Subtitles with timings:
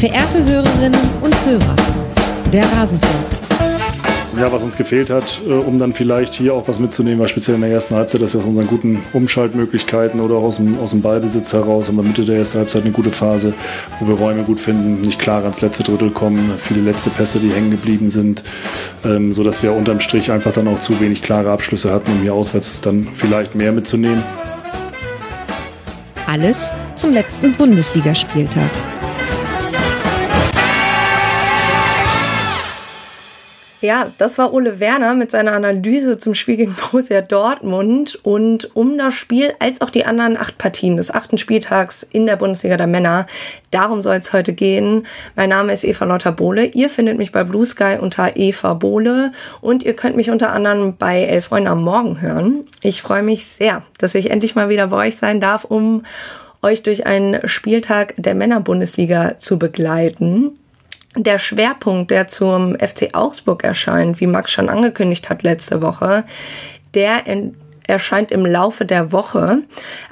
[0.00, 1.76] Verehrte Hörerinnen und Hörer,
[2.50, 3.26] der Rasenfunk.
[4.34, 7.56] Ja, was uns gefehlt hat, äh, um dann vielleicht hier auch was mitzunehmen, war speziell
[7.56, 11.02] in der ersten Halbzeit, dass wir aus unseren guten Umschaltmöglichkeiten oder aus dem, aus dem
[11.02, 13.52] Ballbesitz heraus haben wir Mitte der ersten Halbzeit eine gute Phase,
[13.98, 17.52] wo wir Räume gut finden, nicht klar ans letzte Drittel kommen, viele letzte Pässe, die
[17.52, 18.42] hängen geblieben sind,
[19.04, 22.32] ähm, sodass wir unterm Strich einfach dann auch zu wenig klare Abschlüsse hatten, um hier
[22.32, 24.22] auswärts dann vielleicht mehr mitzunehmen.
[26.26, 28.70] Alles zum letzten Bundesligaspieltag.
[33.82, 38.98] Ja, das war Ole Werner mit seiner Analyse zum Spiel gegen Borussia Dortmund und um
[38.98, 42.86] das Spiel als auch die anderen acht Partien des achten Spieltags in der Bundesliga der
[42.86, 43.26] Männer.
[43.70, 45.06] Darum soll es heute gehen.
[45.34, 46.66] Mein Name ist Eva Lotter-Bohle.
[46.66, 50.96] Ihr findet mich bei Blue Sky unter Eva Bohle und ihr könnt mich unter anderem
[50.98, 52.66] bei Elf Freunde am Morgen hören.
[52.82, 56.02] Ich freue mich sehr, dass ich endlich mal wieder bei euch sein darf, um
[56.60, 60.58] euch durch einen Spieltag der Männerbundesliga zu begleiten.
[61.16, 66.24] Der Schwerpunkt, der zum FC Augsburg erscheint, wie Max schon angekündigt hat letzte Woche,
[66.94, 67.24] der
[67.90, 69.62] erscheint im Laufe der Woche.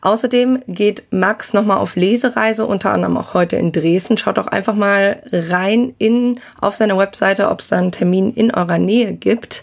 [0.03, 4.19] Außerdem geht Max nochmal auf Lesereise, unter anderem auch heute in Dresden.
[4.19, 8.53] Schaut doch einfach mal rein in, auf seiner Webseite, ob es da einen Termin in
[8.53, 9.63] eurer Nähe gibt.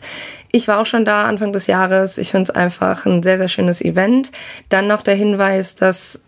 [0.52, 2.18] Ich war auch schon da Anfang des Jahres.
[2.18, 4.32] Ich finde es einfach ein sehr, sehr schönes Event.
[4.70, 6.22] Dann noch der Hinweis, dass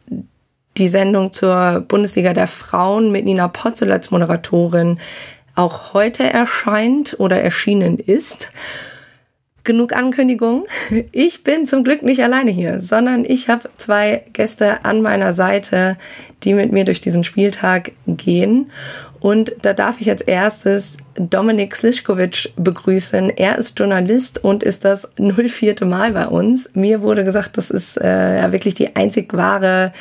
[0.77, 4.99] die Sendung zur Bundesliga der Frauen mit Nina Potzel als Moderatorin
[5.55, 8.51] auch heute erscheint oder erschienen ist.
[9.63, 10.65] Genug Ankündigung.
[11.11, 15.97] Ich bin zum Glück nicht alleine hier, sondern ich habe zwei Gäste an meiner Seite,
[16.43, 18.71] die mit mir durch diesen Spieltag gehen.
[19.19, 23.31] Und da darf ich als erstes Dominik Slischkovic begrüßen.
[23.31, 25.85] Er ist Journalist und ist das 04.
[25.85, 26.69] Mal bei uns.
[26.75, 29.91] Mir wurde gesagt, das ist äh, ja wirklich die einzig wahre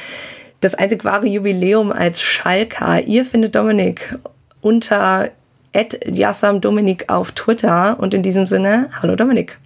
[0.61, 3.03] das einzig wahre Jubiläum als Schalker.
[3.03, 4.19] Ihr findet Dominik
[4.61, 5.31] unter
[6.07, 9.59] Yassam Dominik auf Twitter und in diesem Sinne, hallo Dominik.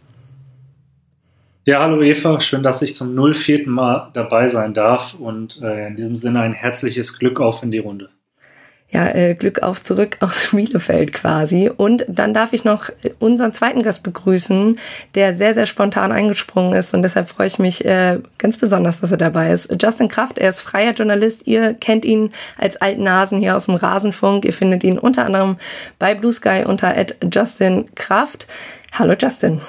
[1.65, 3.69] Ja, hallo Eva, schön, dass ich zum 04.
[3.69, 7.79] Mal dabei sein darf und äh, in diesem Sinne ein herzliches Glück auf in die
[7.79, 8.11] Runde
[8.91, 11.71] ja, äh, Glück auf zurück aus Bielefeld quasi.
[11.75, 14.79] Und dann darf ich noch unseren zweiten Gast begrüßen,
[15.15, 16.93] der sehr, sehr spontan eingesprungen ist.
[16.93, 19.71] Und deshalb freue ich mich äh, ganz besonders, dass er dabei ist.
[19.81, 21.47] Justin Kraft, er ist freier Journalist.
[21.47, 24.45] Ihr kennt ihn als alten Nasen hier aus dem Rasenfunk.
[24.45, 25.57] Ihr findet ihn unter anderem
[25.99, 26.95] bei Blue Sky unter
[27.33, 28.49] Justin Kraft.
[28.93, 29.61] Hallo Justin.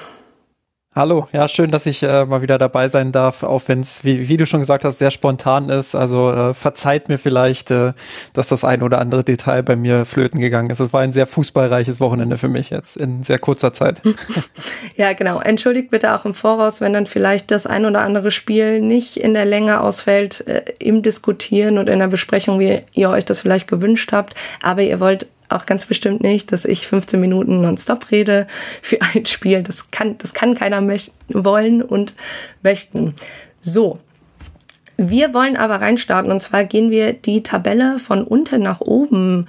[0.94, 4.28] Hallo, ja, schön, dass ich äh, mal wieder dabei sein darf, auch wenn es, wie,
[4.28, 5.94] wie du schon gesagt hast, sehr spontan ist.
[5.94, 7.94] Also äh, verzeiht mir vielleicht, äh,
[8.34, 10.80] dass das ein oder andere Detail bei mir flöten gegangen ist.
[10.80, 14.02] Es war ein sehr fußballreiches Wochenende für mich jetzt in sehr kurzer Zeit.
[14.96, 15.40] ja, genau.
[15.40, 19.32] Entschuldigt bitte auch im Voraus, wenn dann vielleicht das ein oder andere Spiel nicht in
[19.32, 23.66] der Länge ausfällt äh, im Diskutieren und in der Besprechung, wie ihr euch das vielleicht
[23.66, 24.34] gewünscht habt.
[24.60, 28.46] Aber ihr wollt auch ganz bestimmt nicht, dass ich 15 Minuten nonstop rede
[28.80, 29.62] für ein Spiel.
[29.62, 30.82] Das kann, das kann keiner
[31.28, 32.14] wollen und
[32.62, 33.14] möchten.
[33.60, 33.98] So.
[34.98, 39.46] Wir wollen aber reinstarten und zwar gehen wir die Tabelle von unten nach oben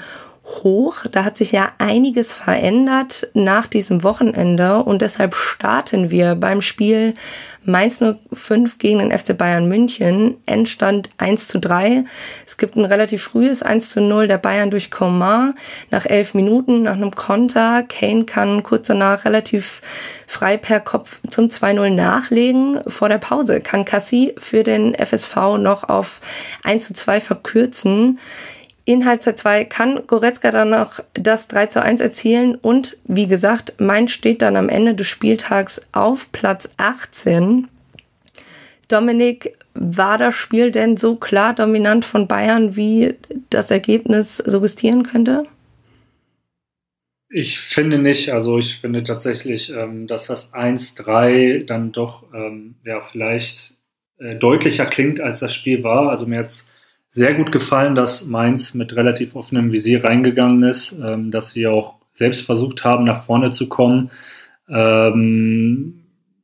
[0.64, 1.06] hoch.
[1.12, 7.16] Da hat sich ja einiges verändert nach diesem Wochenende und deshalb starten wir beim Spiel
[7.66, 8.04] Mainz
[8.34, 10.36] 05 gegen den FC Bayern München.
[10.46, 12.04] Endstand 1 zu 3.
[12.46, 15.56] Es gibt ein relativ frühes 1 zu 0 der Bayern durch Coman
[15.90, 17.84] nach elf Minuten nach einem Konter.
[17.84, 19.82] Kane kann kurz danach relativ
[20.28, 22.82] frei per Kopf zum 2-0 nachlegen.
[22.88, 26.20] Vor der Pause kann Cassie für den FSV noch auf
[26.64, 28.20] 1 zu 2 verkürzen.
[28.86, 33.80] In Halbzeit 2 kann Goretzka dann noch das 3 zu 1 erzielen und wie gesagt,
[33.80, 37.70] Mainz steht dann am Ende des Spieltags auf Platz 18.
[38.90, 43.16] Dominik, war das Spiel denn so klar dominant von Bayern, wie
[43.50, 45.46] das Ergebnis suggestieren könnte?
[47.30, 48.32] Ich finde nicht.
[48.32, 53.78] Also ich finde tatsächlich, ähm, dass das 1-3 dann doch ähm, ja, vielleicht
[54.20, 56.10] äh, deutlicher klingt, als das Spiel war.
[56.10, 56.66] Also mir hat
[57.14, 61.96] sehr gut gefallen, dass Mainz mit relativ offenem Visier reingegangen ist, ähm, dass sie auch
[62.16, 64.10] selbst versucht haben, nach vorne zu kommen.
[64.68, 66.04] Ähm,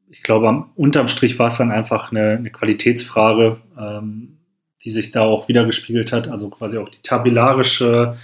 [0.10, 4.38] ich glaube, am, unterm Strich war es dann einfach eine, eine Qualitätsfrage, ähm,
[4.84, 6.28] die sich da auch wieder gespiegelt hat.
[6.28, 8.16] Also quasi auch die tabellarische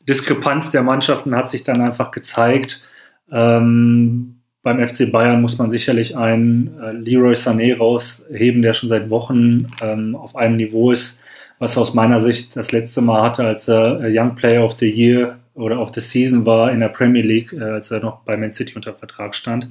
[0.00, 2.82] Diskrepanz der Mannschaften hat sich dann einfach gezeigt.
[3.30, 9.10] Ähm, beim FC Bayern muss man sicherlich einen äh, Leroy Sané rausheben, der schon seit
[9.10, 11.18] Wochen ähm, auf einem Niveau ist,
[11.62, 14.90] was aus meiner Sicht das letzte Mal hatte, als er äh, Young Player of the
[14.90, 18.36] Year oder of the Season war in der Premier League, äh, als er noch bei
[18.36, 19.68] Man City unter Vertrag stand,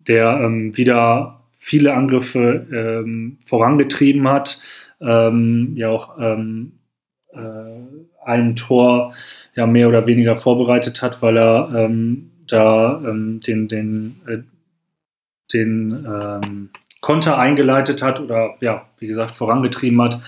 [0.00, 4.60] der ähm, wieder viele Angriffe ähm, vorangetrieben hat,
[5.00, 6.72] ähm, ja auch ähm,
[7.32, 7.38] äh,
[8.24, 9.14] ein Tor
[9.54, 14.38] ja mehr oder weniger vorbereitet hat, weil er ähm, da ähm, den, den, äh,
[15.52, 16.70] den ähm,
[17.00, 20.20] Konter eingeleitet hat oder ja, wie gesagt, vorangetrieben hat.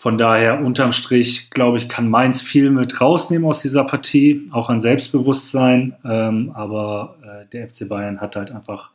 [0.00, 4.68] Von daher, unterm Strich, glaube ich, kann Mainz viel mit rausnehmen aus dieser Partie, auch
[4.68, 5.96] an Selbstbewusstsein.
[6.04, 8.92] Ähm, aber äh, der FC Bayern hat halt einfach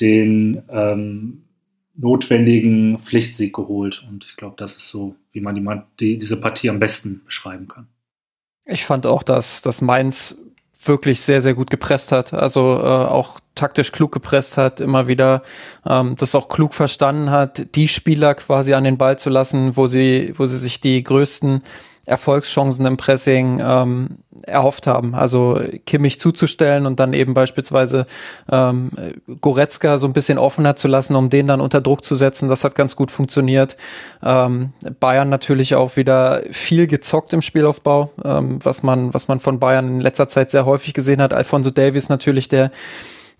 [0.00, 1.44] den ähm,
[1.96, 4.04] notwendigen Pflichtsieg geholt.
[4.10, 5.64] Und ich glaube, das ist so, wie man die,
[5.98, 7.86] die, diese Partie am besten beschreiben kann.
[8.66, 10.42] Ich fand auch, dass, dass Mainz
[10.86, 12.32] wirklich sehr, sehr gut gepresst hat.
[12.32, 15.42] Also äh, auch taktisch klug gepresst hat, immer wieder
[15.86, 19.86] ähm, das auch klug verstanden hat, die Spieler quasi an den Ball zu lassen, wo
[19.86, 21.62] sie, wo sie sich die größten
[22.06, 25.14] Erfolgschancen im Pressing ähm, erhofft haben.
[25.14, 28.06] Also Kimmich zuzustellen und dann eben beispielsweise
[28.50, 28.90] ähm,
[29.40, 32.48] Goretzka so ein bisschen offener zu lassen, um den dann unter Druck zu setzen.
[32.48, 33.76] Das hat ganz gut funktioniert.
[34.22, 39.58] Ähm, Bayern natürlich auch wieder viel gezockt im Spielaufbau, ähm, was man, was man von
[39.58, 41.32] Bayern in letzter Zeit sehr häufig gesehen hat.
[41.32, 42.70] Alfonso Davies natürlich der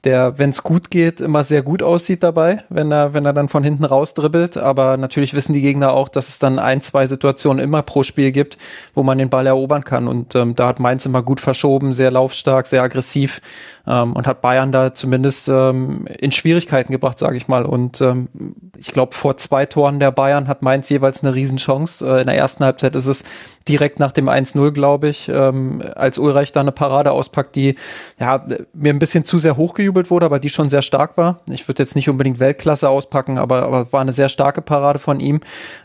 [0.04, 3.48] der, wenn es gut geht, immer sehr gut aussieht dabei, wenn er, wenn er dann
[3.48, 4.56] von hinten rausdribbelt.
[4.56, 8.32] Aber natürlich wissen die Gegner auch, dass es dann ein, zwei Situationen immer pro Spiel
[8.32, 8.58] gibt,
[8.94, 10.08] wo man den Ball erobern kann.
[10.08, 13.40] Und ähm, da hat Mainz immer gut verschoben, sehr laufstark, sehr aggressiv
[13.86, 17.64] ähm, und hat Bayern da zumindest ähm, in Schwierigkeiten gebracht, sage ich mal.
[17.64, 18.28] Und ähm,
[18.76, 22.06] ich glaube, vor zwei Toren der Bayern hat Mainz jeweils eine Riesenchance.
[22.06, 23.24] Äh, in der ersten Halbzeit ist es
[23.68, 27.74] direkt nach dem 1-0, glaube ich, ähm, als Ulreich da eine Parade auspackt, die
[28.18, 31.40] ja, mir ein bisschen zu sehr hochgejubelt wurde, aber die schon sehr stark war.
[31.50, 35.20] Ich würde jetzt nicht unbedingt Weltklasse auspacken, aber, aber war eine sehr starke Parade von
[35.20, 35.40] ihm.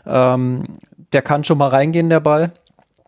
[0.06, 0.64] Ähm,
[1.12, 2.52] der kann schon mal reingehen, der Ball.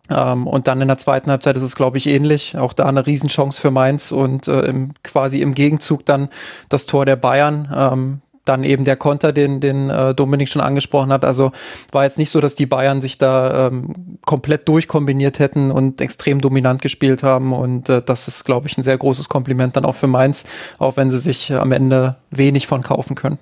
[0.09, 2.57] Ähm, und dann in der zweiten Halbzeit ist es, glaube ich, ähnlich.
[2.57, 6.29] Auch da eine Riesenchance für Mainz und äh, im, quasi im Gegenzug dann
[6.69, 7.69] das Tor der Bayern.
[7.75, 11.23] Ähm, dann eben der Konter, den, den äh, Dominik schon angesprochen hat.
[11.23, 11.51] Also
[11.91, 16.41] war jetzt nicht so, dass die Bayern sich da ähm, komplett durchkombiniert hätten und extrem
[16.41, 17.53] dominant gespielt haben.
[17.53, 20.43] Und äh, das ist, glaube ich, ein sehr großes Kompliment dann auch für Mainz,
[20.77, 23.39] auch wenn sie sich am Ende wenig von kaufen können.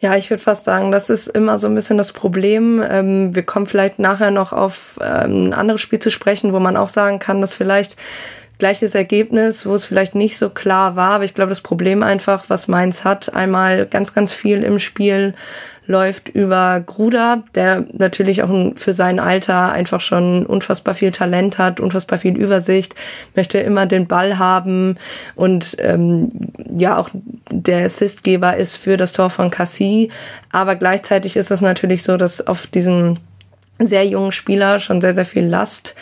[0.00, 2.82] Ja, ich würde fast sagen, das ist immer so ein bisschen das Problem.
[2.88, 6.76] Ähm, wir kommen vielleicht nachher noch auf ähm, ein anderes Spiel zu sprechen, wo man
[6.76, 7.96] auch sagen kann, dass vielleicht
[8.58, 11.12] gleiches Ergebnis, wo es vielleicht nicht so klar war.
[11.12, 15.34] Aber ich glaube, das Problem einfach, was Mainz hat, einmal ganz, ganz viel im Spiel
[15.86, 21.80] läuft über Gruder, der natürlich auch für sein Alter einfach schon unfassbar viel Talent hat,
[21.80, 22.94] unfassbar viel Übersicht,
[23.34, 24.98] möchte immer den Ball haben
[25.34, 26.28] und ähm,
[26.70, 27.08] ja auch
[27.50, 30.10] der Assistgeber ist für das Tor von Cassie.
[30.52, 33.18] Aber gleichzeitig ist es natürlich so, dass auf diesen
[33.78, 35.94] sehr jungen Spieler schon sehr, sehr viel Last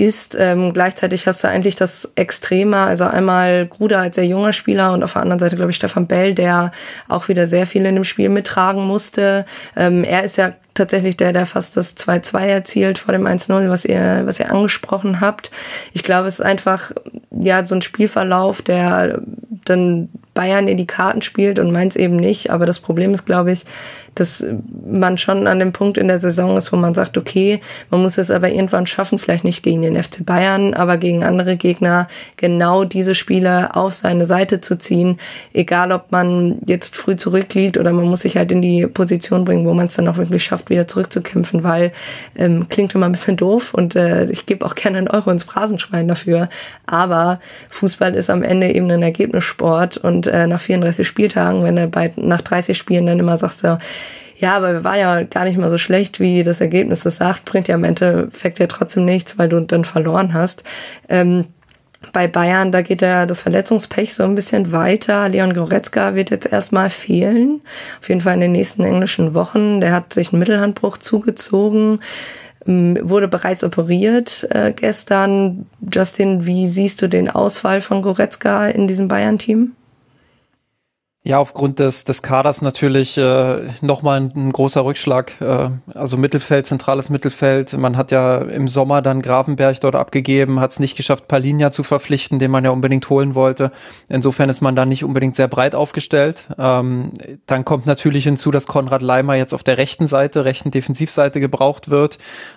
[0.00, 0.36] ist.
[0.38, 5.02] Ähm, gleichzeitig hast du eigentlich das Extreme, also einmal Gruder als sehr junger Spieler und
[5.02, 6.72] auf der anderen Seite, glaube ich, Stefan Bell, der
[7.08, 9.44] auch wieder sehr viel in dem Spiel mittragen musste.
[9.76, 13.84] Ähm, er ist ja tatsächlich der, der fast das 2-2 erzielt vor dem 1-0, was
[13.84, 15.50] ihr, was ihr angesprochen habt.
[15.92, 16.92] Ich glaube, es ist einfach,
[17.30, 19.20] ja, so ein Spielverlauf, der
[19.64, 20.08] dann
[20.40, 22.48] Bayern in die Karten spielt und Mainz eben nicht.
[22.48, 23.66] Aber das Problem ist, glaube ich,
[24.14, 24.42] dass
[24.90, 27.60] man schon an dem Punkt in der Saison ist, wo man sagt, okay,
[27.90, 31.56] man muss es aber irgendwann schaffen, vielleicht nicht gegen den FC Bayern, aber gegen andere
[31.56, 32.08] Gegner,
[32.38, 35.18] genau diese Spiele auf seine Seite zu ziehen.
[35.52, 39.66] Egal, ob man jetzt früh zurückliegt oder man muss sich halt in die Position bringen,
[39.66, 41.92] wo man es dann auch wirklich schafft, wieder zurückzukämpfen, weil
[42.34, 45.44] ähm, klingt immer ein bisschen doof und äh, ich gebe auch gerne einen Euro ins
[45.44, 46.48] Phrasenschwein dafür.
[46.86, 51.86] Aber Fußball ist am Ende eben ein Ergebnissport und äh, nach 34 Spieltagen, wenn du
[51.88, 53.62] bei, nach 30 Spielen dann immer sagst,
[54.40, 57.44] ja, aber wir waren ja gar nicht mal so schlecht, wie das Ergebnis das sagt,
[57.44, 60.64] bringt ja im Endeffekt ja trotzdem nichts, weil du dann verloren hast.
[61.08, 61.46] Ähm,
[62.12, 65.28] bei Bayern, da geht ja das Verletzungspech so ein bisschen weiter.
[65.28, 67.60] Leon Goretzka wird jetzt erstmal fehlen.
[68.00, 69.80] Auf jeden Fall in den nächsten englischen Wochen.
[69.82, 72.00] Der hat sich einen Mittelhandbruch zugezogen,
[72.66, 75.66] ähm, wurde bereits operiert äh, gestern.
[75.92, 79.72] Justin, wie siehst du den Ausfall von Goretzka in diesem Bayern-Team?
[81.22, 85.38] Ja, aufgrund des, des Kaders natürlich äh, nochmal ein, ein großer Rückschlag.
[85.42, 87.76] Äh, also Mittelfeld, zentrales Mittelfeld.
[87.76, 91.82] Man hat ja im Sommer dann Grafenberg dort abgegeben, hat es nicht geschafft, Palinja zu
[91.82, 93.70] verpflichten, den man ja unbedingt holen wollte.
[94.08, 96.46] Insofern ist man da nicht unbedingt sehr breit aufgestellt.
[96.58, 97.12] Ähm,
[97.44, 101.90] dann kommt natürlich hinzu, dass Konrad Leimer jetzt auf der rechten Seite, rechten Defensivseite gebraucht
[101.90, 102.16] wird,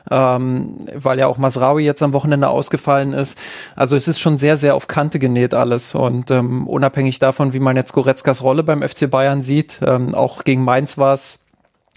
[0.10, 3.38] ähm, weil ja auch Masraui jetzt am Wochenende ausgefallen ist.
[3.76, 5.96] Also es ist schon sehr, sehr auf Kante genäht alles.
[5.96, 9.80] Und ähm, unabhängig davon, wie man jetzt Goretzkas Rolle Rolle beim FC Bayern sieht.
[9.84, 11.40] Ähm, auch gegen Mainz war es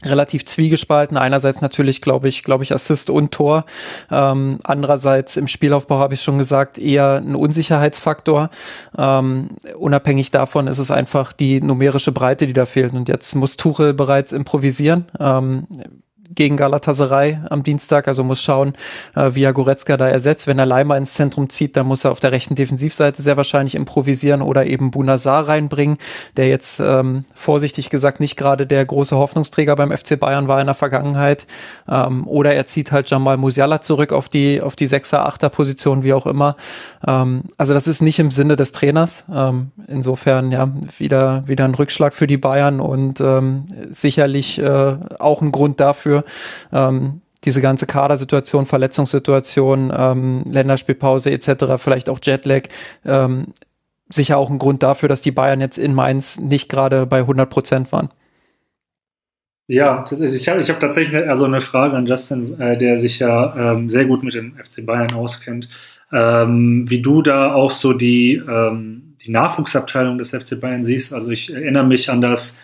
[0.02, 1.18] relativ zwiegespalten.
[1.18, 3.66] Einerseits natürlich, glaube ich, glaube ich, Assist und Tor.
[4.10, 8.48] Ähm, andererseits im Spielaufbau habe ich schon gesagt, eher ein Unsicherheitsfaktor.
[8.96, 12.94] Ähm, unabhängig davon ist es einfach die numerische Breite, die da fehlt.
[12.94, 15.06] Und jetzt muss Tuchel bereits improvisieren.
[15.20, 15.66] Ähm,
[16.34, 18.74] gegen Galatasaray am Dienstag, also muss schauen,
[19.14, 20.46] äh, wie er Goretzka da ersetzt.
[20.46, 23.74] Wenn er Leimer ins Zentrum zieht, dann muss er auf der rechten Defensivseite sehr wahrscheinlich
[23.74, 25.98] improvisieren oder eben Bunazar reinbringen,
[26.36, 30.66] der jetzt ähm, vorsichtig gesagt nicht gerade der große Hoffnungsträger beim FC Bayern war in
[30.66, 31.46] der Vergangenheit.
[31.88, 36.02] Ähm, oder er zieht halt Jamal Musiala zurück auf die, auf die 6er, 8er Position,
[36.02, 36.56] wie auch immer.
[37.06, 39.24] Ähm, also das ist nicht im Sinne des Trainers.
[39.32, 40.68] Ähm, insofern ja
[40.98, 46.15] wieder, wieder ein Rückschlag für die Bayern und ähm, sicherlich äh, auch ein Grund dafür,
[46.72, 52.62] ähm, diese ganze Kadersituation, Verletzungssituation, ähm, Länderspielpause etc., vielleicht auch Jetlag,
[53.04, 53.48] ähm,
[54.08, 57.48] sicher auch ein Grund dafür, dass die Bayern jetzt in Mainz nicht gerade bei 100
[57.48, 58.10] Prozent waren.
[59.68, 63.72] Ja, ich habe ich hab tatsächlich also eine Frage an Justin, äh, der sich ja
[63.72, 65.68] ähm, sehr gut mit dem FC Bayern auskennt.
[66.12, 71.12] Ähm, wie du da auch so die, ähm, die Nachwuchsabteilung des FC Bayern siehst.
[71.12, 72.56] Also ich erinnere mich an das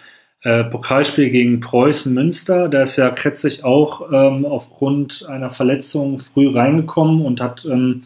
[0.42, 2.68] äh, Pokalspiel gegen Preußen Münster.
[2.68, 8.02] Da ist ja Kretzig auch ähm, aufgrund einer Verletzung früh reingekommen und hat ähm,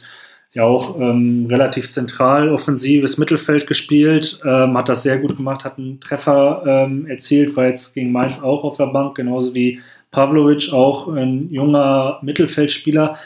[0.52, 5.78] ja auch ähm, relativ zentral offensives Mittelfeld gespielt, ähm, hat das sehr gut gemacht, hat
[5.78, 10.72] einen Treffer ähm, erzielt, war jetzt gegen Mainz auch auf der Bank, genauso wie Pavlovic,
[10.72, 13.16] auch ein junger Mittelfeldspieler.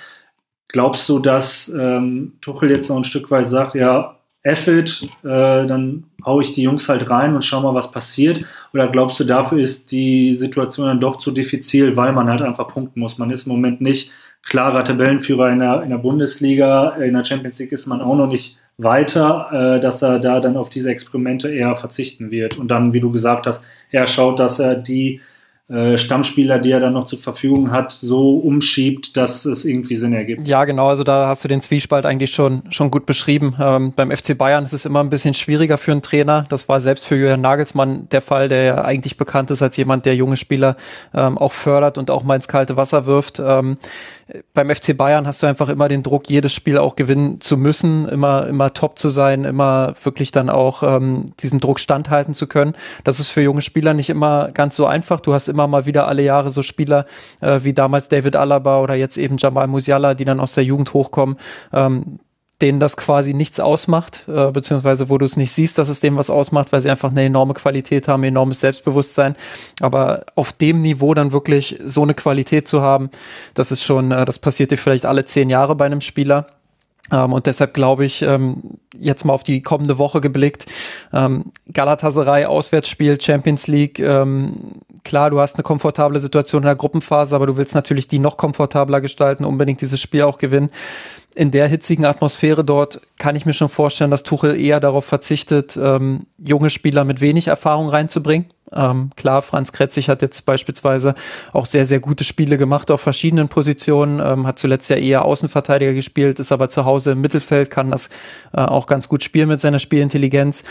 [0.66, 6.04] Glaubst du, dass ähm, Tuchel jetzt noch ein Stück weit sagt, ja, Effet, äh, dann
[6.24, 8.44] hau ich die Jungs halt rein und schau mal, was passiert?
[8.72, 12.68] Oder glaubst du, dafür ist die Situation dann doch zu diffizil, weil man halt einfach
[12.68, 13.18] punkten muss?
[13.18, 14.10] Man ist im Moment nicht
[14.42, 18.28] klarer Tabellenführer in der, in der Bundesliga, in der Champions League ist man auch noch
[18.28, 22.56] nicht weiter, äh, dass er da dann auf diese Experimente eher verzichten wird.
[22.56, 23.60] Und dann, wie du gesagt hast,
[23.90, 25.20] er schaut, dass er die
[25.96, 30.48] Stammspieler, die er dann noch zur Verfügung hat, so umschiebt, dass es irgendwie Sinn ergibt.
[30.48, 30.88] Ja, genau.
[30.88, 33.54] Also da hast du den Zwiespalt eigentlich schon, schon gut beschrieben.
[33.60, 36.44] Ähm, beim FC Bayern ist es immer ein bisschen schwieriger für einen Trainer.
[36.48, 40.06] Das war selbst für Jürgen Nagelsmann der Fall, der ja eigentlich bekannt ist als jemand,
[40.06, 40.76] der junge Spieler
[41.14, 43.40] ähm, auch fördert und auch mal ins kalte Wasser wirft.
[43.44, 43.78] Ähm,
[44.54, 48.08] beim FC Bayern hast du einfach immer den Druck, jedes Spiel auch gewinnen zu müssen,
[48.08, 52.74] immer, immer top zu sein, immer wirklich dann auch ähm, diesem Druck standhalten zu können.
[53.04, 55.20] Das ist für junge Spieler nicht immer ganz so einfach.
[55.20, 57.06] Du hast immer mal wieder alle Jahre so Spieler
[57.40, 60.94] äh, wie damals David Alaba oder jetzt eben Jamal Musiala, die dann aus der Jugend
[60.94, 61.36] hochkommen.
[61.72, 62.18] Ähm,
[62.60, 66.16] denen das quasi nichts ausmacht, äh, beziehungsweise wo du es nicht siehst, dass es dem
[66.16, 69.36] was ausmacht, weil sie einfach eine enorme Qualität haben, enormes Selbstbewusstsein.
[69.80, 73.10] Aber auf dem Niveau dann wirklich so eine Qualität zu haben,
[73.54, 76.46] das ist schon, äh, das passiert dir vielleicht alle zehn Jahre bei einem Spieler.
[77.12, 80.66] Ähm, und deshalb glaube ich, ähm, jetzt mal auf die kommende Woche geblickt,
[81.12, 84.56] ähm, Galatasaray Auswärtsspiel, Champions League, ähm,
[85.04, 88.36] klar, du hast eine komfortable Situation in der Gruppenphase, aber du willst natürlich die noch
[88.36, 90.70] komfortabler gestalten, unbedingt dieses Spiel auch gewinnen
[91.34, 95.78] in der hitzigen Atmosphäre dort kann ich mir schon vorstellen, dass Tuchel eher darauf verzichtet,
[95.80, 98.46] ähm, junge Spieler mit wenig Erfahrung reinzubringen.
[98.72, 101.14] Ähm, klar, Franz Kretzig hat jetzt beispielsweise
[101.52, 105.92] auch sehr, sehr gute Spiele gemacht auf verschiedenen Positionen, ähm, hat zuletzt ja eher Außenverteidiger
[105.92, 108.08] gespielt, ist aber zu Hause im Mittelfeld, kann das
[108.52, 110.62] äh, auch ganz gut spielen mit seiner Spielintelligenz.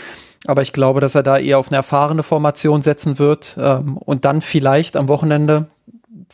[0.46, 4.24] Aber ich glaube, dass er da eher auf eine erfahrene Formation setzen wird ähm, und
[4.24, 5.66] dann vielleicht am Wochenende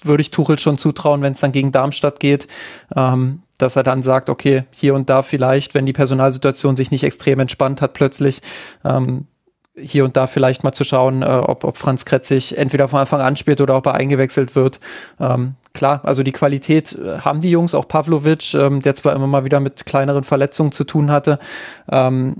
[0.02, 2.46] würde ich Tuchel schon zutrauen, wenn es dann gegen Darmstadt geht,
[2.94, 7.04] ähm, dass er dann sagt, okay, hier und da vielleicht, wenn die Personalsituation sich nicht
[7.04, 8.42] extrem entspannt hat plötzlich,
[8.84, 9.26] ähm,
[9.78, 13.20] hier und da vielleicht mal zu schauen, äh, ob, ob Franz Kretzig entweder von Anfang
[13.20, 14.80] an spielt oder ob er eingewechselt wird.
[15.20, 19.26] Ähm, klar, also die Qualität äh, haben die Jungs, auch Pavlovic, ähm, der zwar immer
[19.26, 21.38] mal wieder mit kleineren Verletzungen zu tun hatte,
[21.90, 22.36] ähm,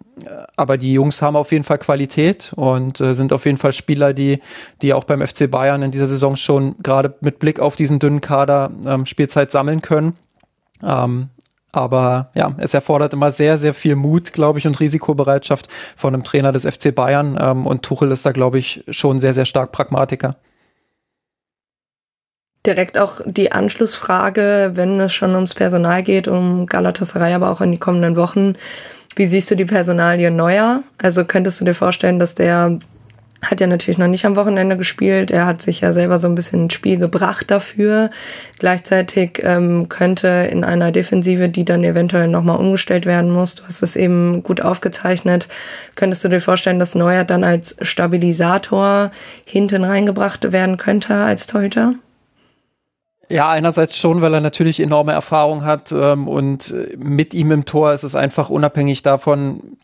[0.56, 4.14] aber die Jungs haben auf jeden Fall Qualität und äh, sind auf jeden Fall Spieler,
[4.14, 4.40] die,
[4.80, 8.22] die auch beim FC Bayern in dieser Saison schon gerade mit Blick auf diesen dünnen
[8.22, 10.14] Kader ähm, Spielzeit sammeln können.
[10.82, 11.28] Ähm,
[11.72, 16.24] aber ja, es erfordert immer sehr, sehr viel Mut, glaube ich, und Risikobereitschaft von einem
[16.24, 17.36] Trainer des FC Bayern.
[17.40, 20.36] Ähm, und Tuchel ist da, glaube ich, schon sehr, sehr stark Pragmatiker.
[22.64, 27.70] Direkt auch die Anschlussfrage, wenn es schon ums Personal geht, um Galatasaray, aber auch in
[27.70, 28.54] die kommenden Wochen.
[29.14, 30.82] Wie siehst du die Personalie Neuer?
[30.98, 32.78] Also könntest du dir vorstellen, dass der
[33.42, 35.30] hat ja natürlich noch nicht am Wochenende gespielt.
[35.30, 38.10] Er hat sich ja selber so ein bisschen ins Spiel gebracht dafür.
[38.58, 43.82] Gleichzeitig ähm, könnte in einer Defensive, die dann eventuell nochmal umgestellt werden muss, du hast
[43.82, 45.48] es eben gut aufgezeichnet,
[45.94, 49.10] könntest du dir vorstellen, dass Neuer dann als Stabilisator
[49.44, 51.94] hinten reingebracht werden könnte als Torhüter?
[53.28, 57.92] Ja, einerseits schon, weil er natürlich enorme Erfahrung hat ähm, und mit ihm im Tor
[57.92, 59.78] ist es einfach unabhängig davon,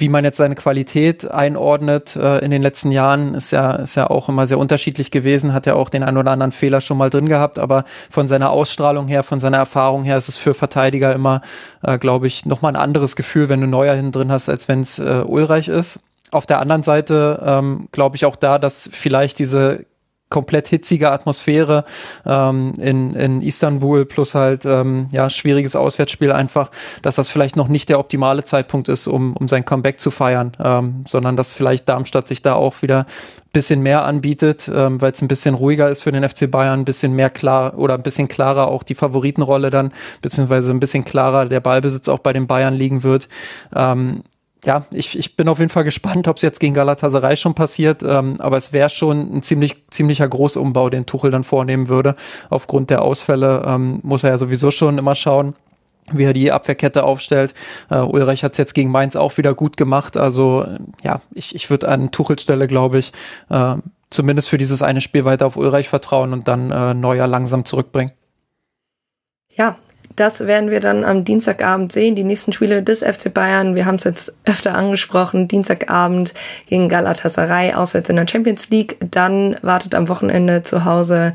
[0.00, 4.08] wie man jetzt seine Qualität einordnet äh, in den letzten Jahren, ist ja, ist ja
[4.08, 7.10] auch immer sehr unterschiedlich gewesen, hat ja auch den einen oder anderen Fehler schon mal
[7.10, 11.14] drin gehabt, aber von seiner Ausstrahlung her, von seiner Erfahrung her ist es für Verteidiger
[11.14, 11.42] immer,
[11.82, 14.80] äh, glaube ich, nochmal ein anderes Gefühl, wenn du Neuer hinten drin hast, als wenn
[14.80, 16.00] es äh, Ulreich ist.
[16.32, 19.84] Auf der anderen Seite ähm, glaube ich auch da, dass vielleicht diese
[20.30, 21.84] komplett hitzige Atmosphäre
[22.24, 26.70] ähm, in, in Istanbul plus halt ähm, ja schwieriges Auswärtsspiel einfach,
[27.02, 30.52] dass das vielleicht noch nicht der optimale Zeitpunkt ist, um, um sein Comeback zu feiern,
[30.62, 33.06] ähm, sondern dass vielleicht Darmstadt sich da auch wieder
[33.52, 36.84] bisschen mehr anbietet, ähm, weil es ein bisschen ruhiger ist für den FC Bayern, ein
[36.84, 41.46] bisschen mehr klar oder ein bisschen klarer auch die Favoritenrolle dann, beziehungsweise ein bisschen klarer
[41.46, 43.28] der Ballbesitz auch bei den Bayern liegen wird.
[43.74, 44.22] Ähm,
[44.64, 48.02] ja, ich, ich bin auf jeden Fall gespannt, ob es jetzt gegen Galatasaray schon passiert,
[48.02, 52.14] ähm, aber es wäre schon ein ziemlich, ziemlicher Großumbau, den Tuchel dann vornehmen würde.
[52.50, 55.54] Aufgrund der Ausfälle ähm, muss er ja sowieso schon immer schauen
[56.12, 57.54] wie er die Abwehrkette aufstellt.
[57.88, 60.16] Uh, Ulreich hat es jetzt gegen Mainz auch wieder gut gemacht.
[60.16, 60.66] Also
[61.04, 63.12] ja, ich, ich würde an Tuchels Stelle, glaube ich,
[63.48, 63.76] uh,
[64.10, 68.10] zumindest für dieses eine Spiel weiter auf Ulreich vertrauen und dann uh, Neuer langsam zurückbringen.
[69.54, 69.76] Ja,
[70.20, 72.14] das werden wir dann am Dienstagabend sehen.
[72.14, 76.34] Die nächsten Spiele des FC Bayern, wir haben es jetzt öfter angesprochen, Dienstagabend
[76.66, 78.98] gegen Galatasaray, auswärts in der Champions League.
[79.00, 81.32] Dann wartet am Wochenende zu Hause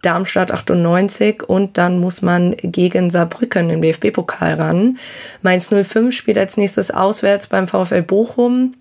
[0.00, 4.98] Darmstadt 98 und dann muss man gegen Saarbrücken im DFB-Pokal ran.
[5.42, 8.74] Mainz 05 spielt als nächstes auswärts beim VfL Bochum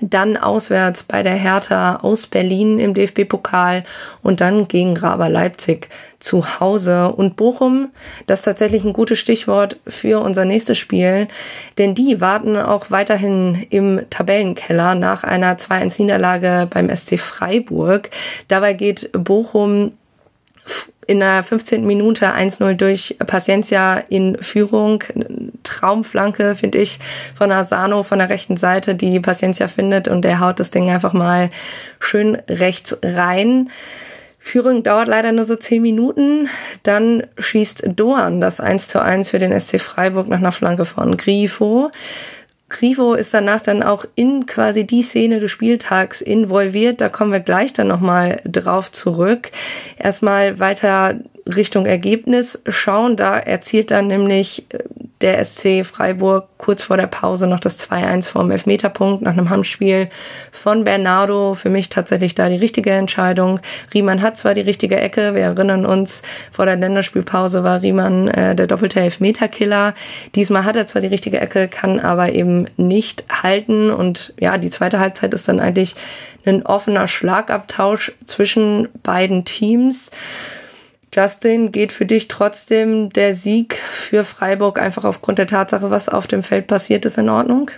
[0.00, 3.84] dann auswärts bei der Hertha aus Berlin im DFB-Pokal
[4.22, 7.08] und dann gegen Raber Leipzig zu Hause.
[7.08, 7.90] Und Bochum,
[8.26, 11.28] das ist tatsächlich ein gutes Stichwort für unser nächstes Spiel,
[11.78, 18.10] denn die warten auch weiterhin im Tabellenkeller nach einer 2-1-Niederlage beim SC Freiburg.
[18.48, 19.92] Dabei geht Bochum
[21.06, 21.86] in der 15.
[21.86, 25.02] Minute 1-0 durch Paciencia in Führung.
[25.62, 26.98] Traumflanke, finde ich,
[27.34, 31.12] von Asano von der rechten Seite, die Paciencia findet und der haut das Ding einfach
[31.12, 31.50] mal
[32.00, 33.70] schön rechts rein.
[34.38, 36.50] Führung dauert leider nur so 10 Minuten.
[36.82, 41.16] Dann schießt Doan das 1 zu 1 für den SC Freiburg nach einer Flanke von
[41.16, 41.90] Grifo.
[42.74, 47.00] Grifo ist danach dann auch in quasi die Szene des Spieltags involviert.
[47.00, 49.52] Da kommen wir gleich dann nochmal drauf zurück.
[49.96, 53.16] Erstmal weiter Richtung Ergebnis schauen.
[53.16, 54.78] Da erzielt dann nämlich äh,
[55.20, 60.08] der SC Freiburg kurz vor der Pause noch das 2-1 vom Elfmeterpunkt nach einem Handspiel
[60.50, 61.54] von Bernardo.
[61.54, 63.60] Für mich tatsächlich da die richtige Entscheidung.
[63.92, 68.54] Riemann hat zwar die richtige Ecke, wir erinnern uns, vor der Länderspielpause war Riemann äh,
[68.56, 69.94] der doppelte Elfmeterkiller.
[70.34, 73.90] Diesmal hat er zwar die richtige Ecke, kann aber eben nicht halten.
[73.90, 75.94] Und ja, die zweite Halbzeit ist dann eigentlich
[76.44, 80.10] ein offener Schlagabtausch zwischen beiden Teams.
[81.14, 86.26] Justin, geht für dich trotzdem der Sieg für Freiburg einfach aufgrund der Tatsache, was auf
[86.26, 87.70] dem Feld passiert ist, in Ordnung?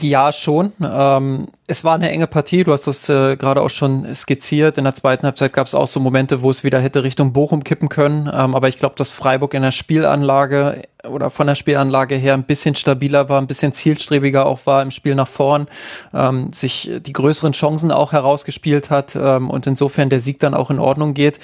[0.00, 0.72] Ja, schon.
[0.82, 2.64] Ähm, es war eine enge Partie.
[2.64, 4.76] Du hast das äh, gerade auch schon skizziert.
[4.76, 7.62] In der zweiten Halbzeit gab es auch so Momente, wo es wieder hätte Richtung Bochum
[7.62, 8.26] kippen können.
[8.26, 12.44] Ähm, aber ich glaube, dass Freiburg in der Spielanlage oder von der Spielanlage her ein
[12.44, 15.68] bisschen stabiler war, ein bisschen zielstrebiger auch war im Spiel nach vorn,
[16.12, 20.70] ähm, sich die größeren Chancen auch herausgespielt hat ähm, und insofern der Sieg dann auch
[20.70, 21.38] in Ordnung geht.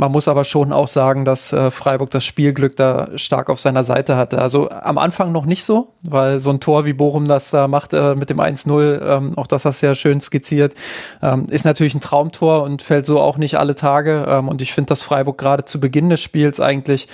[0.00, 3.84] Man muss aber schon auch sagen, dass äh, Freiburg das Spielglück da stark auf seiner
[3.84, 4.40] Seite hatte.
[4.40, 7.92] Also am Anfang noch nicht so, weil so ein Tor wie Bochum das da macht
[7.92, 10.72] äh, mit dem 1-0, ähm, auch das hast du ja schön skizziert,
[11.20, 14.24] ähm, ist natürlich ein Traumtor und fällt so auch nicht alle Tage.
[14.26, 17.06] Ähm, und ich finde, dass Freiburg gerade zu Beginn des Spiels eigentlich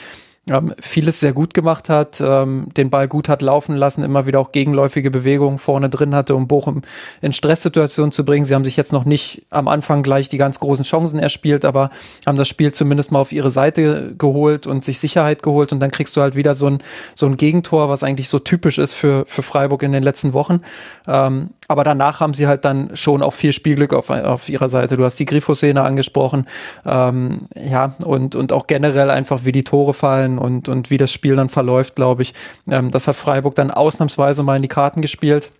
[0.48, 4.38] ähm, vieles sehr gut gemacht hat, ähm, den Ball gut hat laufen lassen, immer wieder
[4.38, 6.82] auch gegenläufige Bewegungen vorne drin hatte, um Bochum
[7.20, 8.44] in Stresssituationen zu bringen.
[8.44, 11.90] Sie haben sich jetzt noch nicht am Anfang gleich die ganz großen Chancen erspielt, aber
[12.26, 15.90] haben das Spiel zumindest mal auf ihre Seite geholt und sich Sicherheit geholt und dann
[15.90, 16.78] kriegst du halt wieder so ein,
[17.14, 20.60] so ein Gegentor, was eigentlich so typisch ist für, für Freiburg in den letzten Wochen.
[21.08, 24.96] Ähm, aber danach haben sie halt dann schon auch viel Spielglück auf, auf ihrer Seite.
[24.96, 26.46] Du hast die Grifo-Szene angesprochen,
[26.84, 31.12] ähm, ja, und, und auch generell einfach, wie die Tore fallen und, und wie das
[31.12, 32.34] Spiel dann verläuft, glaube ich.
[32.68, 35.50] Ähm, das hat Freiburg dann ausnahmsweise mal in die Karten gespielt.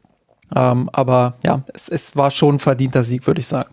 [0.54, 3.70] Ähm, aber ja, es, es war schon ein verdienter Sieg, würde ich sagen.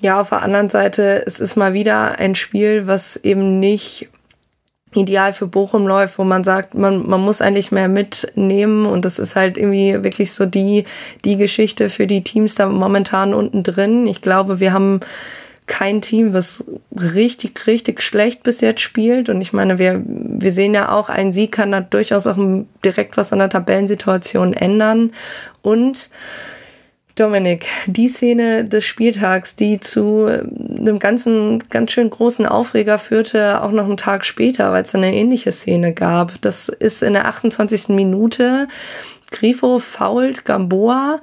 [0.00, 4.08] Ja, auf der anderen Seite, es ist mal wieder ein Spiel, was eben nicht
[4.94, 9.18] ideal für Bochum läuft, wo man sagt, man, man muss eigentlich mehr mitnehmen und das
[9.18, 10.84] ist halt irgendwie wirklich so die,
[11.24, 14.06] die Geschichte für die Teams da momentan unten drin.
[14.06, 15.00] Ich glaube, wir haben
[15.70, 19.28] kein Team, was richtig, richtig schlecht bis jetzt spielt.
[19.28, 22.36] Und ich meine, wir, wir sehen ja auch, ein Sieg kann da durchaus auch
[22.84, 25.12] direkt was an der Tabellensituation ändern.
[25.62, 26.10] Und
[27.20, 33.72] Dominik, die Szene des Spieltags, die zu einem ganzen, ganz schön großen Aufreger führte, auch
[33.72, 36.40] noch einen Tag später, weil es eine ähnliche Szene gab.
[36.40, 37.88] Das ist in der 28.
[37.90, 38.68] Minute.
[39.30, 41.20] Grifo fault Gamboa,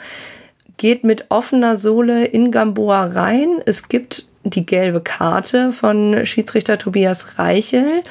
[0.77, 3.60] geht mit offener Sohle in Gamboa rein.
[3.65, 8.03] Es gibt die gelbe Karte von Schiedsrichter Tobias Reichel.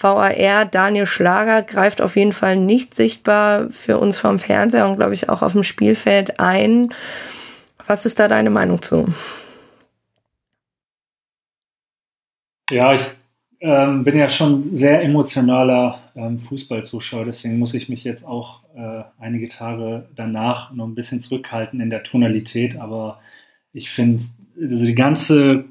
[0.00, 5.14] VAR Daniel Schlager greift auf jeden Fall nicht sichtbar für uns vom Fernseher und glaube
[5.14, 6.92] ich auch auf dem Spielfeld ein.
[7.86, 9.06] Was ist da deine Meinung zu?
[12.70, 13.00] Ja, ich
[13.60, 19.02] ähm, bin ja schon sehr emotionaler ähm, Fußballzuschauer, deswegen muss ich mich jetzt auch äh,
[19.18, 23.20] einige Tage danach noch ein bisschen zurückhalten in der Tonalität, aber
[23.72, 24.24] ich finde
[24.60, 25.64] also die ganze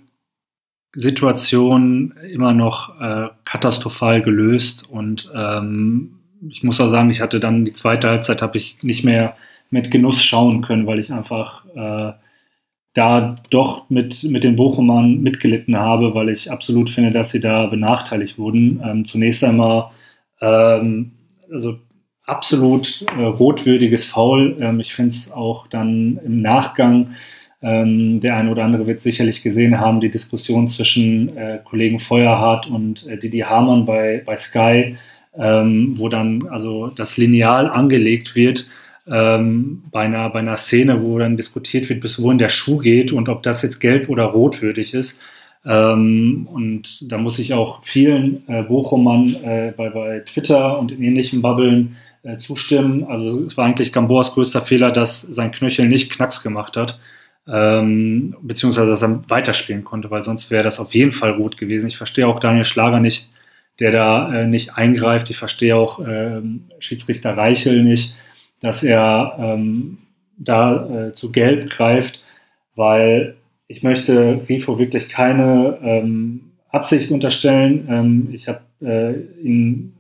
[0.93, 7.65] Situation immer noch äh, katastrophal gelöst und ähm, ich muss auch sagen, ich hatte dann
[7.65, 9.36] die zweite Halbzeit habe ich nicht mehr
[9.69, 12.13] mit Genuss schauen können, weil ich einfach äh,
[12.93, 17.65] da doch mit, mit den Bochumern mitgelitten habe, weil ich absolut finde, dass sie da
[17.65, 18.82] benachteiligt wurden.
[18.84, 19.89] Ähm, zunächst einmal
[20.41, 21.13] ähm,
[21.51, 21.79] also
[22.25, 24.58] absolut äh, rotwürdiges Foul.
[24.60, 27.15] Ähm, ich finde es auch dann im Nachgang,
[27.63, 32.67] ähm, der eine oder andere wird sicherlich gesehen haben, die Diskussion zwischen äh, Kollegen Feuerhardt
[32.67, 34.97] und äh, Didi Hamann bei, bei Sky,
[35.38, 38.67] ähm, wo dann also das Lineal angelegt wird
[39.08, 43.12] ähm, bei, einer, bei einer Szene, wo dann diskutiert wird, bis wohin der Schuh geht
[43.12, 45.19] und ob das jetzt gelb oder rotwürdig ist.
[45.65, 51.02] Ähm, und da muss ich auch vielen äh, Bochumern äh, bei, bei Twitter und in
[51.02, 53.06] ähnlichen Bubbeln äh, zustimmen.
[53.06, 56.99] Also es war eigentlich Gamboas größter Fehler, dass sein Knöchel nicht Knacks gemacht hat.
[57.47, 61.88] Ähm, beziehungsweise dass er weiterspielen konnte, weil sonst wäre das auf jeden Fall rot gewesen.
[61.88, 63.29] Ich verstehe auch Daniel Schlager nicht,
[63.79, 65.29] der da äh, nicht eingreift.
[65.29, 68.15] Ich verstehe auch ähm, Schiedsrichter Reichel nicht
[68.63, 69.97] dass er ähm,
[70.38, 72.23] da äh, zu Gelb greift,
[72.75, 73.36] weil
[73.67, 77.88] ich möchte Rifo wirklich keine ähm, Absicht unterstellen.
[77.89, 79.93] Ähm, ich habe äh, ihn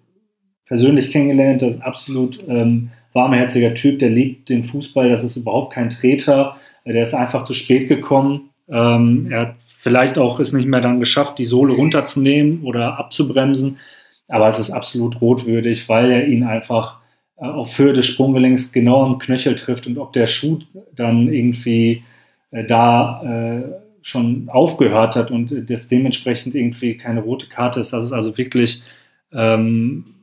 [0.65, 5.35] persönlich kennengelernt, das ist ein absolut ähm, warmherziger Typ, der liebt den Fußball, das ist
[5.35, 6.55] überhaupt kein Treter,
[6.91, 8.49] der ist einfach zu spät gekommen.
[8.69, 13.79] Ähm, er hat vielleicht auch es nicht mehr dann geschafft, die Sohle runterzunehmen oder abzubremsen,
[14.27, 16.99] aber es ist absolut rotwürdig, weil er ihn einfach
[17.37, 20.59] äh, auf Höhe des Sprunggelenks genau am Knöchel trifft und ob der Schuh
[20.95, 22.03] dann irgendwie
[22.51, 27.93] äh, da äh, schon aufgehört hat und das dementsprechend irgendwie keine rote Karte ist.
[27.93, 28.83] Das ist also wirklich
[29.31, 30.15] ähm,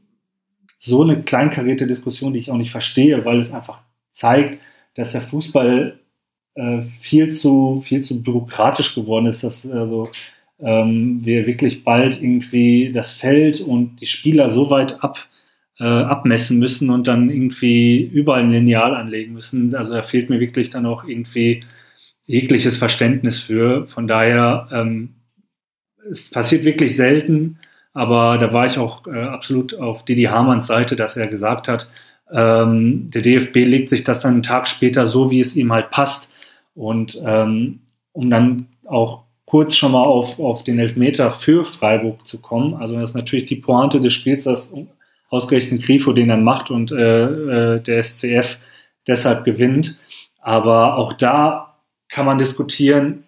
[0.76, 4.58] so eine kleinkarierte Diskussion, die ich auch nicht verstehe, weil es einfach zeigt,
[4.94, 5.99] dass der Fußball
[6.60, 10.10] äh, viel zu viel zu bürokratisch geworden ist, dass also
[10.60, 15.28] ähm, wir wirklich bald irgendwie das Feld und die Spieler so weit ab
[15.80, 19.74] äh, abmessen müssen und dann irgendwie überall ein Lineal anlegen müssen.
[19.74, 21.64] Also da fehlt mir wirklich dann auch irgendwie
[22.26, 23.86] jegliches Verständnis für.
[23.86, 25.14] Von daher, ähm,
[26.10, 27.58] es passiert wirklich selten,
[27.94, 31.90] aber da war ich auch äh, absolut auf Didi Hamanns Seite, dass er gesagt hat,
[32.30, 35.90] ähm, der DFB legt sich das dann einen Tag später so, wie es ihm halt
[35.90, 36.29] passt.
[36.80, 37.80] Und ähm,
[38.12, 42.74] um dann auch kurz schon mal auf, auf den Elfmeter für Freiburg zu kommen.
[42.74, 44.72] Also das ist natürlich die Pointe des Spiels, dass
[45.28, 48.58] ausgerechnet Grifo den dann macht und äh, äh der SCF
[49.06, 50.00] deshalb gewinnt.
[50.40, 51.76] Aber auch da
[52.08, 53.24] kann man diskutieren,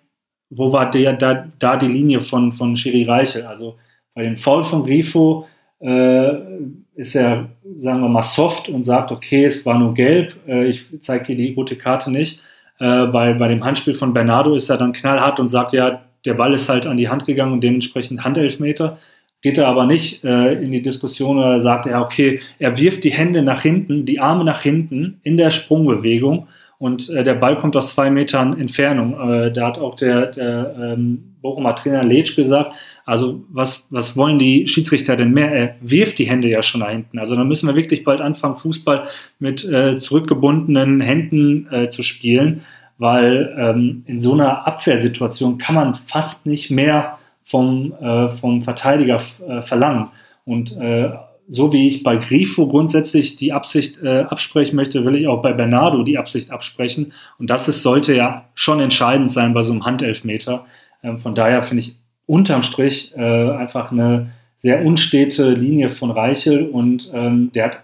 [0.48, 3.44] wo war der, da, da die Linie von, von Schiri Reichel?
[3.44, 3.76] Also
[4.14, 5.46] bei dem Foul von Grifo
[5.80, 6.30] äh,
[6.94, 7.50] ist er,
[7.82, 11.36] sagen wir mal, soft und sagt, okay, es war nur gelb, äh, ich zeige hier
[11.36, 12.40] die rote Karte nicht.
[12.78, 16.34] Äh, bei, bei dem Handspiel von Bernardo ist er dann knallhart und sagt, ja, der
[16.34, 18.98] Ball ist halt an die Hand gegangen und dementsprechend Handelfmeter.
[19.40, 23.12] Geht er aber nicht äh, in die Diskussion oder sagt er, okay, er wirft die
[23.12, 26.46] Hände nach hinten, die Arme nach hinten in der Sprungbewegung
[26.82, 29.12] und äh, der Ball kommt aus zwei Metern Entfernung.
[29.30, 32.72] Äh, da hat auch der, der ähm, Bochumer Trainer Letsch gesagt,
[33.06, 35.52] also was, was wollen die Schiedsrichter denn mehr?
[35.52, 37.20] Er wirft die Hände ja schon nach hinten.
[37.20, 39.06] Also dann müssen wir wirklich bald anfangen, Fußball
[39.38, 42.62] mit äh, zurückgebundenen Händen äh, zu spielen,
[42.98, 49.20] weil ähm, in so einer Abwehrsituation kann man fast nicht mehr vom, äh, vom Verteidiger
[49.46, 50.08] äh, verlangen.
[50.44, 51.10] Und äh,
[51.52, 55.52] so wie ich bei Grifo grundsätzlich die Absicht äh, absprechen möchte, will ich auch bei
[55.52, 57.12] Bernardo die Absicht absprechen.
[57.38, 60.64] Und das ist, sollte ja schon entscheidend sein bei so einem Handelfmeter.
[61.02, 66.68] Ähm, von daher finde ich unterm Strich äh, einfach eine sehr unstete Linie von Reichel
[66.68, 67.82] und ähm, der hat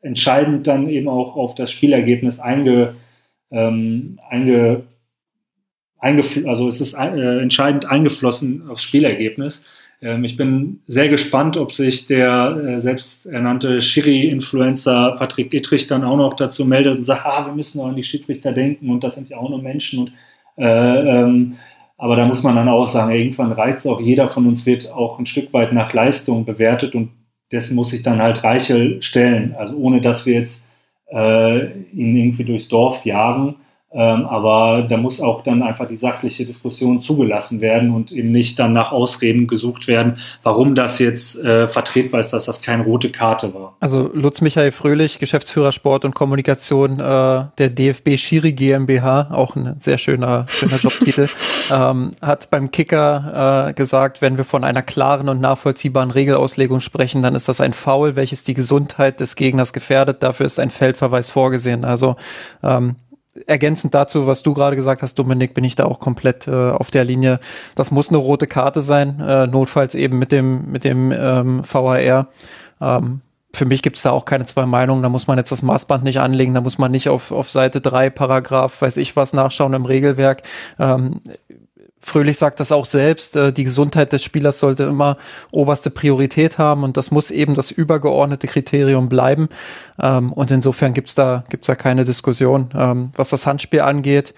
[0.00, 2.94] entscheidend dann eben auch auf das Spielergebnis einge,
[3.50, 4.84] ähm, einge
[6.00, 9.64] also es ist äh, entscheidend eingeflossen aufs Spielergebnis.
[10.00, 16.16] Ähm, ich bin sehr gespannt, ob sich der äh, selbsternannte Schiri-Influencer Patrick Ittrich dann auch
[16.16, 19.16] noch dazu meldet und sagt, ah, wir müssen auch an die Schiedsrichter denken und das
[19.16, 20.00] sind ja auch nur Menschen.
[20.00, 20.12] Und,
[20.56, 21.56] äh, ähm,
[21.96, 25.18] aber da muss man dann auch sagen, irgendwann reizt auch jeder von uns wird auch
[25.18, 27.10] ein Stück weit nach Leistung bewertet und
[27.50, 29.54] dessen muss sich dann halt Reichel stellen.
[29.58, 30.66] Also ohne dass wir jetzt
[31.10, 33.56] äh, ihn irgendwie durchs Dorf jagen
[33.90, 38.58] Ähm, aber da muss auch dann einfach die sachliche Diskussion zugelassen werden und eben nicht
[38.58, 43.10] dann nach Ausreden gesucht werden, warum das jetzt äh, vertretbar ist, dass das keine rote
[43.10, 43.76] Karte war.
[43.80, 49.76] Also Lutz Michael Fröhlich, Geschäftsführer Sport und Kommunikation äh, der DFB Schiri GmbH, auch ein
[49.78, 51.26] sehr schöner, schöner Jobtitel,
[51.72, 57.22] ähm, hat beim Kicker äh, gesagt, wenn wir von einer klaren und nachvollziehbaren Regelauslegung sprechen,
[57.22, 60.22] dann ist das ein Foul, welches die Gesundheit des Gegners gefährdet.
[60.22, 61.86] Dafür ist ein Feldverweis vorgesehen.
[61.86, 62.16] Also
[62.62, 62.96] ähm,
[63.46, 66.90] ergänzend dazu, was du gerade gesagt hast, Dominik, bin ich da auch komplett äh, auf
[66.90, 67.40] der Linie.
[67.74, 72.28] Das muss eine rote Karte sein, äh, notfalls eben mit dem, mit dem ähm, VAR.
[72.80, 73.20] Ähm,
[73.54, 75.02] für mich gibt es da auch keine zwei Meinungen.
[75.02, 77.80] Da muss man jetzt das Maßband nicht anlegen, da muss man nicht auf, auf Seite
[77.80, 80.42] drei Paragraph, weiß ich was, nachschauen im Regelwerk.
[80.78, 81.20] Ähm,
[82.00, 85.16] Fröhlich sagt das auch selbst, äh, die Gesundheit des Spielers sollte immer
[85.50, 89.48] oberste Priorität haben und das muss eben das übergeordnete Kriterium bleiben.
[90.00, 92.68] Ähm, und insofern gibt's da, gibt's da keine Diskussion.
[92.76, 94.32] Ähm, was das Handspiel angeht,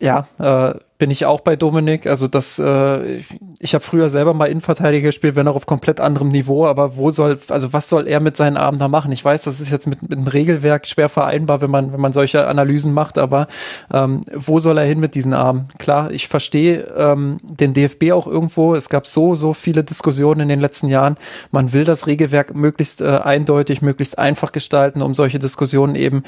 [0.00, 2.06] ja, äh, bin ich auch bei Dominik.
[2.06, 3.22] Also das, äh,
[3.60, 7.10] ich habe früher selber mal Innenverteidiger gespielt, wenn auch auf komplett anderem Niveau, aber wo
[7.10, 9.12] soll, also was soll er mit seinen Armen da machen?
[9.12, 12.12] Ich weiß, das ist jetzt mit, mit dem Regelwerk schwer vereinbar, wenn man, wenn man
[12.12, 13.46] solche Analysen macht, aber
[13.92, 15.68] ähm, wo soll er hin mit diesen Armen?
[15.78, 18.74] Klar, ich verstehe ähm, den DFB auch irgendwo.
[18.74, 21.16] Es gab so, so viele Diskussionen in den letzten Jahren.
[21.52, 26.24] Man will das Regelwerk möglichst äh, eindeutig, möglichst einfach gestalten, um solche Diskussionen eben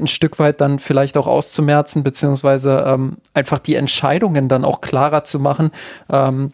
[0.00, 5.24] ein Stück weit dann vielleicht auch auszumerzen, beziehungsweise ähm, einfach die Entscheidungen dann auch klarer
[5.24, 5.70] zu machen.
[6.10, 6.52] Ähm,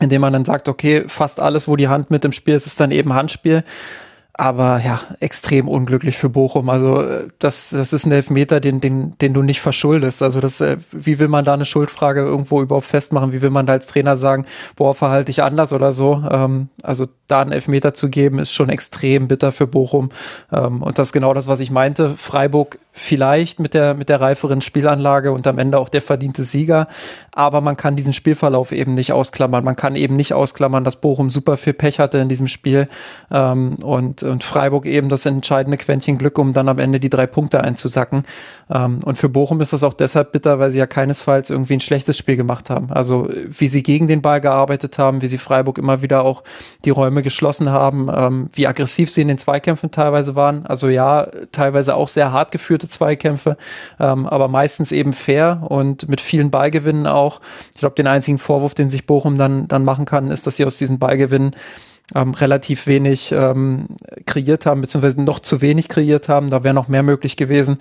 [0.00, 2.80] indem man dann sagt, okay, fast alles, wo die Hand mit im Spiel ist, ist
[2.80, 3.64] dann eben Handspiel.
[4.38, 6.68] Aber ja, extrem unglücklich für Bochum.
[6.68, 10.22] Also äh, das, das ist ein Elfmeter, den, den, den du nicht verschuldest.
[10.22, 13.32] Also das, äh, wie will man da eine Schuldfrage irgendwo überhaupt festmachen?
[13.32, 14.44] Wie will man da als Trainer sagen,
[14.76, 16.22] boah, verhalte ich anders oder so?
[16.30, 20.10] Ähm, also da einen Elfmeter zu geben, ist schon extrem bitter für Bochum.
[20.52, 22.14] Ähm, und das ist genau das, was ich meinte.
[22.18, 26.88] Freiburg vielleicht mit der, mit der reiferen Spielanlage und am Ende auch der verdiente Sieger.
[27.32, 29.64] Aber man kann diesen Spielverlauf eben nicht ausklammern.
[29.64, 32.88] Man kann eben nicht ausklammern, dass Bochum super viel Pech hatte in diesem Spiel.
[33.30, 37.26] Ähm, und und Freiburg eben das entscheidende Quäntchen Glück, um dann am Ende die drei
[37.26, 38.24] Punkte einzusacken.
[38.70, 41.80] Ähm, und für Bochum ist das auch deshalb bitter, weil sie ja keinesfalls irgendwie ein
[41.80, 42.90] schlechtes Spiel gemacht haben.
[42.90, 46.42] Also wie sie gegen den Ball gearbeitet haben, wie sie Freiburg immer wieder auch
[46.84, 50.66] die Räume geschlossen haben, ähm, wie aggressiv sie in den Zweikämpfen teilweise waren.
[50.66, 53.56] Also ja, teilweise auch sehr hart geführte Zweikämpfe,
[54.00, 57.40] ähm, aber meistens eben fair und mit vielen Ballgewinnen auch.
[57.74, 60.64] Ich glaube, den einzigen Vorwurf, den sich Bochum dann, dann machen kann, ist, dass sie
[60.64, 61.52] aus diesen Ballgewinnen
[62.14, 63.88] ähm, relativ wenig ähm,
[64.26, 66.50] kreiert haben, beziehungsweise noch zu wenig kreiert haben.
[66.50, 67.78] Da wäre noch mehr möglich gewesen.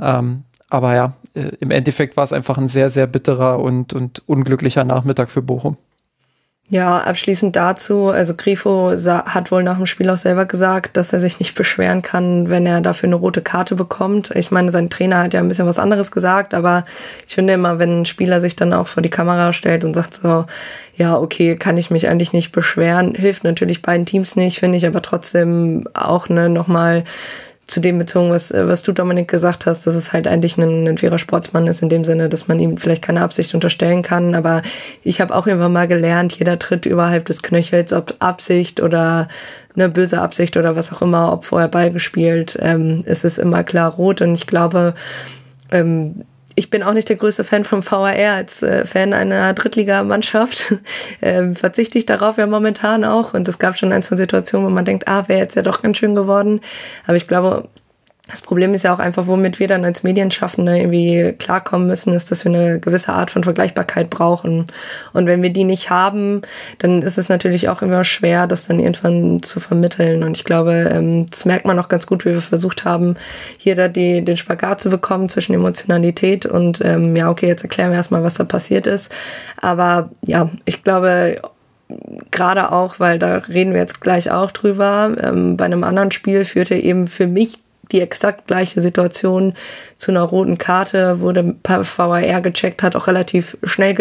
[0.00, 4.22] Ähm, aber ja, äh, im Endeffekt war es einfach ein sehr, sehr bitterer und, und
[4.26, 5.76] unglücklicher Nachmittag für Bochum.
[6.70, 11.20] Ja, abschließend dazu, also Grifo hat wohl nach dem Spiel auch selber gesagt, dass er
[11.20, 14.32] sich nicht beschweren kann, wenn er dafür eine rote Karte bekommt.
[14.34, 16.84] Ich meine, sein Trainer hat ja ein bisschen was anderes gesagt, aber
[17.26, 20.16] ich finde immer, wenn ein Spieler sich dann auch vor die Kamera stellt und sagt
[20.16, 20.44] so,
[20.94, 24.86] ja, okay, kann ich mich eigentlich nicht beschweren, hilft natürlich beiden Teams nicht, finde ich
[24.86, 27.04] aber trotzdem auch ne, nochmal
[27.68, 30.88] zu dem bezogen, was, äh, was du, Dominik, gesagt hast, dass es halt eigentlich ein,
[30.88, 34.34] ein fairer Sportsmann ist, in dem Sinne, dass man ihm vielleicht keine Absicht unterstellen kann.
[34.34, 34.62] Aber
[35.04, 39.28] ich habe auch irgendwann mal gelernt, jeder tritt überhalb des Knöchels, ob Absicht oder
[39.76, 43.62] eine böse Absicht oder was auch immer, ob vorher Ball gespielt, ähm, es ist immer
[43.62, 44.22] klar rot.
[44.22, 44.94] Und ich glaube,
[45.70, 46.24] ähm,
[46.58, 48.06] ich bin auch nicht der größte Fan vom VAR.
[48.06, 50.74] Als äh, Fan einer Drittligamannschaft
[51.20, 53.32] äh, verzichte ich darauf ja momentan auch.
[53.32, 55.82] Und es gab schon ein, zwei Situationen, wo man denkt, ah, wäre jetzt ja doch
[55.82, 56.60] ganz schön geworden.
[57.06, 57.68] Aber ich glaube,
[58.30, 62.30] das Problem ist ja auch einfach, womit wir dann als Medienschaffende irgendwie klarkommen müssen, ist,
[62.30, 64.66] dass wir eine gewisse Art von Vergleichbarkeit brauchen.
[65.14, 66.42] Und wenn wir die nicht haben,
[66.78, 70.22] dann ist es natürlich auch immer schwer, das dann irgendwann zu vermitteln.
[70.22, 73.16] Und ich glaube, ähm, das merkt man auch ganz gut, wie wir versucht haben,
[73.56, 77.90] hier da die, den Spagat zu bekommen zwischen Emotionalität und, ähm, ja, okay, jetzt erklären
[77.90, 79.10] wir erstmal, was da passiert ist.
[79.56, 81.40] Aber ja, ich glaube,
[82.30, 86.44] gerade auch, weil da reden wir jetzt gleich auch drüber, ähm, bei einem anderen Spiel
[86.44, 87.58] führte eben für mich
[87.92, 89.54] die exakt gleiche Situation
[89.96, 93.94] zu einer roten Karte, wurde VAR gecheckt, hat auch relativ schnell,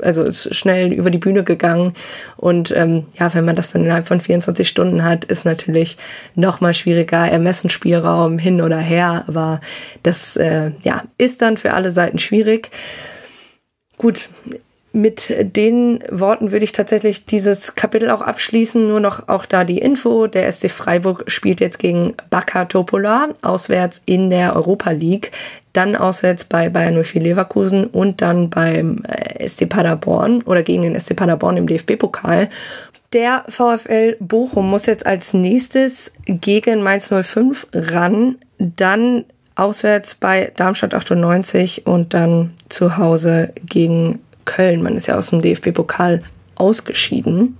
[0.00, 1.94] also ist schnell über die Bühne gegangen.
[2.36, 5.96] Und ähm, ja, wenn man das dann innerhalb von 24 Stunden hat, ist natürlich
[6.34, 9.24] noch mal schwieriger, Ermessensspielraum hin oder her.
[9.28, 9.60] Aber
[10.02, 12.70] das äh, ja, ist dann für alle Seiten schwierig.
[13.98, 14.28] Gut,
[14.92, 18.86] mit den Worten würde ich tatsächlich dieses Kapitel auch abschließen.
[18.86, 20.26] Nur noch auch da die Info.
[20.26, 25.32] Der SC Freiburg spielt jetzt gegen Baka Topola auswärts in der Europa League.
[25.72, 30.98] Dann auswärts bei Bayern 04 Leverkusen und dann beim äh, SC Paderborn oder gegen den
[30.98, 32.50] SC Paderborn im DFB-Pokal.
[33.14, 38.36] Der VfL Bochum muss jetzt als nächstes gegen Mainz 05 ran.
[38.58, 39.24] Dann
[39.54, 44.82] auswärts bei Darmstadt 98 und dann zu Hause gegen Köln.
[44.82, 46.22] Man ist ja aus dem DFB-Pokal
[46.54, 47.56] ausgeschieden.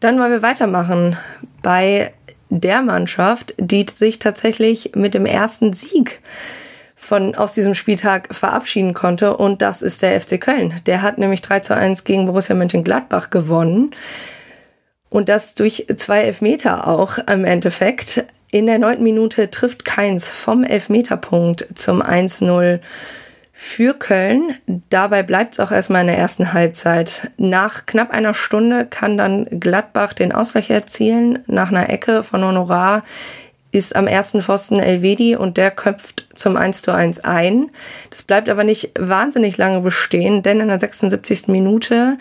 [0.00, 1.16] Dann wollen wir weitermachen
[1.62, 2.12] bei
[2.50, 6.20] der Mannschaft, die sich tatsächlich mit dem ersten Sieg
[6.94, 9.36] von, aus diesem Spieltag verabschieden konnte.
[9.36, 10.74] Und das ist der FC Köln.
[10.86, 13.94] Der hat nämlich 3 zu 1 gegen Borussia Mönchengladbach gewonnen.
[15.10, 18.24] Und das durch zwei Elfmeter auch im Endeffekt.
[18.50, 22.80] In der neunten Minute trifft Keins vom Elfmeterpunkt zum 1-0
[23.60, 24.54] für Köln.
[24.88, 27.32] Dabei bleibt es auch erstmal in der ersten Halbzeit.
[27.38, 31.40] Nach knapp einer Stunde kann dann Gladbach den Ausgleich erzielen.
[31.48, 33.02] Nach einer Ecke von Honorar
[33.72, 37.68] ist am ersten Pfosten Elvedi und der köpft zum 1 zu 1 ein.
[38.10, 41.48] Das bleibt aber nicht wahnsinnig lange bestehen, denn in der 76.
[41.48, 42.16] Minute,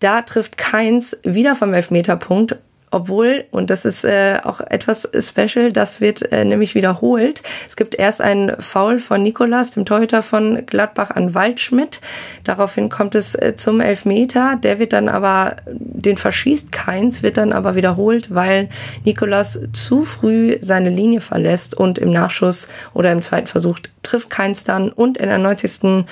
[0.00, 2.56] da trifft Keins wieder vom Elfmeterpunkt
[2.96, 7.42] obwohl, und das ist äh, auch etwas special, das wird äh, nämlich wiederholt.
[7.68, 12.00] Es gibt erst einen Foul von Nikolas, dem Torhüter von Gladbach, an Waldschmidt.
[12.44, 14.56] Daraufhin kommt es äh, zum Elfmeter.
[14.56, 18.70] Der wird dann aber, den verschießt keins, wird dann aber wiederholt, weil
[19.04, 24.64] Nikolas zu früh seine Linie verlässt und im Nachschuss oder im zweiten Versuch trifft keins
[24.64, 26.06] dann und in der 90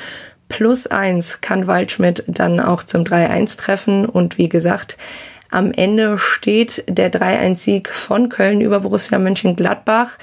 [0.49, 4.05] plus eins kann Waldschmidt dann auch zum 3-1 treffen.
[4.05, 4.99] Und wie gesagt,
[5.55, 10.19] am Ende steht der 3-1-Sieg von Köln über Borussia Mönchengladbach.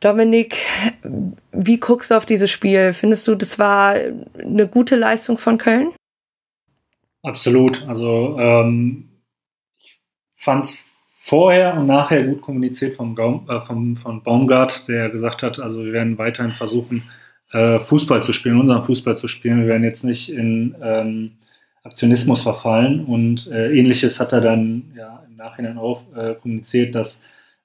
[0.00, 0.56] Dominik,
[1.52, 2.92] wie guckst du auf dieses Spiel?
[2.92, 3.96] Findest du, das war
[4.38, 5.92] eine gute Leistung von Köln?
[7.22, 7.86] Absolut.
[7.88, 9.08] Also ähm,
[9.78, 10.00] ich
[10.36, 10.78] fand es
[11.20, 13.16] vorher und nachher gut kommuniziert vom,
[13.48, 17.10] äh, vom, von Baumgart, der gesagt hat, also wir werden weiterhin versuchen,
[17.52, 19.60] äh, Fußball zu spielen, unseren Fußball zu spielen.
[19.60, 21.32] Wir werden jetzt nicht in ähm,
[21.88, 27.22] Aktionismus verfallen und äh, ähnliches hat er dann ja im Nachhinein auch äh, kommuniziert, dass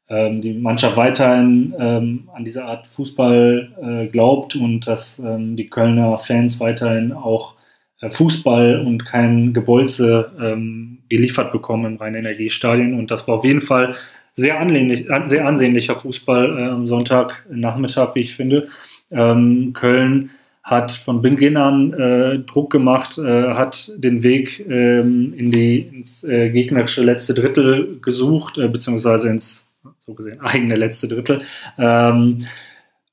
[0.09, 5.67] ähm, die Mannschaft weiterhin ähm, an diese Art Fußball äh, glaubt und dass ähm, die
[5.67, 7.55] Kölner Fans weiterhin auch
[8.01, 13.61] äh, Fußball und kein Gebolze ähm, geliefert bekommen im Rhein-Energiestadion und das war auf jeden
[13.61, 13.95] Fall
[14.33, 18.67] sehr, ansehnlich, sehr ansehnlicher Fußball äh, am Sonntagnachmittag, wie ich finde.
[19.11, 20.31] Ähm, Köln
[20.63, 26.23] hat von Beginn an äh, Druck gemacht, äh, hat den Weg ähm, in die, ins
[26.23, 29.65] äh, gegnerische letzte Drittel gesucht, äh, beziehungsweise ins
[29.99, 31.41] so gesehen eigene letzte Drittel.
[31.77, 32.45] Ähm,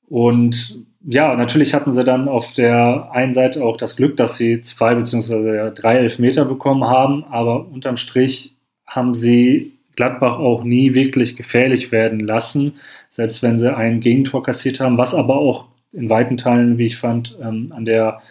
[0.07, 4.61] und ja, natürlich hatten sie dann auf der einen Seite auch das Glück, dass sie
[4.61, 11.35] zwei beziehungsweise drei Elfmeter bekommen haben, aber unterm Strich haben sie Gladbach auch nie wirklich
[11.35, 12.73] gefährlich werden lassen,
[13.09, 16.97] selbst wenn sie ein Gegentor kassiert haben, was aber auch in weiten Teilen, wie ich
[16.97, 18.21] fand, ähm, an der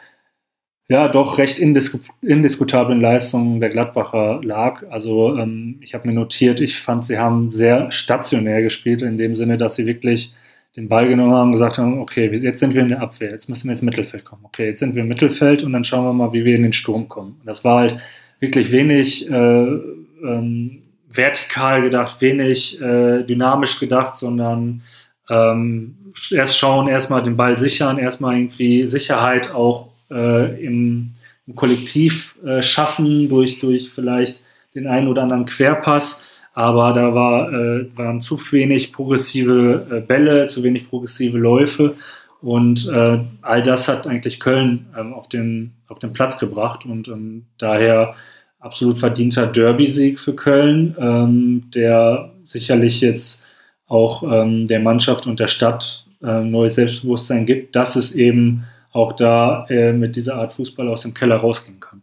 [0.89, 4.83] ja doch recht indisku indiskutablen Leistung der Gladbacher lag.
[4.91, 9.37] Also ähm, ich habe mir notiert, ich fand, sie haben sehr stationär gespielt, in dem
[9.37, 10.35] Sinne, dass sie wirklich
[10.77, 13.49] den Ball genommen haben und gesagt haben, okay, jetzt sind wir in der Abwehr, jetzt
[13.49, 14.45] müssen wir ins Mittelfeld kommen.
[14.45, 16.73] Okay, jetzt sind wir im Mittelfeld und dann schauen wir mal, wie wir in den
[16.73, 17.41] Sturm kommen.
[17.45, 17.97] Das war halt
[18.41, 24.83] wirklich wenig äh, ähm, vertikal gedacht, wenig äh, dynamisch gedacht, sondern
[25.29, 25.97] ähm,
[26.31, 31.13] erst schauen, erstmal den Ball sichern, erstmal irgendwie Sicherheit auch äh, im,
[31.47, 34.43] im, Kollektiv äh, schaffen durch, durch vielleicht
[34.75, 36.25] den einen oder anderen Querpass.
[36.53, 41.95] Aber da war, äh, waren zu wenig progressive äh, Bälle, zu wenig progressive Läufe.
[42.41, 46.85] Und äh, all das hat eigentlich Köln ähm, auf, den, auf den Platz gebracht.
[46.87, 48.15] Und ähm, daher
[48.59, 53.45] absolut verdienter Derby-Sieg für Köln, ähm, der sicherlich jetzt
[53.91, 59.13] auch ähm, der Mannschaft und der Stadt äh, neues Selbstbewusstsein gibt, dass es eben auch
[59.13, 62.03] da äh, mit dieser Art Fußball aus dem Keller rausgehen kann.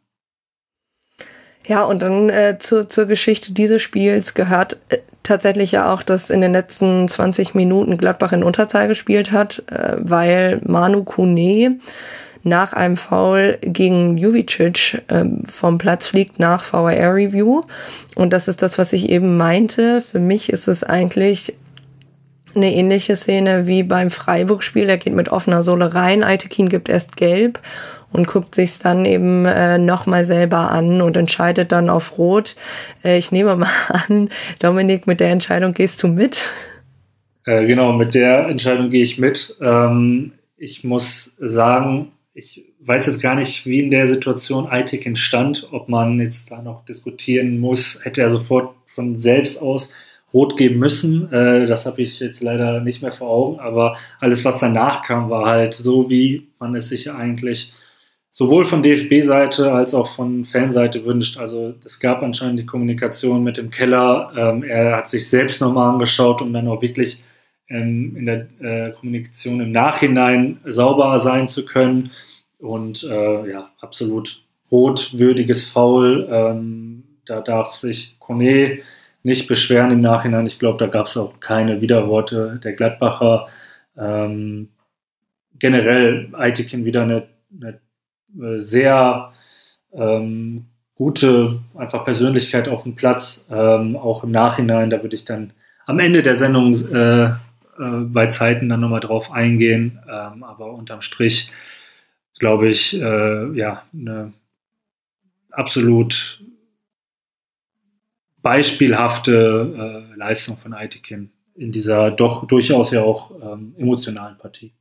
[1.65, 6.29] Ja, und dann äh, zur, zur Geschichte dieses Spiels gehört äh, tatsächlich ja auch, dass
[6.29, 11.79] in den letzten 20 Minuten Gladbach in Unterzahl gespielt hat, äh, weil Manu Kune
[12.43, 17.63] nach einem Foul gegen Juvicic ähm, vom Platz fliegt nach VAR Review.
[18.15, 20.01] Und das ist das, was ich eben meinte.
[20.01, 21.55] Für mich ist es eigentlich
[22.57, 24.89] eine ähnliche Szene wie beim Freiburg-Spiel.
[24.89, 27.59] Er geht mit offener Sohle rein, Aitekin gibt erst gelb
[28.11, 32.55] und guckt sich's dann eben äh, nochmal selber an und entscheidet dann auf Rot.
[33.03, 33.69] Äh, ich nehme mal
[34.07, 36.37] an, Dominik, mit der Entscheidung gehst du mit?
[37.45, 39.55] Äh, genau, mit der Entscheidung gehe ich mit.
[39.61, 45.67] Ähm, ich muss sagen, ich weiß jetzt gar nicht, wie in der Situation Aitekin stand,
[45.71, 47.99] ob man jetzt da noch diskutieren muss.
[48.03, 49.91] Hätte er sofort von selbst aus
[50.33, 51.31] rot geben müssen.
[51.31, 55.29] Äh, das habe ich jetzt leider nicht mehr vor Augen, aber alles, was danach kam,
[55.29, 57.73] war halt so, wie man es sich eigentlich
[58.31, 61.39] sowohl von DFB-Seite als auch von Fanseite wünscht.
[61.39, 64.31] Also es gab anscheinend die Kommunikation mit dem Keller.
[64.37, 67.19] Ähm, er hat sich selbst nochmal angeschaut, um dann auch wirklich
[67.69, 72.11] ähm, in der äh, Kommunikation im Nachhinein sauber sein zu können.
[72.59, 76.27] Und äh, ja, absolut rotwürdiges Foul.
[76.29, 78.79] Ähm, da darf sich Kone
[79.23, 80.45] nicht beschweren im Nachhinein.
[80.45, 83.47] Ich glaube, da gab es auch keine Widerworte der Gladbacher.
[83.97, 84.69] Ähm,
[85.59, 87.79] generell Aitekin wieder eine, eine
[88.39, 89.33] äh, sehr
[89.93, 90.65] ähm,
[90.95, 94.89] gute einfach Persönlichkeit auf dem Platz, ähm, auch im Nachhinein.
[94.89, 95.53] Da würde ich dann
[95.85, 97.35] am Ende der Sendung äh, äh,
[97.77, 99.99] bei Zeiten dann nochmal drauf eingehen.
[100.09, 101.51] Ähm, aber unterm Strich
[102.39, 104.33] glaube ich, äh, ja, eine
[105.51, 106.41] absolut
[108.47, 114.71] beispielhafte äh, Leistung von Aitekin in dieser doch durchaus ja auch ähm, emotionalen Partie.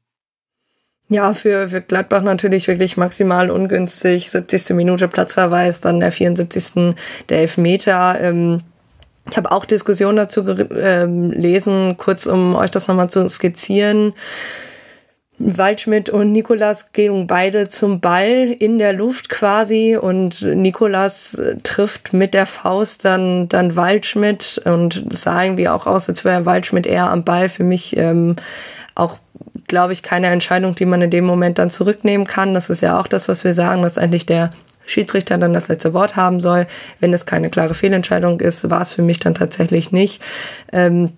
[1.09, 4.31] Ja, für, für Gladbach natürlich wirklich maximal ungünstig.
[4.31, 4.71] 70.
[4.77, 6.95] Minute Platzverweis, dann der 74.
[7.29, 8.21] der Elfmeter.
[8.21, 8.61] Ähm,
[9.29, 14.13] ich habe auch Diskussionen dazu gelesen, ähm, kurz um euch das nochmal zu skizzieren.
[15.39, 22.13] Waldschmidt und Nikolas gehen beide zum Ball in der Luft quasi und Nikolas äh, trifft
[22.13, 27.11] mit der Faust dann, dann Waldschmidt und sah irgendwie auch aus, als wäre Waldschmidt eher
[27.11, 27.51] am Ball.
[27.51, 28.37] Für mich ähm,
[28.95, 29.19] auch,
[29.69, 32.55] glaube ich, keine Entscheidung, die man in dem Moment dann zurücknehmen kann.
[32.55, 34.51] Das ist ja auch das, was wir sagen, dass eigentlich der
[34.87, 36.67] Schiedsrichter dann das letzte Wort haben soll.
[37.01, 40.23] Wenn es keine klare Fehlentscheidung ist, war es für mich dann tatsächlich nicht.
[40.73, 41.13] Ähm,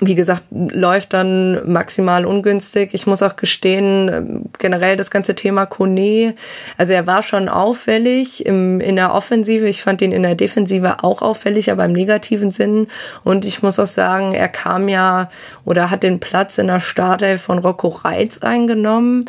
[0.00, 2.90] wie gesagt, läuft dann maximal ungünstig.
[2.92, 6.34] Ich muss auch gestehen, generell das ganze Thema Kone,
[6.76, 9.66] also er war schon auffällig im, in der Offensive.
[9.66, 12.88] Ich fand ihn in der Defensive auch auffällig, aber im negativen Sinn.
[13.24, 15.30] Und ich muss auch sagen, er kam ja
[15.64, 19.24] oder hat den Platz in der Startelf von Rocco Reitz eingenommen.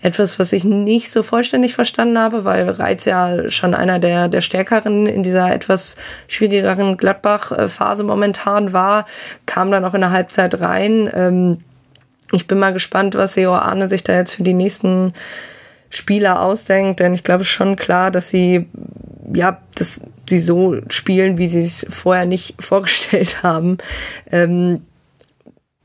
[0.00, 4.40] Etwas, was ich nicht so vollständig verstanden habe, weil Reitz ja schon einer der, der
[4.40, 5.96] stärkeren in dieser etwas
[6.26, 9.04] schwierigeren Gladbach-Phase momentan war,
[9.44, 11.10] kam dann auch in der Halbzeit rein.
[11.14, 11.58] Ähm,
[12.32, 15.12] ich bin mal gespannt, was Seo Arne sich da jetzt für die nächsten
[15.90, 18.66] Spieler ausdenkt, denn ich glaube schon klar, dass sie
[19.34, 23.78] ja, dass sie so spielen, wie sie es vorher nicht vorgestellt haben.
[24.30, 24.82] Ähm,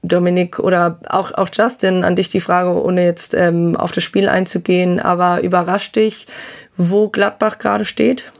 [0.04, 4.30] Dominik oder auch, auch Justin, an dich die Frage, ohne jetzt ähm, auf das Spiel
[4.30, 6.26] einzugehen, aber überrascht dich,
[6.76, 8.32] wo Gladbach gerade steht?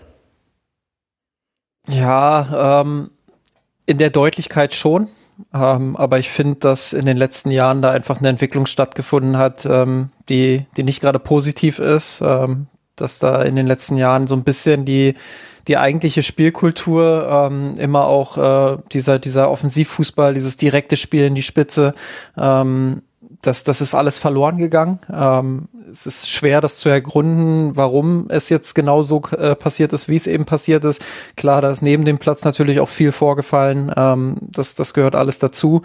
[1.88, 3.12] Ja, ähm,
[3.86, 5.08] in der Deutlichkeit schon.
[5.54, 9.66] Ähm, aber ich finde, dass in den letzten Jahren da einfach eine Entwicklung stattgefunden hat,
[9.66, 12.22] ähm, die, die nicht gerade positiv ist.
[12.22, 15.16] Ähm, dass da in den letzten Jahren so ein bisschen die,
[15.68, 21.44] die eigentliche Spielkultur ähm, immer auch äh, dieser, dieser Offensivfußball, dieses direkte Spiel in die
[21.44, 21.94] Spitze,
[22.38, 23.02] ähm,
[23.42, 25.00] das, das ist alles verloren gegangen.
[25.12, 30.08] Ähm, es ist schwer, das zu ergründen, warum es jetzt genau so äh, passiert ist,
[30.08, 31.04] wie es eben passiert ist.
[31.36, 33.92] Klar, da ist neben dem Platz natürlich auch viel vorgefallen.
[33.96, 35.82] Ähm, das, das gehört alles dazu.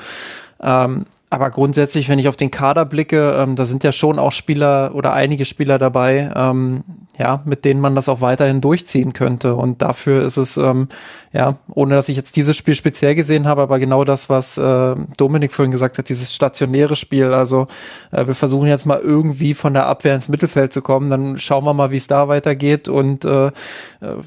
[0.61, 4.33] Ähm, aber grundsätzlich, wenn ich auf den Kader blicke, ähm, da sind ja schon auch
[4.33, 6.85] Spieler oder einige Spieler dabei, ähm,
[7.19, 9.55] ja, mit denen man das auch weiterhin durchziehen könnte.
[9.55, 10.89] Und dafür ist es, ähm,
[11.33, 14.95] ja, ohne dass ich jetzt dieses Spiel speziell gesehen habe, aber genau das, was äh,
[15.17, 17.33] Dominik vorhin gesagt hat, dieses stationäre Spiel.
[17.33, 17.67] Also
[18.13, 21.65] äh, wir versuchen jetzt mal irgendwie von der Abwehr ins Mittelfeld zu kommen, dann schauen
[21.65, 23.53] wir mal, wie es da weitergeht und äh, äh,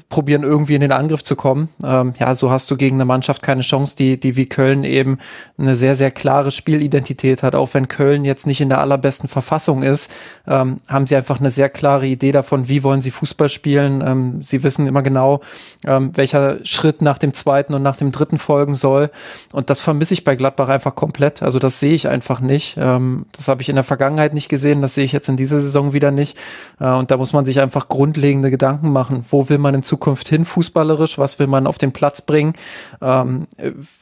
[0.08, 1.68] probieren irgendwie in den Angriff zu kommen.
[1.84, 5.18] Ähm, ja, so hast du gegen eine Mannschaft keine Chance, die, die wie Köln eben
[5.58, 7.54] eine sehr, sehr klare Spielidentität hat.
[7.54, 10.12] Auch wenn Köln jetzt nicht in der allerbesten Verfassung ist,
[10.46, 14.02] ähm, haben sie einfach eine sehr klare Idee davon, wie wollen sie Fußball spielen.
[14.06, 15.40] Ähm, sie wissen immer genau,
[15.86, 19.10] ähm, welcher Schritt nach dem zweiten und nach dem dritten folgen soll.
[19.52, 21.42] Und das vermisse ich bei Gladbach einfach komplett.
[21.42, 22.76] Also das sehe ich einfach nicht.
[22.78, 24.82] Ähm, das habe ich in der Vergangenheit nicht gesehen.
[24.82, 26.36] Das sehe ich jetzt in dieser Saison wieder nicht.
[26.78, 29.24] Äh, und da muss man sich einfach grundlegende Gedanken machen.
[29.28, 31.18] Wo will man in Zukunft hin fußballerisch?
[31.18, 32.54] Was will man auf den Platz bringen?
[33.00, 33.46] Ähm,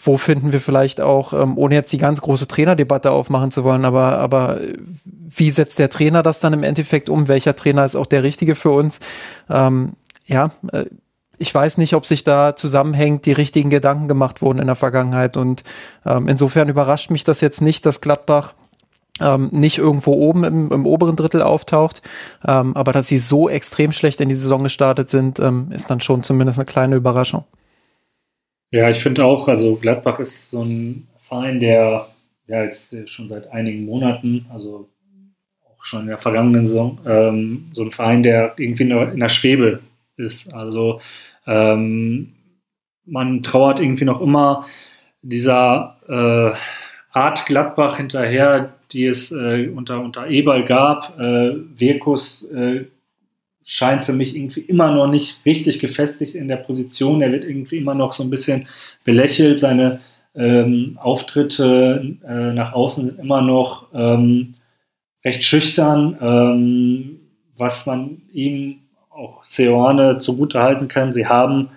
[0.03, 3.85] wo finden wir vielleicht auch, ähm, ohne jetzt die ganz große Trainerdebatte aufmachen zu wollen,
[3.85, 4.61] aber, aber
[5.05, 7.29] wie setzt der Trainer das dann im Endeffekt um?
[7.29, 9.01] Welcher Trainer ist auch der richtige für uns?
[9.49, 9.95] Ähm,
[10.27, 10.87] ja, äh,
[11.39, 15.37] ich weiß nicht, ob sich da zusammenhängt, die richtigen Gedanken gemacht wurden in der Vergangenheit.
[15.37, 15.62] Und
[16.05, 18.55] ähm, insofern überrascht mich das jetzt nicht, dass Gladbach
[19.21, 22.03] ähm, nicht irgendwo oben im, im oberen Drittel auftaucht.
[22.47, 26.01] Ähm, aber dass sie so extrem schlecht in die Saison gestartet sind, ähm, ist dann
[26.01, 27.45] schon zumindest eine kleine Überraschung.
[28.71, 32.09] Ja, ich finde auch, also Gladbach ist so ein Verein, der
[32.47, 34.89] ja jetzt schon seit einigen Monaten, also
[35.89, 39.80] schon in der vergangenen Saison, ähm, so ein Verein, der irgendwie in der Schwebe
[40.16, 40.53] ist.
[40.53, 41.01] Also
[41.47, 42.34] ähm,
[43.07, 44.66] man trauert irgendwie noch immer
[45.22, 51.18] dieser äh, Art Gladbach hinterher, die es äh, unter, unter Eberl gab.
[51.18, 52.84] Äh, Wirkus äh,
[53.64, 57.22] scheint für mich irgendwie immer noch nicht richtig gefestigt in der Position.
[57.22, 58.68] Er wird irgendwie immer noch so ein bisschen
[59.05, 59.59] belächelt.
[59.59, 60.01] Seine
[60.34, 64.55] ähm, Auftritte äh, nach außen sind immer noch ähm,
[65.29, 67.20] recht schüchtern, ähm,
[67.57, 71.12] was man ihm auch Seoane zugute halten kann.
[71.12, 71.68] Sie haben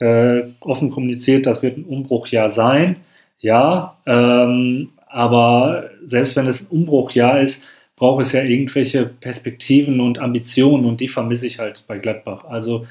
[0.00, 2.96] äh, offen kommuniziert, das wird ein Umbruchjahr sein.
[3.38, 7.62] Ja, ähm, aber selbst wenn es ein Umbruchjahr ist,
[7.96, 12.44] braucht es ja irgendwelche Perspektiven und Ambitionen und die vermisse ich halt bei Gladbach.
[12.44, 12.86] Also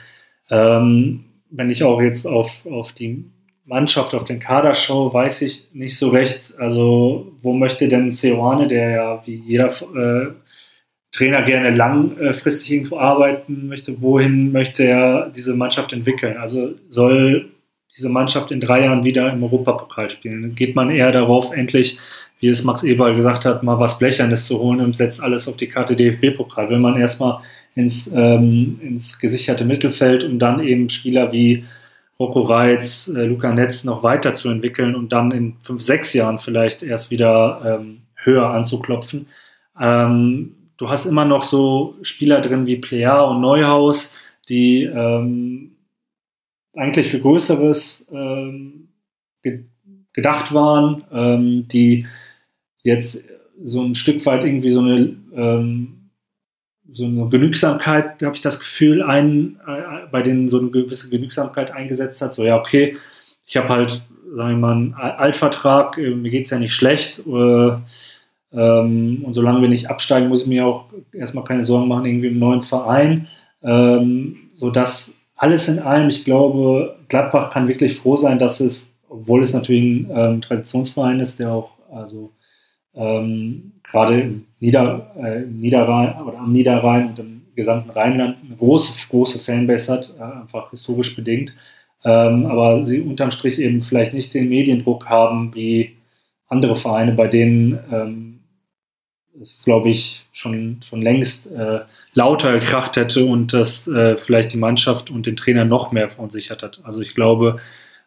[0.49, 3.25] ähm, wenn ich auch jetzt auf, auf die
[3.65, 8.67] Mannschaft, auf den Kader schaue, weiß ich nicht so recht, also wo möchte denn Seoane,
[8.67, 10.33] der ja wie jeder äh,
[11.11, 16.37] Trainer gerne langfristig irgendwo arbeiten möchte, wohin möchte er diese Mannschaft entwickeln?
[16.37, 17.51] Also soll
[17.95, 20.55] diese Mannschaft in drei Jahren wieder im Europapokal spielen?
[20.55, 21.99] Geht man eher darauf, endlich,
[22.39, 25.55] wie es Max Eberl gesagt hat, mal was Blechernes zu holen und setzt alles auf
[25.55, 26.69] die Karte DFB-Pokal?
[26.69, 27.41] Will man erstmal
[27.75, 31.63] ins, ähm, ins gesicherte Mittelfeld, um dann eben Spieler wie
[32.23, 37.11] Rocco Reitz, äh, Luca Netz noch weiterzuentwickeln und dann in fünf, sechs Jahren vielleicht erst
[37.11, 39.27] wieder ähm, höher anzuklopfen.
[39.79, 44.15] Ähm, du hast immer noch so Spieler drin wie Plea und Neuhaus,
[44.47, 45.71] die ähm,
[46.73, 48.87] eigentlich für Größeres ähm,
[49.41, 49.65] ge
[50.13, 52.05] gedacht waren, ähm, die
[52.83, 53.23] jetzt
[53.65, 56.02] so ein Stück weit irgendwie so eine ähm,
[56.93, 61.71] so eine Genügsamkeit, habe ich das Gefühl, ein, äh, bei denen so eine gewisse Genügsamkeit
[61.71, 62.33] eingesetzt hat.
[62.33, 62.97] So, ja, okay,
[63.45, 64.01] ich habe halt,
[64.35, 67.21] sagen wir mal, einen Altvertrag, äh, mir geht es ja nicht schlecht.
[67.27, 67.71] Äh,
[68.53, 72.27] ähm, und solange wir nicht absteigen, muss ich mir auch erstmal keine Sorgen machen, irgendwie
[72.27, 73.27] im neuen Verein.
[73.63, 79.43] Ähm, sodass alles in allem, ich glaube, Gladbach kann wirklich froh sein, dass es, obwohl
[79.43, 82.31] es natürlich ein ähm, Traditionsverein ist, der auch, also
[82.95, 89.07] ähm, gerade im, Nieder, äh, Niederrhein oder am Niederrhein und im gesamten Rheinland eine große,
[89.09, 91.53] große Fanbase hat, äh, einfach historisch bedingt.
[92.05, 95.97] Ähm, aber sie unterm Strich eben vielleicht nicht den Mediendruck haben wie
[96.47, 98.39] andere Vereine, bei denen ähm,
[99.41, 101.81] es, glaube ich, schon, schon längst äh,
[102.13, 106.63] lauter gekracht hätte und das äh, vielleicht die Mannschaft und den Trainer noch mehr verunsichert
[106.63, 106.79] hat.
[106.85, 107.59] Also ich glaube,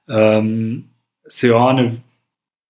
[0.08, 0.88] ähm,
[1.24, 1.98] Seoane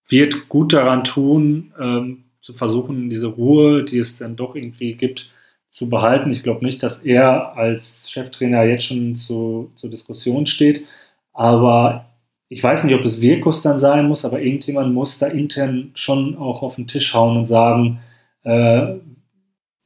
[0.08, 5.30] wird gut daran tun, ähm, zu versuchen, diese Ruhe, die es dann doch irgendwie gibt,
[5.68, 6.30] zu behalten.
[6.30, 10.84] Ich glaube nicht, dass er als Cheftrainer jetzt schon zu, zur Diskussion steht,
[11.32, 12.06] aber
[12.48, 16.38] ich weiß nicht, ob es Wirkus dann sein muss, aber irgendjemand muss da intern schon
[16.38, 17.98] auch auf den Tisch hauen und sagen,
[18.44, 18.94] äh,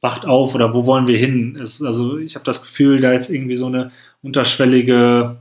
[0.01, 1.57] wacht auf oder wo wollen wir hin?
[1.59, 3.91] Es, also ich habe das Gefühl, da ist irgendwie so eine
[4.21, 5.37] unterschwellige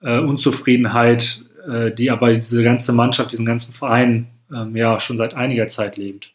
[0.00, 5.34] äh, Unzufriedenheit, äh, die aber diese ganze Mannschaft, diesen ganzen Verein ähm, ja schon seit
[5.34, 6.33] einiger Zeit lebt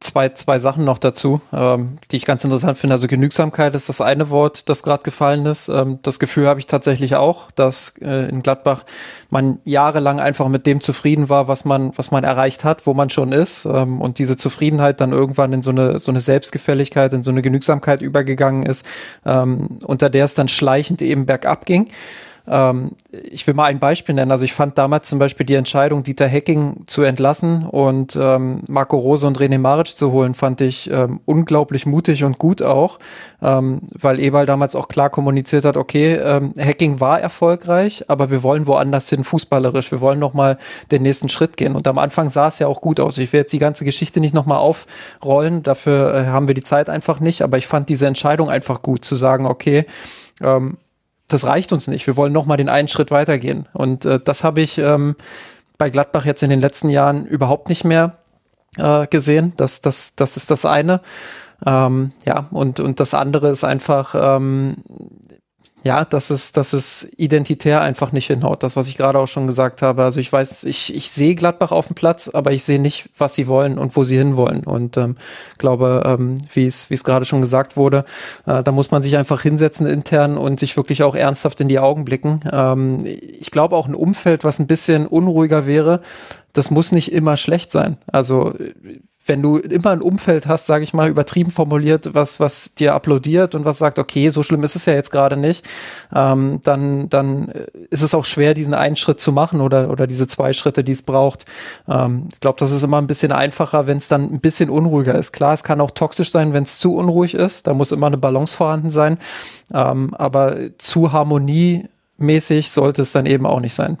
[0.00, 2.94] zwei, zwei Sachen noch dazu, ähm, die ich ganz interessant finde.
[2.94, 5.68] Also Genügsamkeit ist das eine Wort, das gerade gefallen ist.
[5.68, 8.84] Ähm, das Gefühl habe ich tatsächlich auch, dass äh, in Gladbach
[9.28, 13.10] man jahrelang einfach mit dem zufrieden war, was man, was man erreicht hat, wo man
[13.10, 13.66] schon ist.
[13.66, 17.42] Ähm, und diese Zufriedenheit dann irgendwann in so eine, so eine Selbstgefälligkeit, in so eine
[17.42, 18.86] Genügsamkeit übergegangen ist,
[19.26, 21.88] ähm, unter der es dann schleichend eben bergab ging.
[22.50, 24.32] Ähm, ich will mal ein Beispiel nennen.
[24.32, 28.98] Also ich fand damals zum Beispiel die Entscheidung, Dieter Hecking zu entlassen und ähm, Marco
[28.98, 32.98] Rose und René Maric zu holen, fand ich ähm, unglaublich mutig und gut auch,
[33.40, 38.42] ähm, weil Eberl damals auch klar kommuniziert hat, okay, ähm, Hacking war erfolgreich, aber wir
[38.42, 39.92] wollen woanders hin, fußballerisch.
[39.92, 40.58] Wir wollen nochmal
[40.90, 41.76] den nächsten Schritt gehen.
[41.76, 43.18] Und am Anfang sah es ja auch gut aus.
[43.18, 46.90] Ich will jetzt die ganze Geschichte nicht nochmal aufrollen, dafür äh, haben wir die Zeit
[46.90, 49.86] einfach nicht, aber ich fand diese Entscheidung einfach gut, zu sagen, okay,
[50.42, 50.76] ähm,
[51.32, 52.06] das reicht uns nicht.
[52.06, 53.68] Wir wollen noch mal den einen Schritt weitergehen.
[53.72, 55.16] Und äh, das habe ich ähm,
[55.78, 58.18] bei Gladbach jetzt in den letzten Jahren überhaupt nicht mehr
[58.76, 59.54] äh, gesehen.
[59.56, 61.00] Das, das, das ist das eine.
[61.64, 64.76] Ähm, ja, und, und das andere ist einfach, ähm,
[65.82, 68.62] ja, dass es, dass es identitär einfach nicht hinhaut.
[68.62, 70.04] Das, was ich gerade auch schon gesagt habe.
[70.04, 73.34] Also ich weiß, ich, ich sehe Gladbach auf dem Platz, aber ich sehe nicht, was
[73.34, 74.64] sie wollen und wo sie hinwollen.
[74.64, 75.16] Und ähm,
[75.58, 78.04] glaube, ähm, wie es, wie es gerade schon gesagt wurde,
[78.46, 81.78] äh, da muss man sich einfach hinsetzen intern und sich wirklich auch ernsthaft in die
[81.78, 82.40] Augen blicken.
[82.52, 86.00] Ähm, ich glaube auch ein Umfeld, was ein bisschen unruhiger wäre,
[86.52, 87.96] das muss nicht immer schlecht sein.
[88.06, 88.54] Also
[89.30, 93.54] wenn du immer ein Umfeld hast, sage ich mal, übertrieben formuliert, was, was dir applaudiert
[93.54, 95.64] und was sagt, okay, so schlimm ist es ja jetzt gerade nicht,
[96.12, 97.46] ähm, dann, dann
[97.90, 100.90] ist es auch schwer, diesen einen Schritt zu machen oder, oder diese zwei Schritte, die
[100.90, 101.44] es braucht.
[101.88, 105.14] Ähm, ich glaube, das ist immer ein bisschen einfacher, wenn es dann ein bisschen unruhiger
[105.14, 105.30] ist.
[105.30, 107.68] Klar, es kann auch toxisch sein, wenn es zu unruhig ist.
[107.68, 109.16] Da muss immer eine Balance vorhanden sein.
[109.72, 113.98] Ähm, aber zu harmoniemäßig sollte es dann eben auch nicht sein.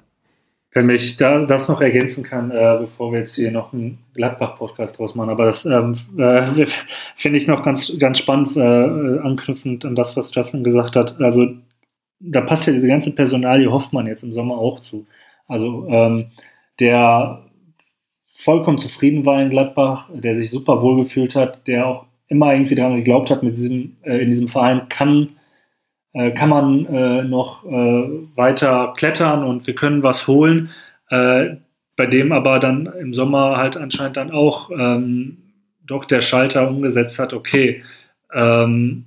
[0.72, 4.98] Wenn ich da, das noch ergänzen kann, äh, bevor wir jetzt hier noch einen Gladbach-Podcast
[4.98, 6.66] draus machen, aber das ähm, äh,
[7.16, 11.20] finde ich noch ganz, ganz spannend, äh, anknüpfend an das, was Justin gesagt hat.
[11.20, 11.48] Also
[12.20, 15.06] da passt ja diese ganze Personalie Hoffmann jetzt im Sommer auch zu.
[15.48, 16.26] Also ähm,
[16.78, 17.42] der
[18.32, 22.76] vollkommen zufrieden war in Gladbach, der sich super wohl gefühlt hat, der auch immer irgendwie
[22.76, 25.30] daran geglaubt hat, mit diesem, äh, in diesem Verein kann,
[26.12, 30.70] äh, kann man äh, noch äh, weiter klettern und wir können was holen,
[31.08, 31.56] äh,
[31.96, 35.38] bei dem aber dann im Sommer halt anscheinend dann auch ähm,
[35.84, 37.82] doch der Schalter umgesetzt hat, okay,
[38.32, 39.06] ähm,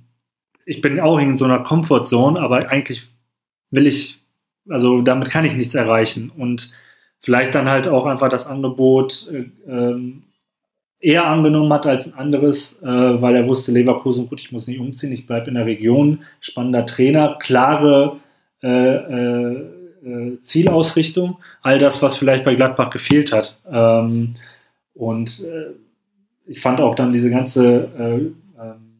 [0.66, 3.08] ich bin auch in so einer Comfortzone, aber eigentlich
[3.70, 4.20] will ich,
[4.68, 6.30] also damit kann ich nichts erreichen.
[6.36, 6.70] Und
[7.20, 10.24] vielleicht dann halt auch einfach das Angebot äh, ähm,
[11.04, 14.80] eher angenommen hat als ein anderes, äh, weil er wusste, Leverkusen, gut, ich muss nicht
[14.80, 18.16] umziehen, ich bleibe in der Region, spannender Trainer, klare
[18.62, 19.52] äh, äh,
[20.04, 23.58] äh, Zielausrichtung, all das, was vielleicht bei Gladbach gefehlt hat.
[23.70, 24.34] Ähm,
[24.94, 25.72] und äh,
[26.46, 28.96] ich fand auch dann diese ganze äh, ähm,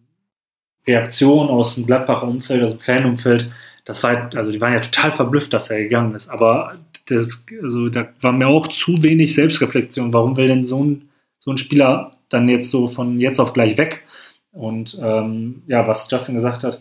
[0.87, 3.51] Reaktion aus dem Gladbacher Umfeld, aus dem Fanumfeld,
[3.85, 6.29] das war, also die waren ja total verblüfft, dass er gegangen ist.
[6.29, 6.73] Aber
[7.07, 10.13] das, also da war mir auch zu wenig Selbstreflexion.
[10.13, 11.09] Warum will denn so ein,
[11.45, 14.05] so ein Spieler dann jetzt so von jetzt auf gleich weg?
[14.53, 16.81] Und ähm, ja, was Justin gesagt hat,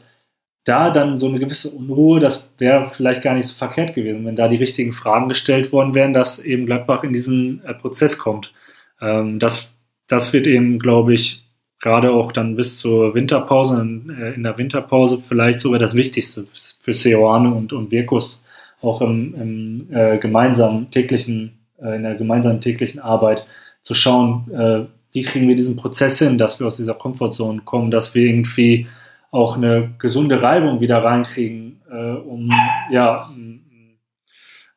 [0.64, 4.36] da dann so eine gewisse Unruhe, das wäre vielleicht gar nicht so verkehrt gewesen, wenn
[4.36, 8.54] da die richtigen Fragen gestellt worden wären, dass eben Gladbach in diesen äh, Prozess kommt.
[9.02, 9.74] Ähm, das,
[10.08, 11.44] das wird eben, glaube ich,
[11.82, 16.46] gerade auch dann bis zur Winterpause, in, äh, in der Winterpause vielleicht sogar das Wichtigste
[16.80, 18.42] für Seoane und, und Virkus,
[18.82, 23.46] auch im, im äh, gemeinsamen täglichen, äh, in der gemeinsamen täglichen Arbeit
[23.84, 27.92] zu schauen, äh, wie kriegen wir diesen Prozess hin, dass wir aus dieser Komfortzone kommen,
[27.92, 28.88] dass wir irgendwie
[29.30, 32.52] auch eine gesunde Reibung wieder reinkriegen, äh, um
[32.92, 33.30] ja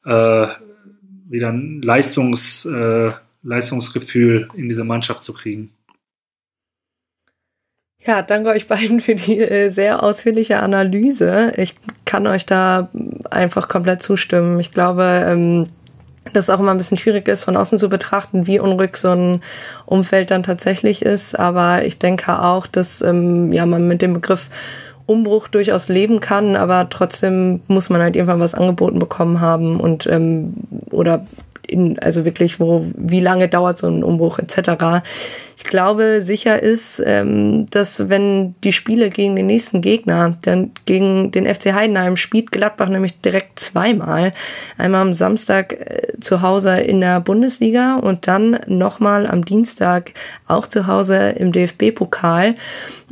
[0.04, 0.46] äh,
[1.28, 5.72] wieder ein Leistungs, äh, Leistungsgefühl in diese Mannschaft zu kriegen.
[8.06, 11.52] Ja, danke euch beiden für die äh, sehr ausführliche Analyse.
[11.56, 12.88] Ich kann euch da
[13.30, 14.60] einfach komplett zustimmen.
[14.60, 15.68] Ich glaube, ähm,
[16.32, 19.10] dass es auch immer ein bisschen schwierig ist, von außen zu betrachten, wie unruhig so
[19.10, 19.42] ein
[19.84, 21.38] Umfeld dann tatsächlich ist.
[21.38, 24.48] Aber ich denke auch, dass ähm, ja, man mit dem Begriff
[25.06, 30.06] Umbruch durchaus leben kann, aber trotzdem muss man halt irgendwann was angeboten bekommen haben und
[30.06, 30.54] ähm,
[30.90, 31.24] oder
[31.66, 35.02] in, also wirklich, wo, wie lange dauert so ein Umbruch etc.
[35.56, 41.32] Ich glaube, sicher ist, ähm, dass wenn die Spiele gegen den nächsten Gegner, dann gegen
[41.32, 44.34] den FC Heidenheim spielt Gladbach nämlich direkt zweimal.
[44.76, 50.12] Einmal am Samstag äh, zu Hause in der Bundesliga und dann nochmal am Dienstag
[50.46, 52.56] auch zu Hause im DFB-Pokal.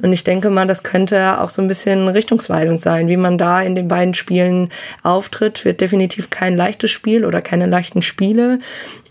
[0.02, 3.62] Und ich denke mal, das könnte auch so ein bisschen richtungsweisend sein, wie man da
[3.62, 4.70] in den beiden Spielen
[5.02, 5.64] auftritt.
[5.64, 8.43] Wird definitiv kein leichtes Spiel oder keine leichten Spiele.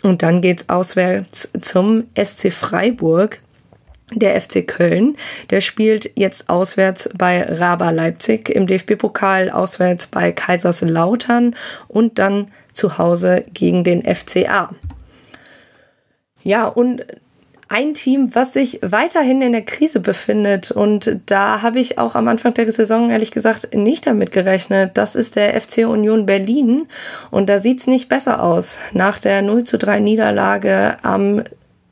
[0.02, 3.40] Und dann geht's auswärts zum SC Freiburg.
[4.16, 5.16] Der FC Köln,
[5.50, 11.56] der spielt jetzt auswärts bei Raba Leipzig im DFB-Pokal, auswärts bei Kaiserslautern
[11.88, 14.76] und dann zu Hause gegen den FCA.
[16.44, 17.06] Ja, und
[17.74, 20.70] ein Team, was sich weiterhin in der Krise befindet.
[20.70, 24.92] Und da habe ich auch am Anfang der Saison ehrlich gesagt nicht damit gerechnet.
[24.94, 26.88] Das ist der FC Union Berlin.
[27.32, 28.78] Und da sieht es nicht besser aus.
[28.94, 31.44] Nach der 0 zu 3 Niederlage am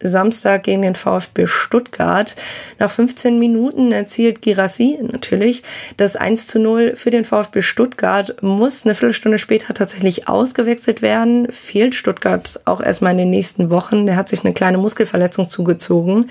[0.04, 2.36] Samstag gegen den VfB Stuttgart.
[2.80, 5.64] Nach 15 Minuten erzielt Girassi natürlich
[5.97, 11.52] das 1 zu 0 für den VfB Stuttgart, muss eine Viertelstunde später tatsächlich ausgewechselt werden,
[11.52, 14.06] fehlt Stuttgart auch erstmal in den nächsten Wochen.
[14.06, 16.26] Der hat sich eine kleine Muskelverletzung zugezogen.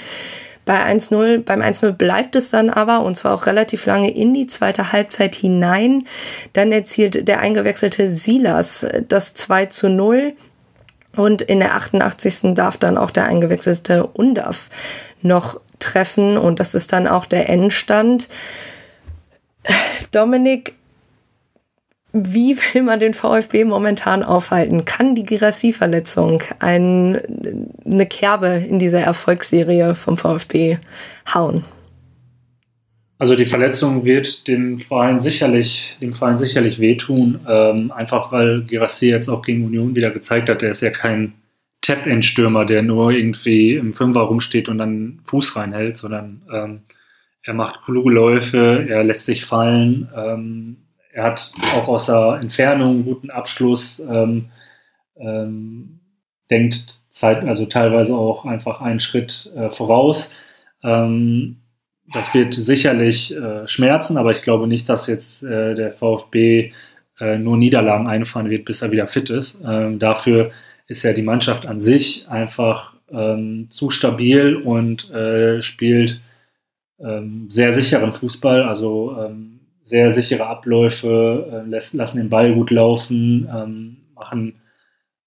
[0.64, 4.46] Bei 1-0, beim 1-0 bleibt es dann aber, und zwar auch relativ lange in die
[4.46, 6.04] zweite Halbzeit hinein.
[6.52, 10.34] Dann erzielt der eingewechselte Silas das 2 zu 0.
[11.20, 12.54] Und in der 88.
[12.54, 14.70] darf dann auch der eingewechselte Undaf
[15.20, 18.26] noch treffen und das ist dann auch der Endstand.
[20.12, 20.76] Dominik,
[22.14, 24.86] wie will man den VfB momentan aufhalten?
[24.86, 27.20] Kann die Girassi-Verletzung ein,
[27.84, 30.78] eine Kerbe in dieser Erfolgsserie vom VfB
[31.34, 31.66] hauen?
[33.20, 39.10] Also die Verletzung wird den Verein sicherlich, dem Verein sicherlich wehtun, ähm, einfach weil Girassi
[39.10, 41.34] jetzt auch gegen Union wieder gezeigt hat, der ist ja kein
[41.82, 46.80] Tap-End-Stürmer, der nur irgendwie im Fünfer rumsteht und dann Fuß reinhält, sondern ähm,
[47.42, 50.76] er macht kluge Läufe, er lässt sich fallen, ähm,
[51.12, 54.46] er hat auch aus der Entfernung einen guten Abschluss, ähm,
[55.18, 56.00] ähm,
[56.48, 60.32] denkt Zeit, also teilweise auch einfach einen Schritt äh, voraus.
[60.82, 61.59] Ähm,
[62.12, 66.72] das wird sicherlich äh, schmerzen, aber ich glaube nicht, dass jetzt äh, der VfB
[67.20, 69.60] äh, nur Niederlagen einfahren wird, bis er wieder fit ist.
[69.64, 70.50] Ähm, dafür
[70.86, 76.20] ist ja die Mannschaft an sich einfach ähm, zu stabil und äh, spielt
[76.98, 82.70] ähm, sehr sicheren Fußball, also ähm, sehr sichere Abläufe, äh, lässt, lassen den Ball gut
[82.70, 84.54] laufen, ähm, machen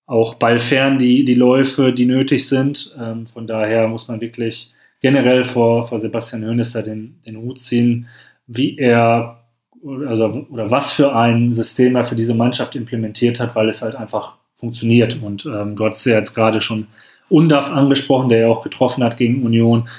[0.06, 2.96] auch ballfern die, die Läufe, die nötig sind.
[3.00, 4.73] Ähm, von daher muss man wirklich
[5.04, 8.08] generell vor, vor Sebastian Hoeneß da den, den Hut ziehen,
[8.48, 9.44] wie er
[9.86, 13.96] also, oder was für ein System er für diese Mannschaft implementiert hat, weil es halt
[13.96, 15.22] einfach funktioniert.
[15.22, 16.88] Und ähm, du hast ja jetzt gerade schon
[17.30, 19.90] Undaf angesprochen, der ja auch getroffen hat gegen Union.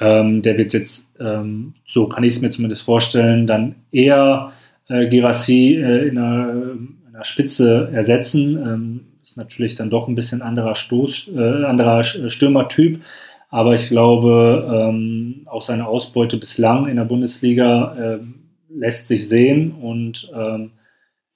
[0.00, 4.52] Ähm, der wird jetzt, ähm, so kann ich es mir zumindest vorstellen, dann eher
[4.88, 8.56] äh, Girassi äh, in, einer, in, einer, Spitze ersetzen.
[8.56, 13.02] Ähm, ist natürlich dann doch ein bisschen anderer Stoß, äh, anderer Stürmertyp.
[13.54, 18.18] Aber ich glaube, ähm, auch seine Ausbeute bislang in der Bundesliga äh,
[18.68, 20.72] lässt sich sehen und ähm,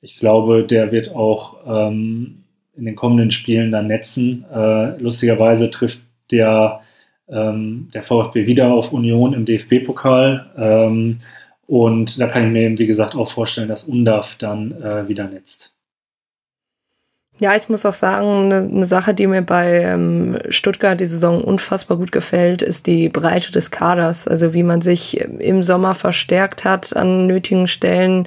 [0.01, 2.43] ich glaube, der wird auch ähm,
[2.77, 4.45] in den kommenden Spielen dann netzen.
[4.53, 6.01] Äh, lustigerweise trifft
[6.33, 6.81] der,
[7.29, 10.51] ähm, der VfB wieder auf Union im DFB-Pokal.
[10.57, 11.21] Ähm,
[11.69, 15.29] und da kann ich mir eben, wie gesagt, auch vorstellen, dass Undaf dann äh, wieder
[15.29, 15.73] netzt.
[17.41, 21.43] Ja, ich muss auch sagen, eine, eine Sache, die mir bei ähm, Stuttgart die Saison
[21.43, 24.27] unfassbar gut gefällt, ist die Breite des Kaders.
[24.27, 28.27] Also wie man sich im Sommer verstärkt hat an nötigen Stellen,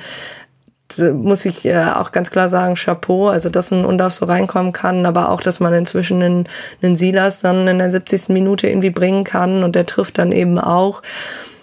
[0.97, 5.05] muss ich äh, auch ganz klar sagen, Chapeau, also dass ein Undorf so reinkommen kann,
[5.05, 6.47] aber auch, dass man inzwischen einen,
[6.82, 8.30] einen Silas dann in der 70.
[8.30, 11.01] Minute irgendwie bringen kann und der trifft dann eben auch.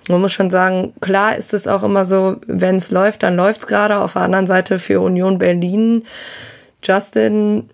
[0.08, 3.62] Man muss schon sagen, klar ist es auch immer so, wenn es läuft, dann läuft
[3.62, 3.98] es gerade.
[3.98, 6.04] Auf der anderen Seite für Union Berlin
[6.82, 7.68] Justin,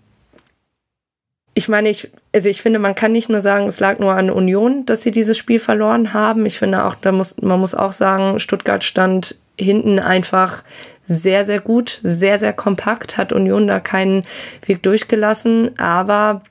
[1.55, 4.31] ich meine, ich, also ich finde, man kann nicht nur sagen, es lag nur an
[4.31, 6.47] Union, dass sie dieses Spiel verloren haben.
[6.47, 10.65] Ich finde auch, da muss, man muss auch sagen, Stuttgart stand hinten einfach
[11.07, 14.25] sehr, sehr gut, sehr, sehr kompakt, hat Union da keinen
[14.67, 16.43] Weg durchgelassen, aber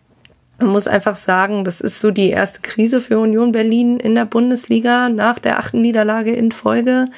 [0.60, 4.26] man muss einfach sagen, das ist so die erste Krise für Union Berlin in der
[4.26, 7.10] Bundesliga nach der achten Niederlage in Folge,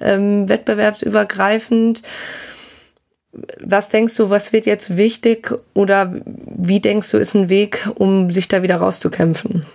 [0.00, 2.02] ähm, wettbewerbsübergreifend.
[3.60, 8.30] Was denkst du, was wird jetzt wichtig oder wie denkst du, ist ein Weg, um
[8.30, 9.66] sich da wieder rauszukämpfen?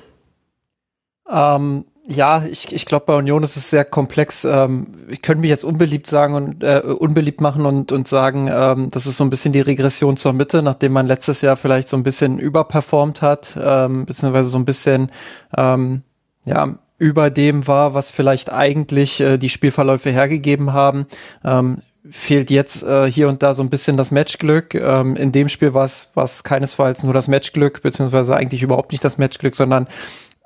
[1.30, 4.43] Ähm, ja, ich, ich glaube, bei Union ist es sehr komplex.
[4.43, 8.89] Ähm, ich könnte mich jetzt unbeliebt sagen und äh, unbeliebt machen und, und sagen, ähm,
[8.91, 11.97] das ist so ein bisschen die Regression zur Mitte, nachdem man letztes Jahr vielleicht so
[11.97, 15.12] ein bisschen überperformt hat, ähm, beziehungsweise so ein bisschen
[15.55, 16.01] ähm,
[16.45, 21.05] ja, über dem war, was vielleicht eigentlich äh, die Spielverläufe hergegeben haben.
[21.43, 21.78] Ähm,
[22.10, 24.74] fehlt jetzt äh, hier und da so ein bisschen das Matchglück.
[24.74, 29.18] Ähm, in dem Spiel war es keinesfalls nur das Matchglück, beziehungsweise eigentlich überhaupt nicht das
[29.18, 29.88] Matchglück, sondern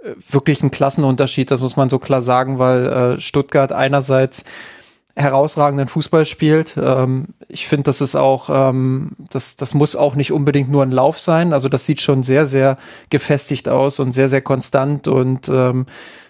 [0.03, 4.43] äh, wirklich ein Klassenunterschied, das muss man so klar sagen, weil äh, Stuttgart einerseits
[5.15, 6.75] herausragenden Fußball spielt.
[6.77, 10.91] Ähm, ich finde, das ist auch, ähm, das, das muss auch nicht unbedingt nur ein
[10.91, 11.53] Lauf sein.
[11.53, 12.77] Also das sieht schon sehr, sehr
[13.09, 15.85] gefestigt aus und sehr, sehr konstant und ähm,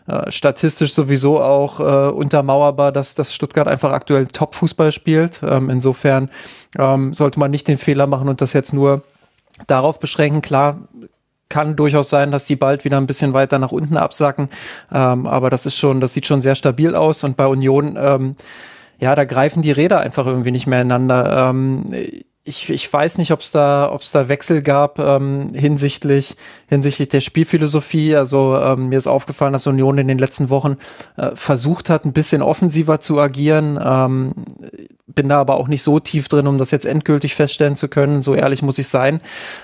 [0.08, 5.42] äh, statistisch sowieso auch äh, untermauerbar, dass, dass Stuttgart einfach aktuell Top-Fußball spielt.
[5.44, 6.30] Ähm, insofern
[6.78, 9.04] ähm, sollte man nicht den Fehler machen und das jetzt nur
[9.68, 10.42] darauf beschränken.
[10.42, 10.78] Klar,
[11.50, 14.50] kann durchaus sein, dass die bald wieder ein bisschen weiter nach unten absacken.
[14.92, 17.24] Ähm, aber das ist schon, das sieht schon sehr stabil aus.
[17.24, 18.36] Und bei Union, ähm,
[19.00, 21.50] ja, da greifen die Räder einfach irgendwie nicht mehr ineinander.
[21.50, 21.86] Ähm,
[22.48, 26.36] ich, ich weiß nicht, ob es da, ob's da Wechsel gab ähm, hinsichtlich,
[26.68, 28.16] hinsichtlich der Spielphilosophie.
[28.16, 30.78] Also ähm, mir ist aufgefallen, dass Union in den letzten Wochen
[31.18, 33.80] äh, versucht hat, ein bisschen offensiver zu agieren.
[33.84, 34.34] Ähm,
[35.08, 38.24] bin da aber auch nicht so tief drin, um das jetzt endgültig feststellen zu können.
[38.24, 39.22] So ehrlich muss ich sein.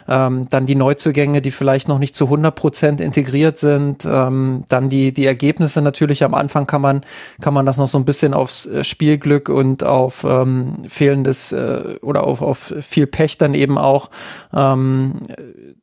[0.07, 4.05] Ähm, dann die Neuzugänge, die vielleicht noch nicht zu 100 Prozent integriert sind.
[4.05, 6.23] Ähm, dann die, die Ergebnisse natürlich.
[6.23, 7.01] Am Anfang kann man,
[7.41, 11.97] kann man das noch so ein bisschen aufs äh, Spielglück und auf ähm, fehlendes äh,
[12.03, 14.11] oder auf, auf viel Pech dann eben auch
[14.53, 15.21] ähm,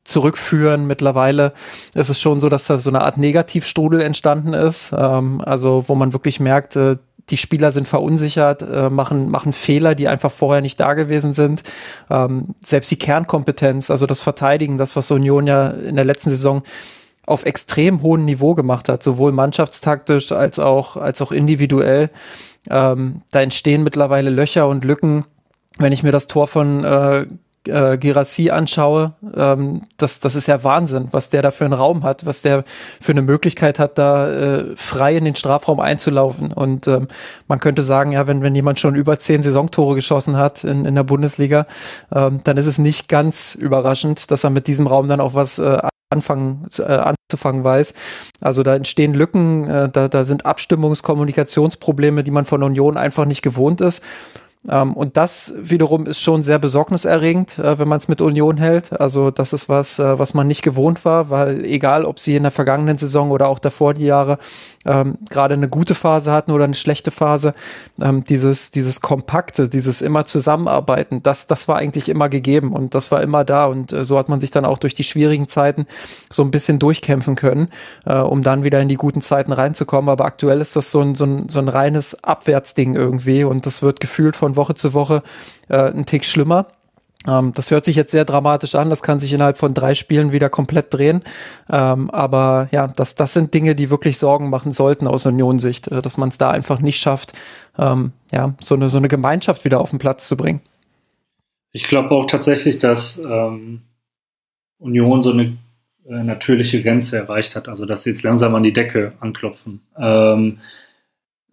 [0.04, 0.86] zurückführen.
[0.86, 1.52] Mittlerweile
[1.94, 4.94] ist es schon so, dass da so eine Art Negativstrudel entstanden ist.
[4.96, 6.96] Ähm, also wo man wirklich merkt, äh,
[7.30, 11.62] die Spieler sind verunsichert, äh, machen, machen Fehler, die einfach vorher nicht da gewesen sind.
[12.10, 16.62] Ähm, selbst die Kernkompetenz, also das Verteidigen, das, was Union ja in der letzten Saison
[17.26, 22.08] auf extrem hohem Niveau gemacht hat, sowohl mannschaftstaktisch als auch, als auch individuell.
[22.70, 25.24] Ähm, da entstehen mittlerweile Löcher und Lücken.
[25.78, 27.26] Wenn ich mir das Tor von äh,
[27.68, 32.02] äh, Girassi anschaue, ähm, das, das ist ja Wahnsinn, was der da für einen Raum
[32.02, 32.64] hat, was der
[33.00, 36.52] für eine Möglichkeit hat, da äh, frei in den Strafraum einzulaufen.
[36.52, 37.08] Und ähm,
[37.46, 40.94] man könnte sagen, ja, wenn, wenn jemand schon über zehn Saisontore geschossen hat in, in
[40.94, 41.66] der Bundesliga,
[42.12, 45.58] ähm, dann ist es nicht ganz überraschend, dass er mit diesem Raum dann auch was
[45.58, 45.78] äh,
[46.10, 46.82] anfangen, äh,
[47.30, 47.94] anzufangen weiß.
[48.40, 53.26] Also da entstehen Lücken, äh, da, da sind Abstimmungs-, Kommunikationsprobleme, die man von Union einfach
[53.26, 54.02] nicht gewohnt ist.
[54.68, 58.98] Ähm, und das wiederum ist schon sehr besorgniserregend, äh, wenn man es mit Union hält.
[59.00, 62.42] Also das ist was, äh, was man nicht gewohnt war, weil egal, ob sie in
[62.42, 64.38] der vergangenen Saison oder auch davor die Jahre
[64.84, 67.54] ähm, gerade eine gute Phase hatten oder eine schlechte Phase,
[68.00, 73.10] ähm, dieses, dieses Kompakte, dieses immer Zusammenarbeiten, das, das war eigentlich immer gegeben und das
[73.10, 73.66] war immer da.
[73.66, 75.86] Und äh, so hat man sich dann auch durch die schwierigen Zeiten
[76.30, 77.68] so ein bisschen durchkämpfen können,
[78.04, 80.10] äh, um dann wieder in die guten Zeiten reinzukommen.
[80.10, 83.82] Aber aktuell ist das so ein, so ein, so ein reines Abwärtsding irgendwie und das
[83.82, 85.22] wird gefühlt von Woche zu Woche
[85.70, 86.66] äh, ein Tick schlimmer.
[87.26, 88.90] Ähm, das hört sich jetzt sehr dramatisch an.
[88.90, 91.20] Das kann sich innerhalb von drei Spielen wieder komplett drehen.
[91.70, 96.02] Ähm, aber ja, das, das sind Dinge, die wirklich Sorgen machen sollten aus Union-Sicht, äh,
[96.02, 97.32] dass man es da einfach nicht schafft,
[97.78, 100.60] ähm, ja, so eine, so eine Gemeinschaft wieder auf den Platz zu bringen.
[101.72, 103.82] Ich glaube auch tatsächlich, dass ähm,
[104.78, 105.56] Union so eine
[106.08, 109.80] äh, natürliche Grenze erreicht hat, also dass sie jetzt langsam an die Decke anklopfen.
[109.98, 110.58] Ähm,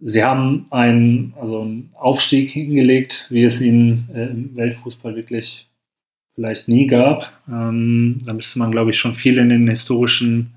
[0.07, 5.67] Sie haben einen, also einen Aufstieg hingelegt, wie es ihn äh, im Weltfußball wirklich
[6.35, 7.31] vielleicht nie gab.
[7.49, 10.53] Ähm, da müsste man, glaube ich, schon viel in den historischen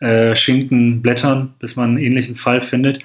[0.00, 2.98] äh, Schinken blättern, bis man einen ähnlichen Fall findet.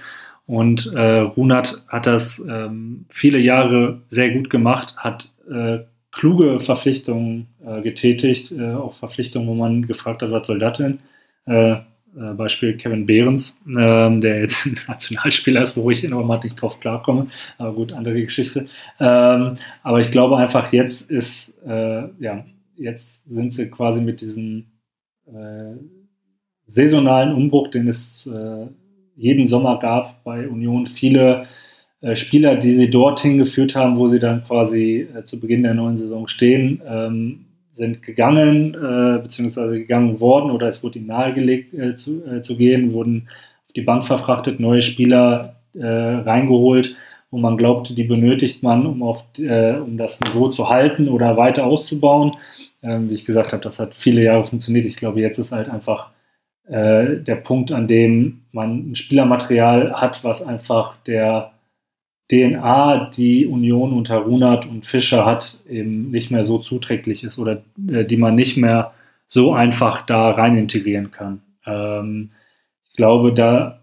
[0.45, 5.79] Und äh, Runert hat das ähm, viele Jahre sehr gut gemacht, hat äh,
[6.11, 10.99] kluge Verpflichtungen äh, getätigt, äh, auch Verpflichtungen, wo man gefragt hat, was soll das denn?
[12.17, 16.79] Äh, Beispiel Kevin Behrens, ähm, der jetzt Nationalspieler ist, wo ich in Normat nicht drauf
[16.79, 17.27] klarkomme.
[17.57, 18.67] Aber gut, andere Geschichte.
[18.99, 22.45] Ähm, aber ich glaube einfach, jetzt ist, äh, ja,
[22.77, 24.65] jetzt sind sie quasi mit diesem
[25.27, 25.75] äh,
[26.67, 28.67] saisonalen Umbruch, den es äh,
[29.15, 31.47] jeden Sommer gab bei Union, viele
[32.01, 35.73] äh, Spieler, die sie dorthin geführt haben, wo sie dann quasi äh, zu Beginn der
[35.73, 37.44] neuen Saison stehen, ähm,
[37.77, 42.55] sind gegangen, äh, beziehungsweise gegangen worden oder es wurde ihnen nahegelegt äh, zu, äh, zu
[42.55, 43.27] gehen, wurden
[43.65, 46.95] auf die Bank verfrachtet, neue Spieler äh, reingeholt,
[47.31, 51.35] wo man glaubte, die benötigt man, um, auf, äh, um das Niveau zu halten oder
[51.37, 52.31] weiter auszubauen.
[52.81, 54.85] Ähm, wie ich gesagt habe, das hat viele Jahre funktioniert.
[54.85, 56.11] Ich glaube, jetzt ist halt einfach
[56.67, 61.54] äh, der Punkt, an dem man ein Spielermaterial hat, was einfach der
[62.31, 67.63] DNA, die Union unter Runert und Fischer hat, eben nicht mehr so zuträglich ist oder
[67.87, 68.93] äh, die man nicht mehr
[69.27, 71.41] so einfach da rein integrieren kann.
[71.65, 72.31] Ähm,
[72.89, 73.81] ich glaube, da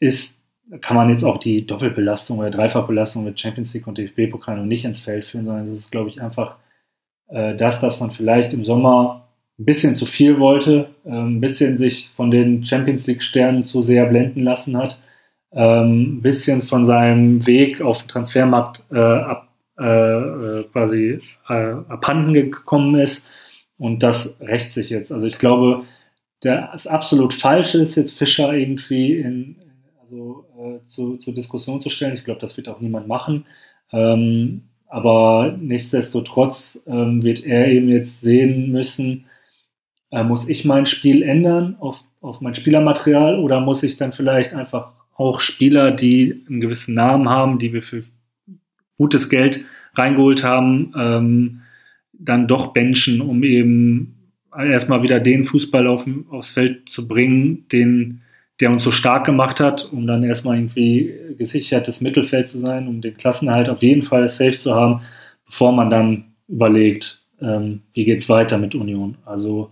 [0.00, 0.40] ist,
[0.80, 4.84] kann man jetzt auch die Doppelbelastung oder Dreifachbelastung mit Champions League und DFB-Pokal noch nicht
[4.84, 6.56] ins Feld führen, sondern es ist, glaube ich, einfach
[7.28, 11.76] äh, das, dass man vielleicht im Sommer ein bisschen zu viel wollte, äh, ein bisschen
[11.76, 14.98] sich von den Champions League-Sternen zu sehr blenden lassen hat
[15.52, 21.54] ähm, bisschen von seinem Weg auf den Transfermarkt äh, ab, äh, äh, quasi äh,
[21.88, 23.26] abhanden gekommen ist.
[23.78, 25.12] Und das rächt sich jetzt.
[25.12, 25.84] Also ich glaube,
[26.40, 29.56] das absolut Falsche ist jetzt Fischer irgendwie in,
[30.00, 32.14] also, äh, zu, zur Diskussion zu stellen.
[32.14, 33.46] Ich glaube, das wird auch niemand machen.
[33.92, 39.26] Ähm, aber nichtsdestotrotz ähm, wird er eben jetzt sehen müssen,
[40.10, 44.54] äh, muss ich mein Spiel ändern auf, auf mein Spielermaterial oder muss ich dann vielleicht
[44.54, 48.02] einfach auch Spieler, die einen gewissen Namen haben, die wir für
[48.96, 49.64] gutes Geld
[49.94, 51.60] reingeholt haben, ähm,
[52.12, 58.22] dann doch benchen, um eben erstmal wieder den Fußball auf, aufs Feld zu bringen, den,
[58.60, 63.00] der uns so stark gemacht hat, um dann erstmal irgendwie gesichertes Mittelfeld zu sein, um
[63.00, 65.02] den Klassenhalt auf jeden Fall safe zu haben,
[65.46, 69.16] bevor man dann überlegt, ähm, wie es weiter mit Union.
[69.24, 69.70] Also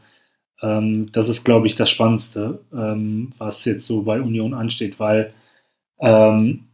[0.62, 5.32] ähm, das ist, glaube ich, das Spannendste, ähm, was jetzt so bei Union ansteht, weil
[6.00, 6.64] ähm,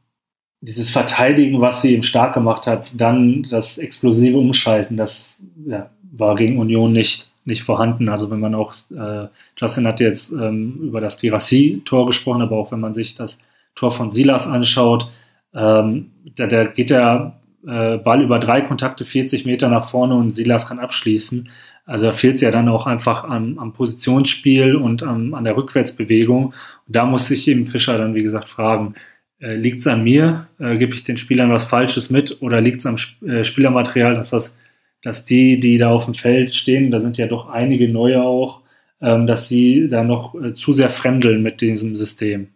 [0.61, 6.37] dieses Verteidigen, was sie ihm stark gemacht hat, dann das explosive Umschalten, das ja, war
[6.37, 8.09] gegen Union nicht, nicht vorhanden.
[8.09, 9.27] Also wenn man auch, äh,
[9.57, 13.41] Justin hat jetzt ähm, über das Girassi-Tor gesprochen, aber auch wenn man sich das
[13.75, 15.11] Tor von Silas anschaut,
[15.53, 20.31] ähm, da, da geht der äh, Ball über drei Kontakte 40 Meter nach vorne und
[20.31, 21.49] Silas kann abschließen.
[21.85, 25.57] Also da fehlt es ja dann auch einfach am, am Positionsspiel und am, an der
[25.57, 26.47] Rückwärtsbewegung.
[26.47, 26.55] Und
[26.87, 28.95] da muss sich eben Fischer dann, wie gesagt, fragen,
[29.41, 30.49] äh, liegt es an mir?
[30.59, 32.41] Äh, Gebe ich den Spielern was Falsches mit?
[32.41, 32.97] Oder liegt es am
[33.29, 34.57] äh, Spielermaterial, dass das,
[35.03, 38.61] dass die, die da auf dem Feld stehen, da sind ja doch einige neue auch,
[39.01, 42.49] ähm, dass sie da noch äh, zu sehr fremdeln mit diesem System?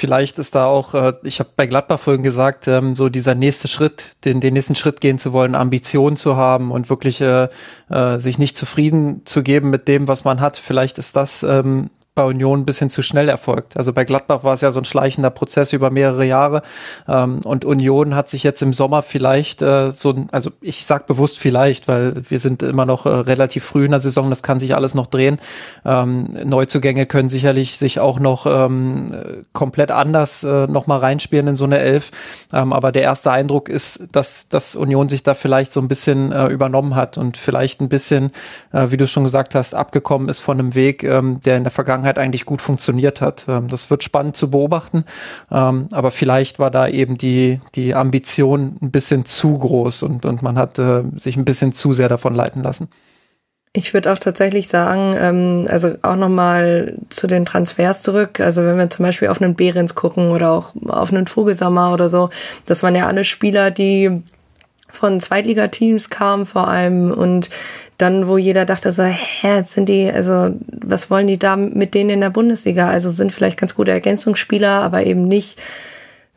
[0.00, 3.66] Vielleicht ist da auch, äh, ich habe bei Gladbach vorhin gesagt, ähm, so dieser nächste
[3.66, 7.48] Schritt, den, den nächsten Schritt gehen zu wollen, Ambitionen zu haben und wirklich äh,
[7.90, 10.56] äh, sich nicht zufrieden zu geben mit dem, was man hat.
[10.56, 13.76] Vielleicht ist das ähm, bei Union ein bisschen zu schnell erfolgt.
[13.76, 16.62] Also bei Gladbach war es ja so ein schleichender Prozess über mehrere Jahre
[17.06, 21.38] ähm, und Union hat sich jetzt im Sommer vielleicht äh, so, also ich sag bewusst
[21.38, 24.74] vielleicht, weil wir sind immer noch äh, relativ früh in der Saison, das kann sich
[24.74, 25.38] alles noch drehen.
[25.84, 31.54] Ähm, Neuzugänge können sicherlich sich auch noch ähm, komplett anders äh, noch mal reinspielen in
[31.54, 32.10] so eine Elf,
[32.52, 36.32] ähm, aber der erste Eindruck ist, dass, dass Union sich da vielleicht so ein bisschen
[36.32, 38.32] äh, übernommen hat und vielleicht ein bisschen,
[38.72, 41.70] äh, wie du schon gesagt hast, abgekommen ist von einem Weg, ähm, der in der
[41.70, 43.44] Vergangenheit eigentlich gut funktioniert hat.
[43.48, 45.04] Ähm, das wird spannend zu beobachten,
[45.50, 50.42] ähm, aber vielleicht war da eben die, die Ambition ein bisschen zu groß und, und
[50.42, 52.88] man hat äh, sich ein bisschen zu sehr davon leiten lassen.
[53.74, 58.40] Ich würde auch tatsächlich sagen, ähm, also auch nochmal zu den Transfers zurück.
[58.40, 62.08] Also wenn wir zum Beispiel auf einen Behrens gucken oder auch auf einen Vogelsammer oder
[62.08, 62.30] so,
[62.66, 64.22] das waren ja alle Spieler, die
[64.88, 67.50] von Zweitligateams kamen vor allem und
[67.98, 72.10] dann, wo jeder dachte so, hä, sind die, also was wollen die da mit denen
[72.10, 72.88] in der Bundesliga?
[72.88, 75.60] Also sind vielleicht ganz gute Ergänzungsspieler, aber eben nicht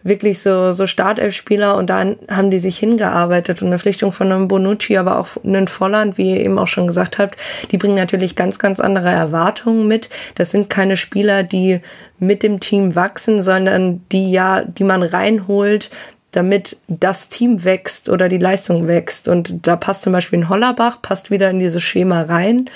[0.04, 4.48] wirklich so, so Startelf-Spieler und da haben die sich hingearbeitet und eine Pflichtung von einem
[4.48, 7.38] Bonucci, aber auch einen Volland, wie ihr eben auch schon gesagt habt,
[7.72, 10.10] die bringen natürlich ganz, ganz andere Erwartungen mit.
[10.36, 11.82] Das sind keine Spieler, die
[12.18, 15.92] mit dem Team wachsen, sondern die ja, die man reinholt,
[16.32, 19.28] damit das Team wächst oder die Leistung wächst.
[19.28, 22.70] Und da passt zum Beispiel ein Hollerbach, passt wieder in dieses Schema rein.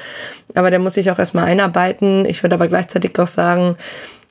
[0.54, 2.26] Aber der muss sich auch erstmal einarbeiten.
[2.26, 3.78] Ich würde aber gleichzeitig auch sagen,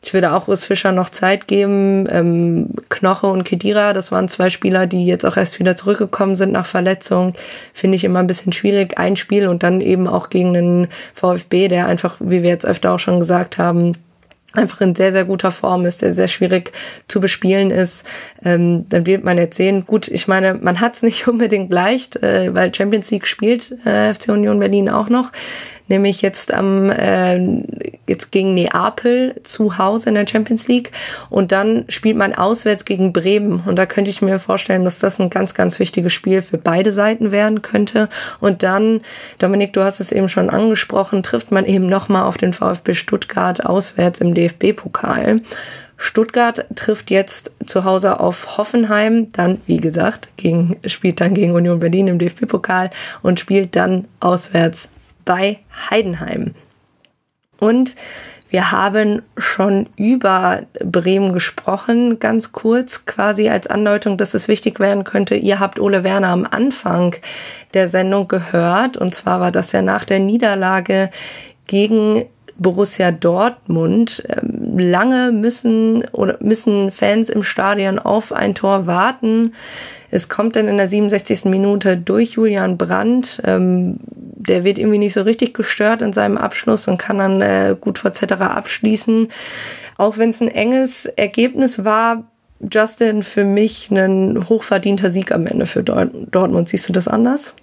[0.05, 2.07] ich würde auch Urs Fischer noch Zeit geben.
[2.11, 6.53] Ähm, Knoche und Kedira, das waren zwei Spieler, die jetzt auch erst wieder zurückgekommen sind
[6.53, 7.33] nach Verletzung.
[7.73, 8.99] Finde ich immer ein bisschen schwierig.
[8.99, 12.93] Ein Spiel und dann eben auch gegen einen VfB, der einfach, wie wir jetzt öfter
[12.93, 13.95] auch schon gesagt haben,
[14.55, 16.73] einfach in sehr, sehr guter Form ist, der sehr schwierig
[17.09, 18.05] zu bespielen ist,
[18.45, 22.17] ähm, dann wird man jetzt sehen, gut, ich meine, man hat es nicht unbedingt leicht,
[22.17, 25.33] äh, weil Champions League spielt äh, FC Union Berlin auch noch
[25.89, 27.39] nämlich jetzt am äh,
[28.07, 30.93] jetzt gegen Neapel zu Hause in der Champions League.
[31.31, 33.63] Und dann spielt man auswärts gegen Bremen.
[33.67, 36.93] Und da könnte ich mir vorstellen, dass das ein ganz ganz wichtiges Spiel für beide
[36.93, 38.09] Seiten werden könnte.
[38.41, 39.01] Und dann
[39.39, 42.95] Dominik, du hast es eben schon angesprochen, trifft man eben noch mal auf den VfB
[42.95, 45.41] Stuttgart auswärts im DFB-Pokal.
[45.97, 51.79] Stuttgart trifft jetzt zu Hause auf Hoffenheim, dann, wie gesagt, gegen, spielt dann gegen Union
[51.79, 52.91] Berlin im DFB-Pokal
[53.23, 54.91] und spielt dann auswärts
[55.25, 55.59] bei
[55.91, 56.55] Heidenheim.
[57.59, 57.95] Und
[58.51, 65.03] wir haben schon über Bremen gesprochen, ganz kurz, quasi als Andeutung, dass es wichtig werden
[65.03, 65.35] könnte.
[65.35, 67.17] Ihr habt Ole Werner am Anfang
[67.75, 68.97] der Sendung gehört.
[68.97, 71.11] Und zwar war das ja nach der Niederlage
[71.67, 72.27] gegen
[72.59, 74.23] Borussia Dortmund.
[74.29, 79.55] Ähm, lange müssen oder müssen Fans im Stadion auf ein Tor warten.
[80.11, 81.47] Es kommt dann in der 67.
[81.47, 83.43] Minute durch Julian Brandt.
[83.45, 87.77] Ähm, der wird irgendwie nicht so richtig gestört in seinem Abschluss und kann dann äh,
[87.81, 89.29] gut vor Zetterer abschließen.
[89.97, 92.25] Auch wenn es ein enges Ergebnis war,
[92.73, 96.69] Justin für mich ein hochverdienter Sieg am Ende für Dortmund.
[96.69, 97.55] Siehst du das anders?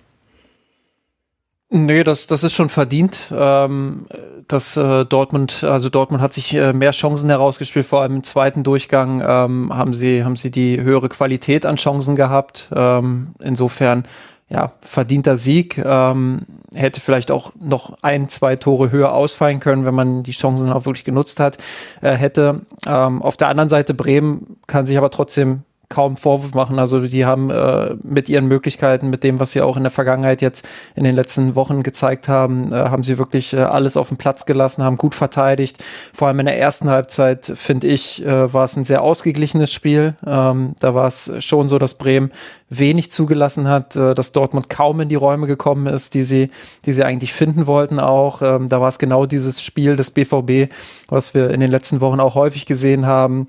[1.69, 3.17] Nee, das, das ist schon verdient.
[3.31, 4.05] Ähm,
[4.51, 8.63] dass äh, Dortmund, also Dortmund hat sich äh, mehr Chancen herausgespielt, vor allem im zweiten
[8.63, 12.69] Durchgang ähm, haben sie, haben sie die höhere Qualität an Chancen gehabt.
[12.73, 14.05] Ähm, insofern,
[14.49, 15.77] ja, verdienter Sieg.
[15.77, 20.71] Ähm, hätte vielleicht auch noch ein, zwei Tore höher ausfallen können, wenn man die Chancen
[20.71, 21.57] auch wirklich genutzt hat,
[22.01, 22.61] äh, hätte.
[22.85, 26.79] Ähm, auf der anderen Seite Bremen kann sich aber trotzdem kaum Vorwurf machen.
[26.79, 30.41] Also die haben äh, mit ihren Möglichkeiten, mit dem, was sie auch in der Vergangenheit
[30.41, 34.17] jetzt in den letzten Wochen gezeigt haben, äh, haben sie wirklich äh, alles auf den
[34.17, 35.83] Platz gelassen, haben gut verteidigt.
[36.13, 40.15] Vor allem in der ersten Halbzeit, finde ich, äh, war es ein sehr ausgeglichenes Spiel.
[40.25, 42.31] Ähm, da war es schon so, dass Bremen
[42.69, 46.49] wenig zugelassen hat, äh, dass Dortmund kaum in die Räume gekommen ist, die sie,
[46.85, 48.41] die sie eigentlich finden wollten auch.
[48.41, 50.71] Ähm, da war es genau dieses Spiel des BVB,
[51.09, 53.47] was wir in den letzten Wochen auch häufig gesehen haben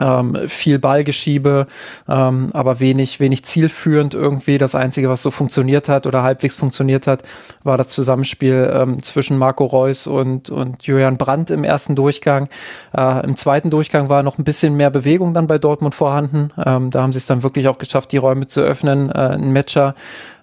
[0.00, 1.66] ähm, viel Ballgeschiebe,
[2.08, 4.58] ähm, aber wenig, wenig zielführend irgendwie.
[4.58, 7.22] Das Einzige, was so funktioniert hat oder halbwegs funktioniert hat,
[7.62, 12.48] war das Zusammenspiel ähm, zwischen Marco Reus und, und Julian Brandt im ersten Durchgang.
[12.96, 16.50] Äh, Im zweiten Durchgang war noch ein bisschen mehr Bewegung dann bei Dortmund vorhanden.
[16.64, 19.10] Ähm, da haben sie es dann wirklich auch geschafft, die Räume zu öffnen.
[19.10, 19.94] Äh, ein Matcher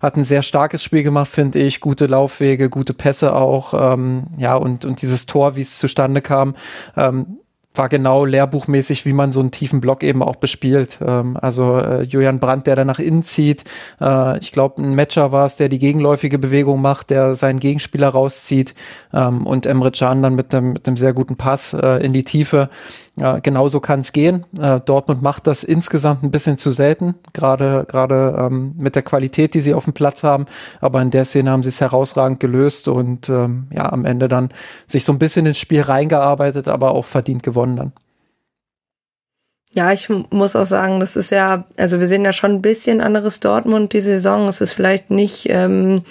[0.02, 1.80] hat ein sehr starkes Spiel gemacht, finde ich.
[1.80, 3.74] Gute Laufwege, gute Pässe auch.
[3.74, 6.56] Ähm, ja, und, und dieses Tor, wie es zustande kam,
[6.96, 7.38] ähm,
[7.78, 11.00] war genau lehrbuchmäßig, wie man so einen tiefen Block eben auch bespielt.
[11.02, 13.64] Ähm, also äh, Julian Brandt, der da nach innen zieht.
[14.00, 18.10] Äh, ich glaube, ein Matcher war es, der die gegenläufige Bewegung macht, der seinen Gegenspieler
[18.10, 18.74] rauszieht.
[19.14, 22.70] Ähm, und Emre Can dann mit einem, mit sehr guten Pass äh, in die Tiefe.
[23.20, 24.46] Ja, genauso kann es gehen.
[24.60, 29.56] Äh, Dortmund macht das insgesamt ein bisschen zu selten, gerade gerade ähm, mit der Qualität,
[29.56, 30.46] die sie auf dem Platz haben.
[30.82, 34.50] Aber in der Szene haben sie es herausragend gelöst und ähm, ja, am Ende dann
[34.86, 37.92] sich so ein bisschen ins Spiel reingearbeitet, aber auch verdient gewonnen dann.
[39.74, 43.02] Ja, ich muss auch sagen, das ist ja, also wir sehen ja schon ein bisschen
[43.02, 44.48] anderes Dortmund die Saison.
[44.48, 46.04] Es ist vielleicht nicht ähm,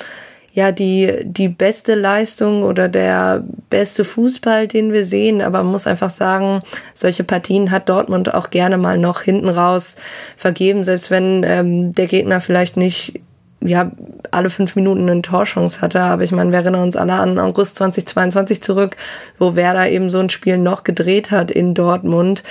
[0.56, 5.86] ja die, die beste Leistung oder der beste Fußball, den wir sehen, aber man muss
[5.86, 6.62] einfach sagen,
[6.94, 9.96] solche Partien hat Dortmund auch gerne mal noch hinten raus
[10.38, 13.20] vergeben, selbst wenn ähm, der Gegner vielleicht nicht
[13.60, 13.90] ja,
[14.30, 16.00] alle fünf Minuten eine Torchance hatte.
[16.00, 18.96] Aber ich meine, wir erinnern uns alle an August 2022 zurück,
[19.38, 22.44] wo Werder eben so ein Spiel noch gedreht hat in Dortmund.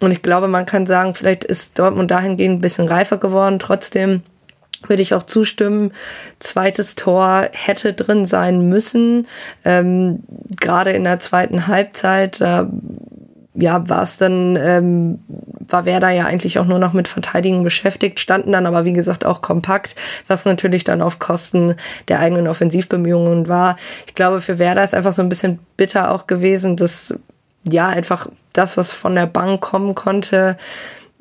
[0.00, 3.58] Und ich glaube, man kann sagen, vielleicht ist Dortmund dahingehend ein bisschen reifer geworden.
[3.58, 4.22] Trotzdem
[4.86, 5.92] würde ich auch zustimmen.
[6.38, 9.26] Zweites Tor hätte drin sein müssen.
[9.64, 10.20] Ähm,
[10.60, 12.68] Gerade in der zweiten Halbzeit, da
[13.58, 15.18] ja, war es dann, ähm,
[15.68, 19.24] war Werder ja eigentlich auch nur noch mit Verteidigen beschäftigt, standen dann aber wie gesagt
[19.24, 19.94] auch kompakt,
[20.28, 21.74] was natürlich dann auf Kosten
[22.08, 23.76] der eigenen Offensivbemühungen war.
[24.06, 27.14] Ich glaube, für Werder ist einfach so ein bisschen bitter auch gewesen, dass
[27.68, 30.56] ja einfach das, was von der Bank kommen konnte,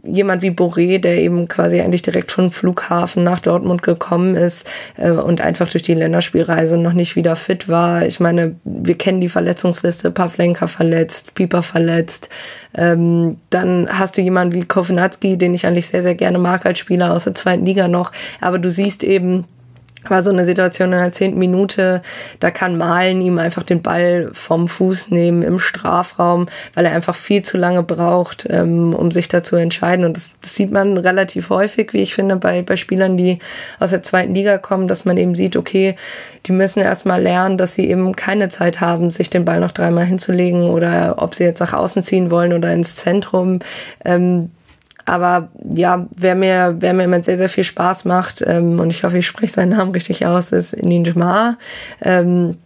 [0.05, 5.11] jemand wie Boré, der eben quasi eigentlich direkt vom Flughafen nach Dortmund gekommen ist äh,
[5.11, 8.05] und einfach durch die Länderspielreise noch nicht wieder fit war.
[8.05, 12.29] Ich meine, wir kennen die Verletzungsliste, Pavlenka verletzt, Pieper verletzt.
[12.77, 16.79] Ähm, dann hast du jemanden wie Kovnatski, den ich eigentlich sehr, sehr gerne mag als
[16.79, 18.11] Spieler aus der zweiten Liga noch.
[18.41, 19.45] Aber du siehst eben,
[20.09, 22.01] war so eine Situation in der zehnten Minute,
[22.39, 27.15] da kann Malen ihm einfach den Ball vom Fuß nehmen im Strafraum, weil er einfach
[27.15, 30.05] viel zu lange braucht, ähm, um sich da zu entscheiden.
[30.05, 33.39] Und das, das, sieht man relativ häufig, wie ich finde, bei, bei Spielern, die
[33.79, 35.95] aus der zweiten Liga kommen, dass man eben sieht, okay,
[36.45, 40.05] die müssen erstmal lernen, dass sie eben keine Zeit haben, sich den Ball noch dreimal
[40.05, 43.59] hinzulegen oder ob sie jetzt nach außen ziehen wollen oder ins Zentrum.
[44.03, 44.51] Ähm,
[45.05, 49.03] aber ja, wer mir, wer mir immer sehr, sehr viel Spaß macht, ähm, und ich
[49.03, 51.57] hoffe, ich spreche seinen Namen richtig aus, ist Ninjma.
[52.01, 52.57] Ähm,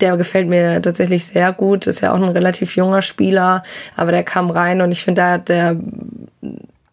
[0.00, 1.86] der gefällt mir tatsächlich sehr gut.
[1.86, 3.62] Ist ja auch ein relativ junger Spieler,
[3.94, 5.76] aber der kam rein und ich finde, da hat der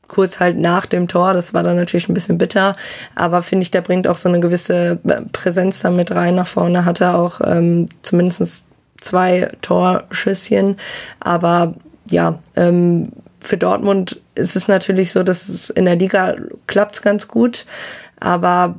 [0.07, 2.75] kurz halt nach dem Tor, das war dann natürlich ein bisschen bitter,
[3.15, 4.99] aber finde ich, der bringt auch so eine gewisse
[5.31, 8.65] Präsenz da mit rein nach vorne, hatte auch ähm, zumindest
[8.99, 10.77] zwei Torschüsschen,
[11.19, 11.75] aber
[12.09, 16.35] ja, ähm, für Dortmund ist es natürlich so, dass es in der Liga
[16.67, 17.65] klappt ganz gut,
[18.19, 18.75] aber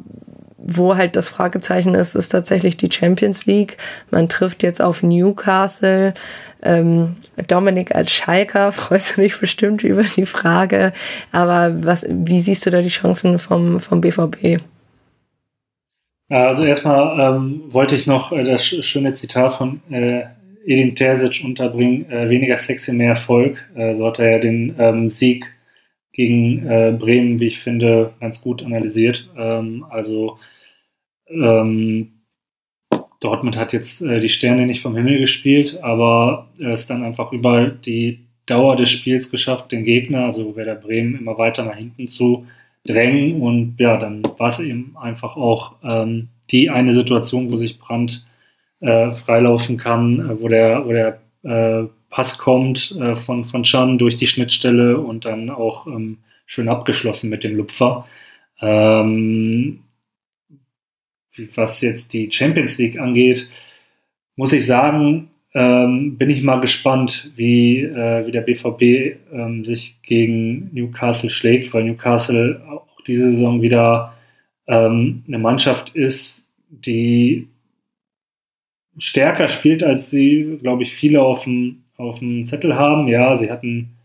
[0.63, 3.79] wo halt das Fragezeichen ist, ist tatsächlich die Champions League.
[4.11, 6.15] Man trifft jetzt auf Newcastle.
[6.63, 7.17] Ähm,
[7.49, 10.93] Dominik als Schalker freust du dich bestimmt über die Frage.
[11.33, 14.61] Aber was, wie siehst du da die Chancen vom, vom BVB?
[16.29, 20.23] Also erstmal ähm, wollte ich noch äh, das schöne Zitat von äh,
[20.65, 23.69] Edin Terzic unterbringen, äh, weniger sexy, mehr Erfolg.
[23.75, 25.47] Äh, so hat er ja den ähm, Sieg
[26.13, 29.31] gegen äh, Bremen, wie ich finde, ganz gut analysiert.
[29.37, 30.39] Ähm, also
[31.29, 32.13] ähm,
[33.21, 37.69] Dortmund hat jetzt äh, die Sterne nicht vom Himmel gespielt, aber es dann einfach über
[37.69, 42.47] die Dauer des Spiels geschafft, den Gegner, also Werder Bremen, immer weiter nach hinten zu
[42.85, 43.41] drängen.
[43.41, 48.27] Und ja, dann war es eben einfach auch ähm, die eine Situation, wo sich Brandt
[48.81, 53.99] äh, freilaufen kann, äh, wo der, wo der äh, Pass kommt äh, von, von Chan
[53.99, 58.07] durch die Schnittstelle und dann auch ähm, schön abgeschlossen mit dem Lupfer.
[58.61, 59.81] Ähm,
[61.55, 63.49] was jetzt die Champions League angeht,
[64.37, 69.97] muss ich sagen, ähm, bin ich mal gespannt, wie, äh, wie der BVB ähm, sich
[70.03, 74.15] gegen Newcastle schlägt, weil Newcastle auch diese Saison wieder
[74.67, 77.49] ähm, eine Mannschaft ist, die
[78.99, 83.09] stärker spielt, als sie, glaube ich, viele auf dem, auf dem Zettel haben.
[83.09, 83.97] Ja, sie hatten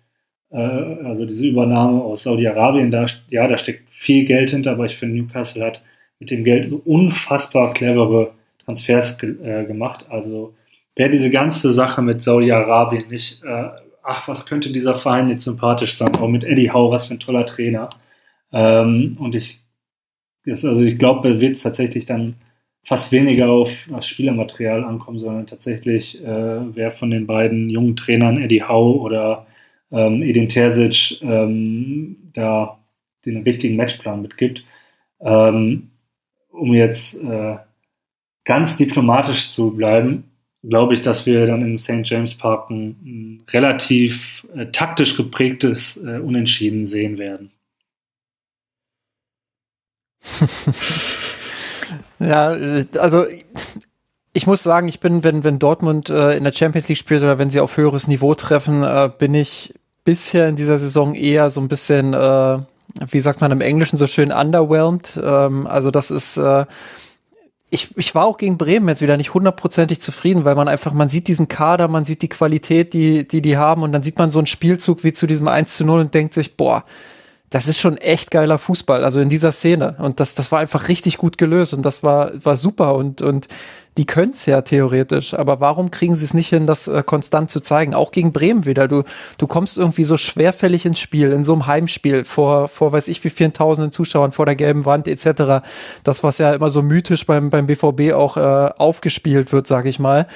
[0.52, 4.98] äh, also diese Übernahme aus Saudi-Arabien, da, ja, da steckt viel Geld hinter, aber ich
[4.98, 5.82] finde, Newcastle hat
[6.20, 8.32] mit dem Geld so unfassbar clevere
[8.64, 10.06] Transfers ge äh, gemacht.
[10.10, 10.56] Also
[10.96, 13.70] wäre diese ganze Sache mit Saudi-Arabien nicht, äh,
[14.04, 17.20] ach, was könnte dieser Verein jetzt sympathisch sein, auch mit Eddie Howe, was für ein
[17.20, 17.90] toller Trainer.
[18.54, 19.60] Ähm, und ich,
[20.48, 22.36] also ich glaube, wird es tatsächlich dann
[22.86, 28.42] fast weniger auf das Spielermaterial ankommen, sondern tatsächlich, äh, wer von den beiden jungen Trainern,
[28.42, 29.48] Eddie Howe oder
[29.92, 32.80] ähm, Edin Terzic, ähm, da
[33.26, 34.64] den richtigen Matchplan mitgibt.
[35.20, 35.90] Ähm,
[36.52, 37.58] um jetzt äh,
[38.46, 40.26] ganz diplomatisch zu bleiben,
[40.64, 42.02] glaube ich, dass wir dann im St.
[42.04, 47.52] James Park ein, ein relativ äh, taktisch geprägtes äh, Unentschieden sehen werden.
[52.20, 52.56] Ja,
[53.00, 53.26] also
[54.34, 57.38] ich muss sagen, ich bin, wenn, wenn Dortmund äh, in der Champions League spielt oder
[57.38, 61.62] wenn sie auf höheres Niveau treffen, äh, bin ich bisher in dieser Saison eher so
[61.62, 62.60] ein bisschen, äh,
[63.10, 65.20] wie sagt man im Englischen so schön, underwhelmed.
[65.24, 66.66] Ähm, also das ist, äh,
[67.70, 71.10] ich, ich war auch gegen Bremen jetzt wieder nicht hundertprozentig zufrieden, weil man einfach, man
[71.10, 74.32] sieht diesen Kader, man sieht die Qualität, die, die die haben und dann sieht man
[74.32, 76.84] so einen Spielzug wie zu diesem 1 zu 0 und denkt sich, boah,
[77.50, 79.96] das ist schon echt geiler Fußball, also in dieser Szene.
[80.00, 83.48] Und das, das war einfach richtig gut gelöst und das war, war super und, und
[83.98, 87.50] die können es ja theoretisch, aber warum kriegen sie es nicht hin, das äh, konstant
[87.50, 87.94] zu zeigen?
[87.94, 88.90] Auch gegen Bremen wieder.
[88.90, 89.04] Du,
[89.38, 93.24] du kommst irgendwie so schwerfällig ins Spiel, in so einem Heimspiel, vor, vor weiß ich
[93.24, 95.66] wie vielen tausenden Zuschauern, vor der gelben Wand etc.
[96.04, 99.98] Das, was ja immer so mythisch beim, beim BVB auch äh, aufgespielt wird, sag ich
[99.98, 100.28] mal.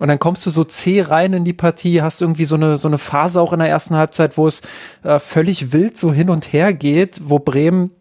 [0.00, 2.88] Und dann kommst du so zäh rein in die Partie, hast irgendwie so eine, so
[2.88, 4.62] eine Phase auch in der ersten Halbzeit, wo es
[5.04, 7.92] äh, völlig wild so hin und her geht, wo Bremen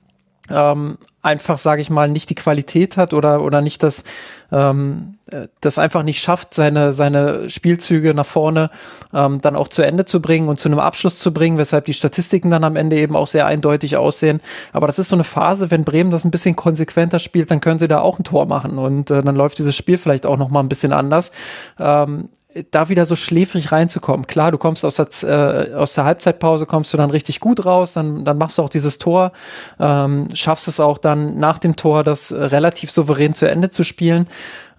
[0.50, 4.04] ähm, einfach, sage ich mal, nicht die Qualität hat oder, oder nicht das,
[4.52, 8.70] ähm, äh, das einfach nicht schafft, seine, seine Spielzüge nach vorne
[9.14, 11.94] ähm, dann auch zu Ende zu bringen und zu einem Abschluss zu bringen, weshalb die
[11.94, 14.42] Statistiken dann am Ende eben auch sehr eindeutig aussehen.
[14.74, 17.80] Aber das ist so eine Phase, wenn Bremen das ein bisschen konsequenter spielt, dann können
[17.80, 20.50] sie da auch ein Tor machen und äh, dann läuft dieses Spiel vielleicht auch noch
[20.50, 21.32] mal ein bisschen anders.
[21.80, 22.30] Ähm,
[22.72, 24.28] da wieder so schläfrig reinzukommen.
[24.28, 27.94] Klar, du kommst aus der, äh, aus der Halbzeitpause, kommst du dann richtig gut raus,
[27.94, 29.32] dann, dann machst du auch dieses Tor,
[29.80, 34.28] ähm, schaffst es auch dann nach dem Tor, das relativ souverän zu Ende zu spielen.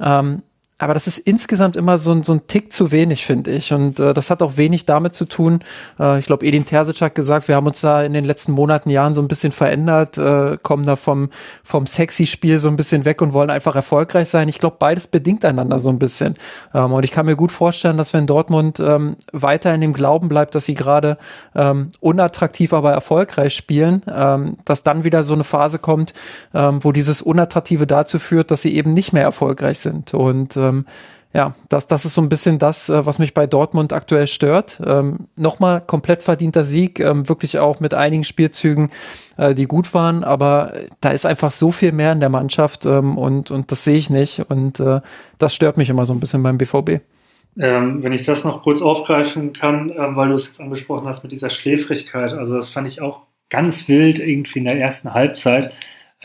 [0.01, 0.43] Ähm,
[0.79, 3.73] aber das ist insgesamt immer so, ein so ein Tick zu wenig, finde ich.
[3.73, 5.61] Und äh, das hat auch wenig damit zu tun.
[6.01, 8.91] Äh, ich glaube, Edin Terzic hat gesagt, wir haben uns da in den letzten Monaten,
[8.91, 11.31] Jahren so ein bisschen verändert, äh, kommen da vom,
[11.63, 14.49] vom sexy Spiel so ein bisschen weg und wollen einfach erfolgreich sein.
[14.49, 16.35] Ich glaube, beides bedingt einander so ein bisschen.
[16.75, 20.29] Ähm, und ich kann mir gut vorstellen, dass wenn Dortmund ähm, weiter in dem Glauben
[20.29, 21.19] bleibt, dass sie gerade
[21.55, 26.15] ähm, unattraktiv, aber erfolgreich spielen, ähm, dass dann wieder so eine Phase kommt,
[26.53, 30.15] ähm, wo dieses Unattraktive dazu führt, dass sie eben nicht mehr erfolgreich sind.
[30.15, 30.74] Und ähm,
[31.35, 34.81] ja, das, das ist so ein bisschen das, äh, was mich bei Dortmund aktuell stört.
[34.87, 38.91] Ähm, Nochmal komplett verdienter Sieg, ähm, wirklich auch mit einigen Spielzügen,
[39.37, 43.19] äh, die gut waren, aber da ist einfach so viel mehr in der Mannschaft ähm,
[43.19, 45.01] und, und das sehe ich nicht und äh,
[45.39, 47.01] das stört mich immer so ein bisschen beim BVB.
[47.59, 51.25] Ähm, wenn ich das noch kurz aufgreifen kann, ähm, weil du es jetzt angesprochen hast
[51.25, 55.73] mit dieser Schläfrigkeit, also das fand ich auch ganz wild irgendwie in der ersten Halbzeit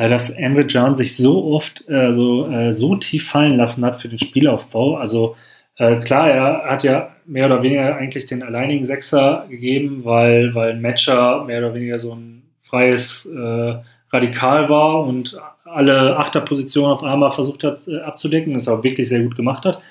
[0.08, 4.08] dass Emre Can sich so oft äh, so, äh, so tief fallen lassen hat für
[4.08, 4.96] den Spielaufbau.
[4.96, 5.36] Also
[5.78, 10.72] äh, klar, er hat ja mehr oder weniger eigentlich den alleinigen Sechser gegeben, weil, weil
[10.72, 13.76] ein Matcher mehr oder weniger so ein freies äh,
[14.12, 19.22] Radikal war und alle Achterpositionen auf einmal versucht hat äh, abzudecken, das auch wirklich sehr
[19.22, 19.82] gut gemacht hat.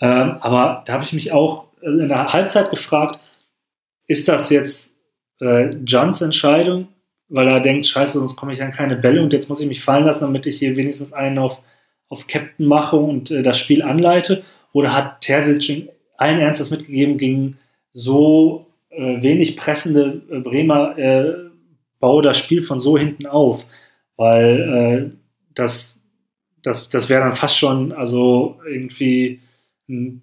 [0.00, 3.18] Ähm, aber da habe ich mich auch in der Halbzeit gefragt,
[4.06, 4.94] ist das jetzt
[5.40, 6.88] äh, Jans Entscheidung
[7.28, 9.82] weil er denkt, scheiße, sonst komme ich an keine Bälle und jetzt muss ich mich
[9.82, 11.60] fallen lassen, damit ich hier wenigstens einen auf,
[12.08, 14.44] auf Captain mache und äh, das Spiel anleite?
[14.72, 17.58] Oder hat Terzic in allen Ernstes mitgegeben, gegen
[17.92, 21.34] so äh, wenig pressende äh, Bremer äh,
[21.98, 23.66] baue das Spiel von so hinten auf?
[24.16, 25.16] Weil äh,
[25.54, 26.00] das,
[26.62, 29.40] das, das wäre dann fast schon also irgendwie
[29.88, 30.22] ein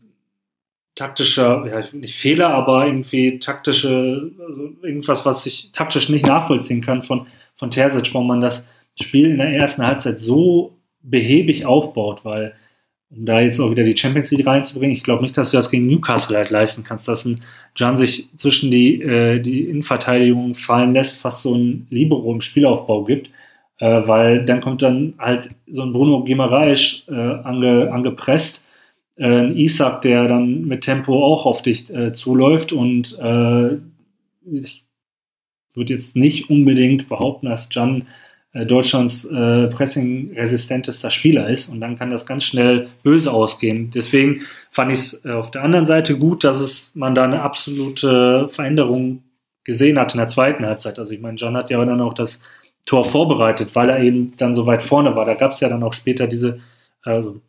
[0.95, 7.01] taktischer, ja, nicht Fehler, aber irgendwie taktische, also irgendwas, was ich taktisch nicht nachvollziehen kann
[7.01, 8.67] von, von Terzic, wo man das
[9.01, 12.53] Spiel in der ersten Halbzeit so behäbig aufbaut, weil,
[13.09, 15.71] um da jetzt auch wieder die Champions League reinzubringen, ich glaube nicht, dass du das
[15.71, 17.41] gegen Newcastle halt leisten kannst, dass ein
[17.75, 23.03] Jan sich zwischen die, äh, die Innenverteidigung fallen lässt, fast so ein Libero im Spielaufbau
[23.03, 23.31] gibt,
[23.79, 28.62] äh, weil dann kommt dann halt so ein Bruno Guimaraes äh, ange, angepresst,
[29.15, 33.77] äh, ein Isaac, der dann mit Tempo auch auf dich äh, zuläuft und äh,
[34.45, 34.83] ich
[35.73, 38.07] würde jetzt nicht unbedingt behaupten, dass Jan
[38.53, 43.91] äh, Deutschlands äh, pressing-resistentester Spieler ist und dann kann das ganz schnell böse ausgehen.
[43.91, 47.41] Deswegen fand ich es äh, auf der anderen Seite gut, dass es man da eine
[47.41, 49.23] absolute Veränderung
[49.63, 50.99] gesehen hat in der zweiten Halbzeit.
[50.99, 52.41] Also ich meine, John hat ja dann auch das
[52.85, 55.25] Tor vorbereitet, weil er eben dann so weit vorne war.
[55.25, 56.59] Da gab es ja dann auch später diese,
[57.01, 57.41] also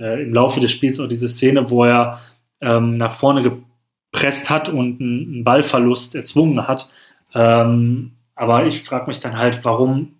[0.00, 2.20] äh, im Laufe des Spiels auch diese Szene, wo er
[2.60, 6.90] ähm, nach vorne gepresst hat und einen, Ballverlust erzwungen hat.
[7.34, 10.16] Ähm, aber ich frage mich dann halt, warum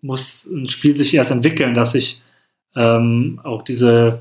[0.00, 2.22] muss ein Spiel sich erst entwickeln, dass sich
[2.76, 4.20] ähm, auch diese,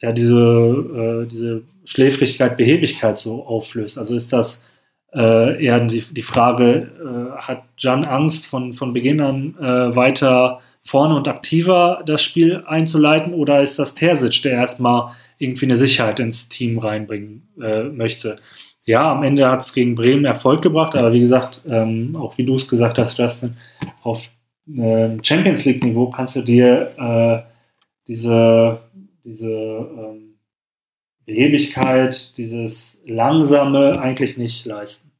[0.00, 3.98] ja, diese, äh, diese Schläfrigkeit, Behebigkeit so auflöst.
[3.98, 4.62] Also ist das
[5.14, 10.60] äh, eher die, die Frage, äh, hat Jan Angst von, von Beginn an äh, weiter
[10.82, 16.20] vorne und aktiver das Spiel einzuleiten oder ist das Terzic, der erstmal irgendwie eine Sicherheit
[16.20, 18.36] ins Team reinbringen äh, möchte?
[18.84, 22.44] Ja, am Ende hat es gegen Bremen Erfolg gebracht, aber wie gesagt, ähm, auch wie
[22.44, 23.56] du es gesagt hast, Justin,
[24.02, 24.28] auf
[24.66, 27.42] äh, Champions League-Niveau kannst du dir äh,
[28.06, 28.80] diese
[29.28, 30.38] diese ähm,
[31.26, 35.10] Behebigkeit, dieses Langsame eigentlich nicht leisten.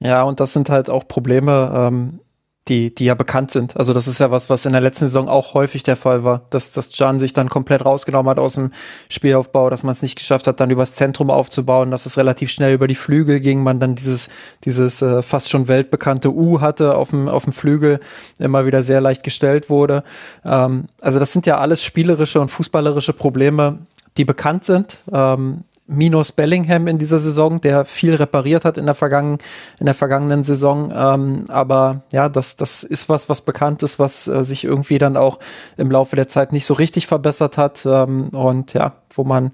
[0.00, 2.20] Ja, und das sind halt auch Probleme, ähm,
[2.68, 3.76] die, die ja bekannt sind.
[3.76, 6.42] Also das ist ja was, was in der letzten Saison auch häufig der Fall war,
[6.48, 8.70] dass, dass Can sich dann komplett rausgenommen hat aus dem
[9.10, 12.74] Spielaufbau, dass man es nicht geschafft hat, dann übers Zentrum aufzubauen, dass es relativ schnell
[12.74, 14.30] über die Flügel ging, man dann dieses,
[14.64, 18.00] dieses äh, fast schon weltbekannte U hatte auf dem, auf dem Flügel,
[18.38, 20.02] immer wieder sehr leicht gestellt wurde.
[20.44, 23.78] Ähm, also das sind ja alles spielerische und fußballerische Probleme,
[24.16, 24.98] die bekannt sind.
[25.12, 29.38] Ähm, minus Bellingham in dieser Saison, der viel repariert hat in der, vergangen,
[29.78, 30.92] in der vergangenen Saison.
[30.94, 35.16] Ähm, aber ja, das, das ist was, was bekannt ist, was äh, sich irgendwie dann
[35.16, 35.38] auch
[35.76, 37.84] im Laufe der Zeit nicht so richtig verbessert hat.
[37.84, 39.52] Ähm, und ja, wo man,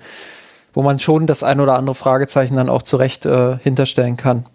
[0.73, 4.47] wo man schon das ein oder andere Fragezeichen dann auch zurecht äh, hinterstellen kann.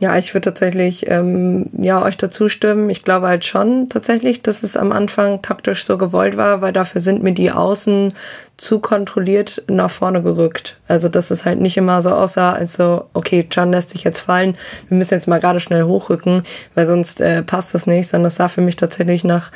[0.00, 2.88] Ja, ich würde tatsächlich ähm, ja euch dazu stimmen.
[2.88, 7.02] Ich glaube halt schon tatsächlich, dass es am Anfang taktisch so gewollt war, weil dafür
[7.02, 8.14] sind mir die Außen
[8.56, 10.78] zu kontrolliert nach vorne gerückt.
[10.88, 14.20] Also dass es halt nicht immer so aussah, als so, okay, Can lässt sich jetzt
[14.20, 14.56] fallen,
[14.88, 16.44] wir müssen jetzt mal gerade schnell hochrücken,
[16.74, 19.52] weil sonst äh, passt das nicht, sondern das sah für mich tatsächlich nach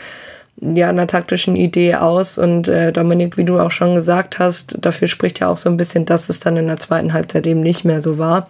[0.61, 2.37] ja, einer taktischen Idee aus.
[2.37, 5.79] Und äh, Dominik, wie du auch schon gesagt hast, dafür spricht ja auch so ein
[5.79, 8.49] bisschen, dass es dann in der zweiten Halbzeit eben nicht mehr so war.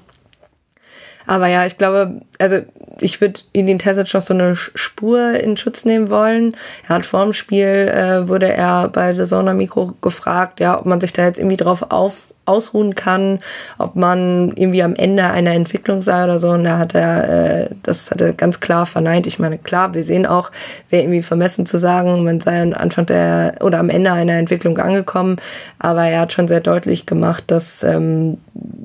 [1.27, 2.59] Aber ja, ich glaube, also
[3.01, 6.57] ich würde Edin Tesic noch so eine Spur in Schutz nehmen wollen.
[6.89, 10.87] Er hat vor dem Spiel, äh, wurde er bei der Sona Mikro gefragt, ja, ob
[10.87, 13.41] man sich da jetzt irgendwie drauf auf, ausruhen kann,
[13.79, 16.51] ob man irgendwie am Ende einer Entwicklung sei oder so.
[16.51, 19.27] Und da hat er, äh, das hat er ganz klar verneint.
[19.27, 20.51] Ich meine, klar, wir sehen auch,
[20.91, 24.79] wäre irgendwie vermessen zu sagen, man sei am Anfang der oder am Ende einer Entwicklung
[24.79, 25.37] angekommen.
[25.79, 28.39] Aber er hat schon sehr deutlich gemacht, dass ähm,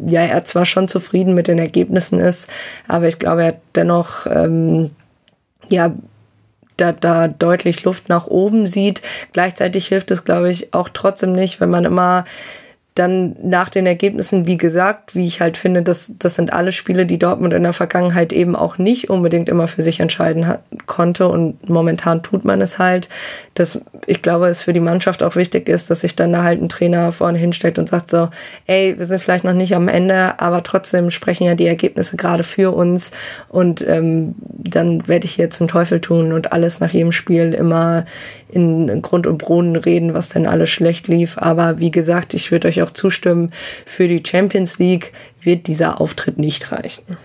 [0.08, 2.48] ja er zwar schon zufrieden mit den Ergebnissen ist,
[2.88, 4.92] aber ich glaube, er hat dennoch ähm,
[5.70, 5.92] ja
[6.78, 9.02] da, da deutlich Luft nach oben sieht.
[9.34, 12.24] Gleichzeitig hilft es, glaube ich, auch trotzdem nicht, wenn man immer
[12.96, 17.06] dann nach den Ergebnissen, wie gesagt, wie ich halt finde, das, das sind alle Spiele,
[17.06, 21.30] die Dortmund in der Vergangenheit eben auch nicht unbedingt immer für sich entscheiden hat, konnte
[21.30, 23.08] und momentan tut man es halt.
[23.54, 26.62] Das, ich glaube, es für die Mannschaft auch wichtig ist, dass sich dann da halt
[26.62, 28.30] ein Trainer vorne hinstellt und sagt so,
[28.66, 32.44] ey, wir sind vielleicht noch nicht am Ende, aber trotzdem sprechen ja die Ergebnisse gerade
[32.44, 33.12] für uns
[33.48, 38.04] und ähm, dann werde ich jetzt einen Teufel tun und alles nach jedem Spiel immer
[38.50, 41.38] in Grund und Boden reden, was denn alles schlecht lief.
[41.38, 43.52] Aber wie gesagt, ich würde euch auch zustimmen,
[43.86, 47.18] für die Champions League wird dieser Auftritt nicht reichen.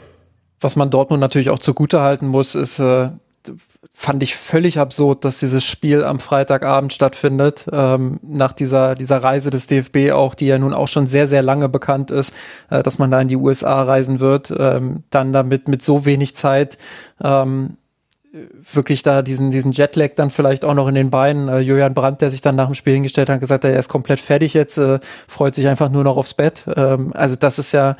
[0.60, 3.06] Was man Dortmund natürlich auch zugute halten muss, ist, äh,
[3.92, 9.50] fand ich völlig absurd, dass dieses Spiel am Freitagabend stattfindet, ähm, nach dieser, dieser Reise
[9.50, 12.34] des DFB auch, die ja nun auch schon sehr, sehr lange bekannt ist,
[12.70, 16.34] äh, dass man da in die USA reisen wird, ähm, dann damit mit so wenig
[16.34, 16.76] Zeit
[17.22, 17.76] ähm,
[18.72, 21.48] wirklich da diesen, diesen Jetlag dann vielleicht auch noch in den Beinen.
[21.48, 24.18] Äh, Julian Brandt, der sich dann nach dem Spiel hingestellt hat, gesagt, er ist komplett
[24.18, 24.98] fertig jetzt, äh,
[25.28, 26.64] freut sich einfach nur noch aufs Bett.
[26.76, 27.96] Ähm, also das ist ja,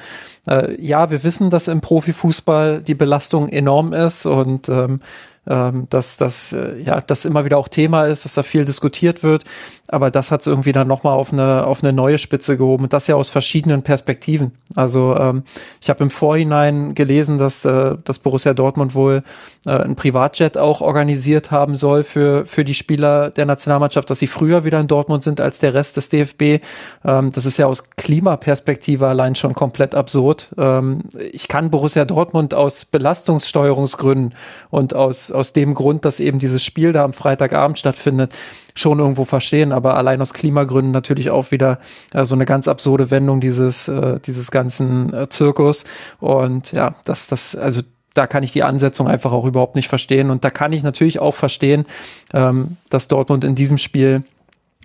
[0.48, 5.01] äh, ja, wir wissen, dass im Profifußball die Belastung enorm ist und ähm,
[5.47, 9.23] ähm, dass das äh, ja das immer wieder auch Thema ist, dass da viel diskutiert
[9.23, 9.44] wird.
[9.89, 12.94] Aber das hat es irgendwie dann nochmal auf eine, auf eine neue Spitze gehoben und
[12.94, 14.52] das ja aus verschiedenen Perspektiven.
[14.74, 15.43] Also ähm,
[15.82, 19.23] ich habe im Vorhinein gelesen, dass äh, das Borussia Dortmund wohl
[19.66, 24.27] äh, ein Privatjet auch organisiert haben soll für, für die Spieler der Nationalmannschaft, dass sie
[24.27, 26.65] früher wieder in Dortmund sind als der Rest des DFB.
[27.05, 30.48] Ähm, das ist ja aus Klimaperspektive allein schon komplett absurd.
[30.56, 34.35] Ähm, ich kann Borussia Dortmund aus Belastungssteuerungsgründen
[34.70, 38.32] und aus, aus dem Grund, dass eben dieses Spiel da am Freitagabend stattfindet,
[38.76, 41.78] schon irgendwo verstehen, aber allein aus Klimagründen natürlich auch wieder
[42.12, 45.84] äh, so eine ganz absurde Wendung dieses, äh, dieses ganzen äh, Zirkus.
[46.18, 47.82] Und ja, das, das, also
[48.14, 50.30] da kann ich die Ansetzung einfach auch überhaupt nicht verstehen.
[50.30, 51.84] Und da kann ich natürlich auch verstehen,
[52.32, 54.22] ähm, dass Dortmund in diesem Spiel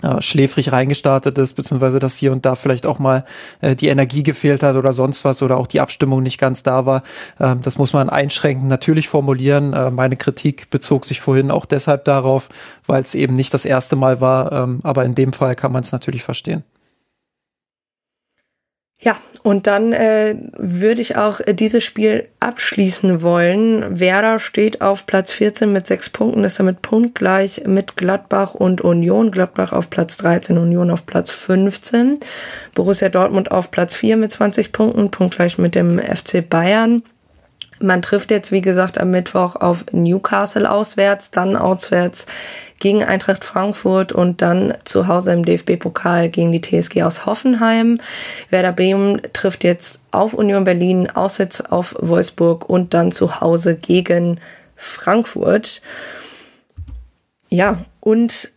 [0.01, 3.25] äh, schläfrig reingestartet ist, beziehungsweise dass hier und da vielleicht auch mal
[3.61, 6.85] äh, die Energie gefehlt hat oder sonst was oder auch die Abstimmung nicht ganz da
[6.85, 7.03] war.
[7.39, 9.73] Ähm, das muss man einschränkend natürlich formulieren.
[9.73, 12.49] Äh, meine Kritik bezog sich vorhin auch deshalb darauf,
[12.85, 15.83] weil es eben nicht das erste Mal war, ähm, aber in dem Fall kann man
[15.83, 16.63] es natürlich verstehen.
[19.01, 23.97] Ja, und dann äh, würde ich auch äh, dieses Spiel abschließen wollen.
[23.97, 29.31] Werder steht auf Platz 14 mit sechs Punkten, ist damit punktgleich mit Gladbach und Union.
[29.31, 32.19] Gladbach auf Platz 13, Union auf Platz 15.
[32.75, 37.01] Borussia Dortmund auf Platz 4 mit 20 Punkten, punktgleich mit dem FC Bayern.
[37.79, 42.25] Man trifft jetzt, wie gesagt, am Mittwoch auf Newcastle auswärts, dann auswärts
[42.79, 47.99] gegen Eintracht Frankfurt und dann zu Hause im DFB-Pokal gegen die TSG aus Hoffenheim.
[48.49, 54.39] Werder Bremen trifft jetzt auf Union Berlin, auswärts auf Wolfsburg und dann zu Hause gegen
[54.75, 55.81] Frankfurt.
[57.49, 58.49] Ja, und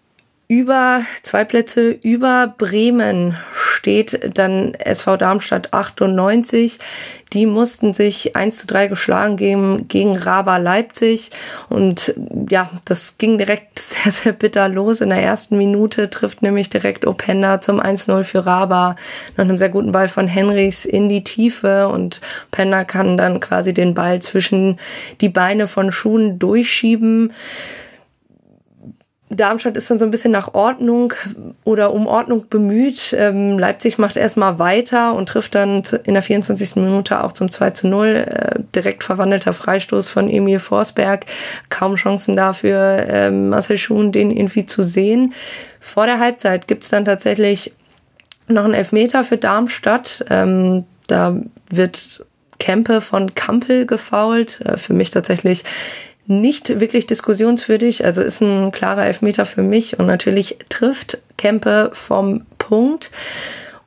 [0.53, 6.79] über zwei Plätze über Bremen steht dann SV Darmstadt 98.
[7.33, 11.31] Die mussten sich 1 zu 3 geschlagen geben gegen Raba Leipzig.
[11.71, 12.15] Und
[12.51, 15.01] ja, das ging direkt sehr, sehr bitter los.
[15.01, 18.97] In der ersten Minute trifft nämlich direkt Openda zum 1-0 für Raba.
[19.39, 21.89] Nach einem sehr guten Ball von Henrichs in die Tiefe.
[21.89, 22.21] Und
[22.53, 24.79] Openda kann dann quasi den Ball zwischen
[25.23, 27.33] die Beine von Schuhen durchschieben.
[29.37, 31.13] Darmstadt ist dann so ein bisschen nach Ordnung
[31.65, 33.15] oder um Ordnung bemüht.
[33.19, 36.77] Ähm, Leipzig macht erstmal weiter und trifft dann in der 24.
[36.77, 38.07] Minute auch zum 2 zu 0.
[38.07, 41.27] Äh, direkt verwandelter Freistoß von Emil Forsberg.
[41.71, 45.33] Kaum Chancen dafür, ähm, Marcel Schuhn den irgendwie zu sehen.
[45.81, 47.73] Vor der Halbzeit gibt's dann tatsächlich
[48.49, 50.25] noch einen Elfmeter für Darmstadt.
[50.31, 51.37] Ähm, da
[51.71, 52.25] wird
[52.59, 54.61] Kempe von Kampel gefault.
[54.61, 55.65] Äh, für mich tatsächlich
[56.27, 62.47] nicht wirklich diskussionswürdig, also ist ein klarer Elfmeter für mich und natürlich trifft Kempe vom
[62.59, 63.11] Punkt.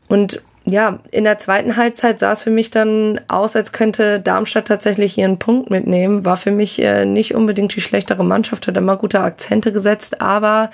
[0.07, 4.68] Und ja, in der zweiten Halbzeit sah es für mich dann aus, als könnte Darmstadt
[4.68, 6.26] tatsächlich ihren Punkt mitnehmen.
[6.26, 10.72] War für mich äh, nicht unbedingt die schlechtere Mannschaft, hat immer gute Akzente gesetzt, aber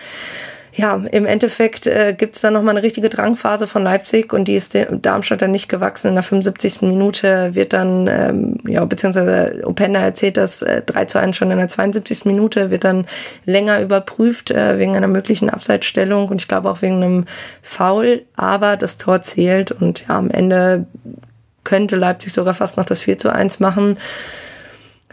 [0.73, 4.55] ja, im Endeffekt äh, gibt es dann nochmal eine richtige Drangphase von Leipzig und die
[4.55, 6.07] ist Darmstadt dann nicht gewachsen.
[6.07, 6.81] In der 75.
[6.81, 11.57] Minute wird dann, ähm, ja, beziehungsweise Openda erzählt das äh, 3 zu 1 schon in
[11.57, 12.23] der 72.
[12.25, 13.05] Minute, wird dann
[13.45, 17.25] länger überprüft äh, wegen einer möglichen Abseitsstellung und ich glaube auch wegen einem
[17.61, 20.85] Foul, aber das Tor zählt und ja, am Ende
[21.63, 23.97] könnte Leipzig sogar fast noch das 4 zu 1 machen.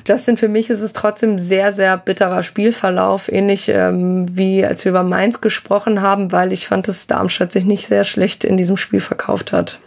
[0.08, 4.90] Justin, für mich ist es trotzdem sehr, sehr bitterer Spielverlauf, ähnlich ähm, wie als wir
[4.90, 8.76] über Mainz gesprochen haben, weil ich fand, dass Darmstadt sich nicht sehr schlecht in diesem
[8.76, 9.78] Spiel verkauft hat.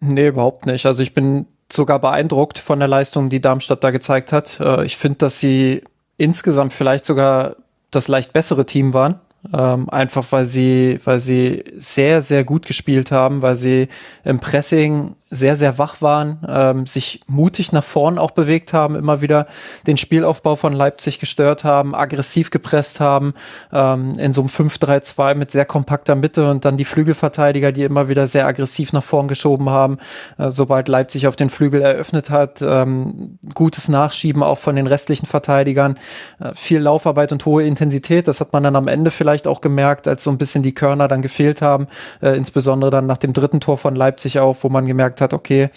[0.00, 0.84] Nee, überhaupt nicht.
[0.84, 4.58] Also ich bin sogar beeindruckt von der Leistung, die Darmstadt da gezeigt hat.
[4.58, 5.82] Äh, ich finde, dass sie
[6.16, 7.56] insgesamt vielleicht sogar
[7.92, 9.20] das leicht bessere Team waren.
[9.56, 13.88] Ähm, einfach weil sie, weil sie sehr, sehr gut gespielt haben, weil sie
[14.24, 19.22] im Pressing sehr, sehr wach waren, ähm, sich mutig nach vorn auch bewegt haben, immer
[19.22, 19.46] wieder
[19.86, 23.32] den Spielaufbau von Leipzig gestört haben, aggressiv gepresst haben,
[23.72, 28.10] ähm, in so einem 5-3-2 mit sehr kompakter Mitte und dann die Flügelverteidiger, die immer
[28.10, 29.96] wieder sehr aggressiv nach vorn geschoben haben,
[30.36, 32.60] äh, sobald Leipzig auf den Flügel eröffnet hat.
[32.60, 35.94] Ähm, gutes Nachschieben auch von den restlichen Verteidigern,
[36.40, 38.28] äh, viel Laufarbeit und hohe Intensität.
[38.28, 41.08] Das hat man dann am Ende vielleicht auch gemerkt, als so ein bisschen die Körner
[41.08, 41.86] dann gefehlt haben,
[42.20, 45.70] äh, insbesondere dann nach dem dritten Tor von Leipzig auch, wo man gemerkt hat, okay,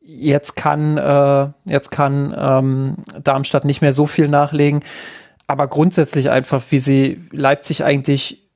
[0.00, 4.80] jetzt kann, äh, jetzt kann ähm, Darmstadt nicht mehr so viel nachlegen.
[5.46, 8.48] Aber grundsätzlich einfach, wie sie Leipzig eigentlich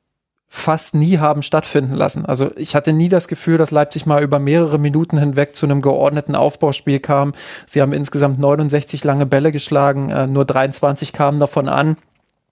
[0.54, 2.26] fast nie haben stattfinden lassen.
[2.26, 5.80] Also ich hatte nie das Gefühl, dass Leipzig mal über mehrere Minuten hinweg zu einem
[5.80, 7.32] geordneten Aufbauspiel kam.
[7.64, 11.96] Sie haben insgesamt 69 lange Bälle geschlagen, äh, nur 23 kamen davon an.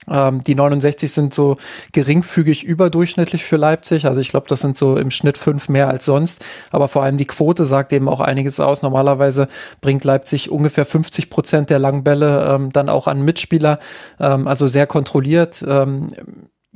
[0.08, 1.56] Ähm, die 69 sind so
[1.92, 4.06] geringfügig überdurchschnittlich für Leipzig.
[4.06, 6.44] Also ich glaube, das sind so im Schnitt fünf mehr als sonst.
[6.70, 8.82] Aber vor allem die Quote sagt eben auch einiges aus.
[8.82, 9.48] Normalerweise
[9.80, 13.78] bringt Leipzig ungefähr 50 Prozent der langen Bälle ähm, dann auch an Mitspieler.
[14.18, 15.64] Ähm, also sehr kontrolliert.
[15.66, 16.08] Ähm,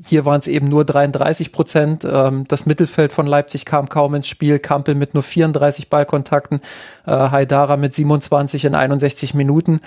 [0.02, 2.04] hier waren es eben nur 33 Prozent.
[2.04, 4.58] Ähm, das Mittelfeld von Leipzig kam kaum ins Spiel.
[4.58, 6.60] Kampel mit nur 34 Ballkontakten,
[7.06, 9.80] äh, Haidara mit 27 in 61 Minuten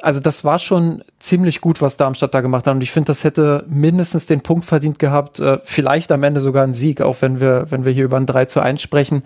[0.00, 2.74] also das war schon ziemlich gut, was Darmstadt da gemacht hat.
[2.74, 6.62] Und ich finde, das hätte mindestens den Punkt verdient gehabt, äh, vielleicht am Ende sogar
[6.62, 9.22] einen Sieg, auch wenn wir, wenn wir hier über ein 3 zu 1 sprechen,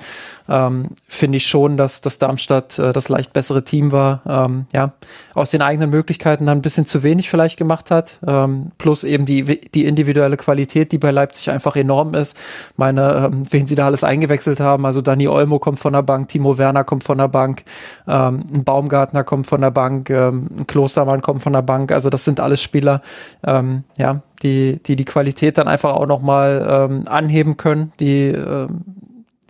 [0.48, 4.22] ähm, finde ich schon, dass, dass Darmstadt äh, das leicht bessere Team war.
[4.26, 4.92] Ähm, ja,
[5.34, 8.18] aus den eigenen Möglichkeiten dann ein bisschen zu wenig vielleicht gemacht hat.
[8.26, 12.36] Ähm, plus eben die, die individuelle Qualität, die bei Leipzig einfach enorm ist.
[12.76, 14.86] Meine, ähm, wen sie da alles eingewechselt haben.
[14.86, 17.64] Also Dani Olmo kommt von der Bank, Timo Werner kommt von der Bank,
[18.08, 21.92] ähm, ein Baumgartner kommt von der Bank, ähm, ein Klostermann kommt von der Bank.
[21.92, 23.02] Also das sind alles Spieler,
[23.46, 28.84] ähm, ja, die, die die Qualität dann einfach auch nochmal ähm, anheben können, die ähm,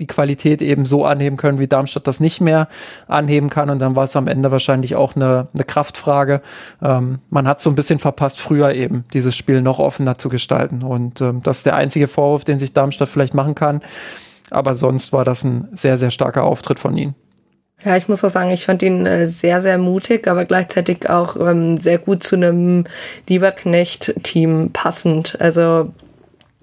[0.02, 2.68] die Qualität eben so anheben können, wie Darmstadt das nicht mehr
[3.06, 3.70] anheben kann.
[3.70, 6.40] Und dann war es am Ende wahrscheinlich auch eine, eine Kraftfrage.
[6.82, 10.82] Ähm, man hat so ein bisschen verpasst, früher eben dieses Spiel noch offener zu gestalten.
[10.82, 13.80] Und ähm, das ist der einzige Vorwurf, den sich Darmstadt vielleicht machen kann.
[14.50, 17.14] Aber sonst war das ein sehr, sehr starker Auftritt von ihnen.
[17.84, 21.36] Ja, ich muss auch sagen, ich fand ihn äh, sehr, sehr mutig, aber gleichzeitig auch
[21.36, 22.84] ähm, sehr gut zu einem
[23.28, 25.36] Lieberknecht-Team passend.
[25.40, 25.92] Also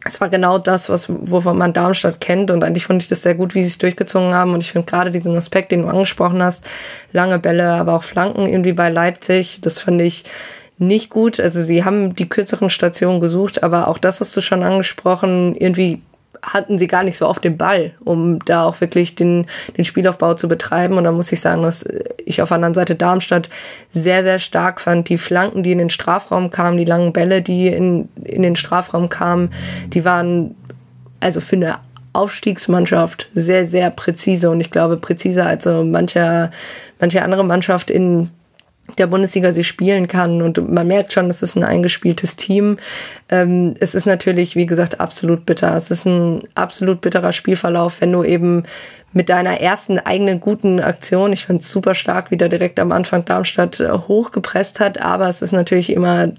[0.05, 3.35] es war genau das, was, wovon man Darmstadt kennt und eigentlich fand ich das sehr
[3.35, 6.41] gut, wie sie es durchgezogen haben und ich finde gerade diesen Aspekt, den du angesprochen
[6.41, 6.65] hast,
[7.11, 10.23] lange Bälle, aber auch Flanken irgendwie bei Leipzig, das fand ich
[10.77, 11.41] nicht gut.
[11.41, 16.01] Also sie haben die kürzeren Stationen gesucht, aber auch das hast du schon angesprochen, irgendwie
[16.41, 19.45] hatten sie gar nicht so oft den Ball, um da auch wirklich den,
[19.77, 20.97] den Spielaufbau zu betreiben.
[20.97, 21.85] Und da muss ich sagen, dass
[22.25, 23.49] ich auf der anderen Seite Darmstadt
[23.89, 25.09] sehr, sehr stark fand.
[25.09, 29.09] Die Flanken, die in den Strafraum kamen, die langen Bälle, die in, in den Strafraum
[29.09, 29.49] kamen,
[29.93, 30.55] die waren
[31.19, 31.79] also für eine
[32.13, 36.49] Aufstiegsmannschaft sehr, sehr präzise und ich glaube präziser als so manche,
[36.99, 38.29] manche andere Mannschaft in
[38.97, 40.41] der Bundesliga sie spielen kann.
[40.41, 42.77] Und man merkt schon, es ist ein eingespieltes Team.
[43.29, 45.75] Ähm, es ist natürlich, wie gesagt, absolut bitter.
[45.75, 48.63] Es ist ein absolut bitterer Spielverlauf, wenn du eben
[49.13, 53.25] mit deiner ersten eigenen guten Aktion, ich fand es super stark, wieder direkt am Anfang
[53.25, 56.31] Darmstadt äh, hochgepresst hat, aber es ist natürlich immer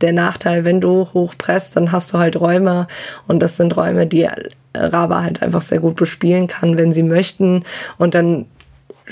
[0.00, 2.86] der Nachteil, wenn du hochpresst, dann hast du halt Räume
[3.26, 4.28] und das sind Räume, die
[4.76, 7.62] Raba halt einfach sehr gut bespielen kann, wenn sie möchten
[7.98, 8.46] und dann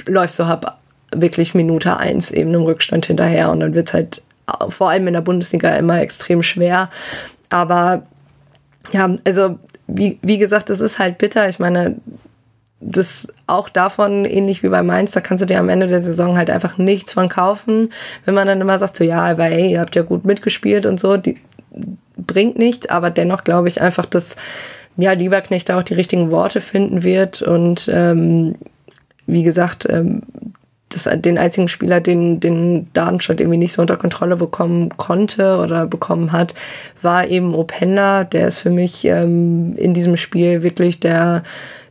[0.06, 0.81] läufst du ab
[1.14, 4.22] wirklich Minute eins eben im Rückstand hinterher und dann wird es halt
[4.68, 6.90] vor allem in der Bundesliga immer extrem schwer.
[7.48, 8.02] Aber
[8.92, 11.48] ja, also wie, wie gesagt, es ist halt bitter.
[11.48, 11.96] Ich meine,
[12.80, 16.36] das auch davon, ähnlich wie bei Mainz, da kannst du dir am Ende der Saison
[16.36, 17.90] halt einfach nichts von kaufen.
[18.24, 20.98] Wenn man dann immer sagt, so ja, aber hey, ihr habt ja gut mitgespielt und
[20.98, 21.38] so, die
[22.16, 24.36] bringt nichts, aber dennoch glaube ich einfach, dass
[24.96, 28.56] ja, Lieberknecht da auch die richtigen Worte finden wird und ähm,
[29.26, 30.22] wie gesagt, ähm,
[30.94, 35.86] das, den einzigen Spieler, den, den Darmstadt irgendwie nicht so unter Kontrolle bekommen konnte oder
[35.86, 36.54] bekommen hat,
[37.00, 38.24] war eben Openda.
[38.24, 41.42] Der ist für mich ähm, in diesem Spiel wirklich der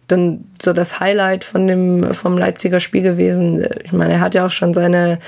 [0.07, 3.65] dann so das Highlight von dem vom Leipziger Spiel gewesen.
[3.84, 5.19] Ich meine, er hat ja auch schon seine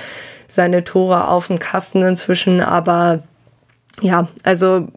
[0.46, 3.22] seine Tore auf dem Kasten inzwischen, aber
[4.00, 4.88] ja, also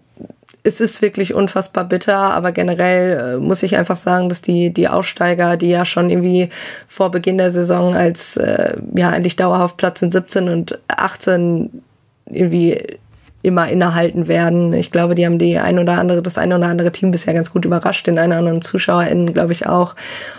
[0.64, 4.88] es ist wirklich unfassbar bitter, aber generell äh, muss ich einfach sagen, dass die, die
[4.88, 6.50] Aussteiger, die ja schon irgendwie
[6.88, 11.82] vor Beginn der Saison als äh, ja eigentlich dauerhaft Platz in 17 und 18
[12.26, 12.98] irgendwie
[13.44, 14.74] immer innehalten werden.
[14.74, 17.52] Ich glaube, die haben die ein oder andere, das eine oder andere Team bisher ganz
[17.52, 19.96] gut überrascht, den einen oder anderen ZuschauerInnen, glaube ich, auch.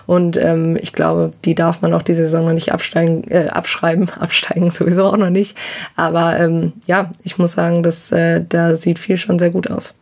[0.07, 4.11] Und ähm, ich glaube, die darf man auch die Saison noch nicht absteigen, äh, abschreiben,
[4.20, 5.57] absteigen sowieso auch noch nicht.
[5.97, 9.95] Aber ähm, ja, ich muss sagen, dass äh, da sieht viel schon sehr gut aus.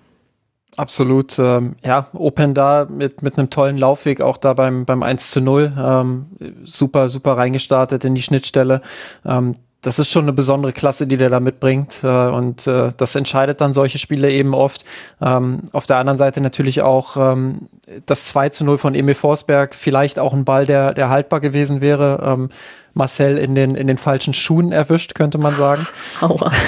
[0.77, 5.31] Absolut, ähm, ja, Open da mit, mit einem tollen Laufweg, auch da beim, beim 1
[5.31, 6.27] zu 0, ähm,
[6.65, 8.83] super, super reingestartet in die Schnittstelle.
[9.25, 9.55] Ähm,
[9.87, 11.99] das ist schon eine besondere Klasse, die der da mitbringt.
[12.03, 14.85] Äh, und äh, das entscheidet dann solche Spiele eben oft.
[15.23, 17.69] Ähm, auf der anderen Seite natürlich auch ähm,
[18.05, 21.81] das 2 zu 0 von Emil Forsberg, vielleicht auch ein Ball, der, der haltbar gewesen
[21.81, 22.21] wäre.
[22.23, 22.49] Ähm,
[22.95, 25.87] Marcel in den, in den falschen Schuhen erwischt, könnte man sagen.
[26.21, 26.51] Aua.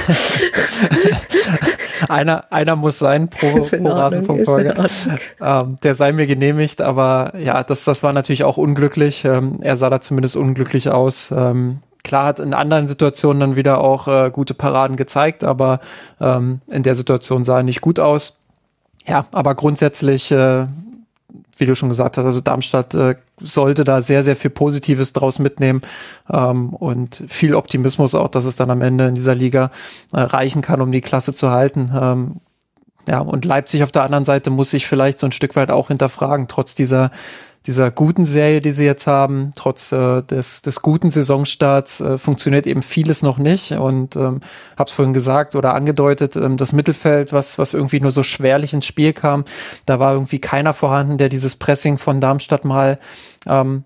[2.09, 4.75] einer, einer muss sein pro, pro Rasenfunkfolge.
[5.41, 9.25] Ähm, der sei mir genehmigt, aber ja, das, das war natürlich auch unglücklich.
[9.25, 11.31] Ähm, er sah da zumindest unglücklich aus.
[11.31, 15.81] Ähm, klar hat in anderen Situationen dann wieder auch äh, gute Paraden gezeigt, aber
[16.21, 18.41] ähm, in der Situation sah er nicht gut aus.
[19.07, 20.67] Ja, aber grundsätzlich äh,
[21.59, 25.39] wie du schon gesagt hast, also Darmstadt äh, sollte da sehr, sehr viel Positives draus
[25.39, 25.83] mitnehmen
[26.31, 29.71] ähm, und viel Optimismus auch, dass es dann am Ende in dieser Liga
[30.13, 31.91] äh, reichen kann, um die Klasse zu halten.
[31.95, 32.37] Ähm,
[33.09, 35.89] ja, und Leipzig auf der anderen Seite muss sich vielleicht so ein Stück weit auch
[35.89, 37.11] hinterfragen, trotz dieser
[37.69, 42.67] dieser guten Serie, die sie jetzt haben, trotz äh, des, des guten Saisonstarts, äh, funktioniert
[42.67, 43.73] eben vieles noch nicht.
[43.73, 44.41] Und ähm,
[44.79, 48.73] habe es vorhin gesagt oder angedeutet, ähm, das Mittelfeld, was, was irgendwie nur so schwerlich
[48.73, 49.45] ins Spiel kam,
[49.85, 52.99] da war irgendwie keiner vorhanden, der dieses Pressing von Darmstadt mal
[53.47, 53.85] ähm,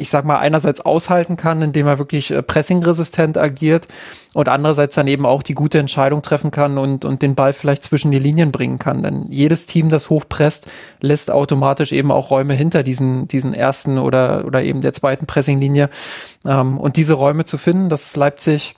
[0.00, 3.86] ich sag mal, einerseits aushalten kann, indem er wirklich äh, pressingresistent agiert
[4.32, 7.82] und andererseits dann eben auch die gute Entscheidung treffen kann und, und den Ball vielleicht
[7.82, 9.02] zwischen die Linien bringen kann.
[9.02, 10.68] Denn jedes Team, das hochpresst,
[11.00, 15.90] lässt automatisch eben auch Räume hinter diesen, diesen ersten oder, oder eben der zweiten Pressinglinie.
[16.46, 18.76] Ähm, und diese Räume zu finden, das ist Leipzig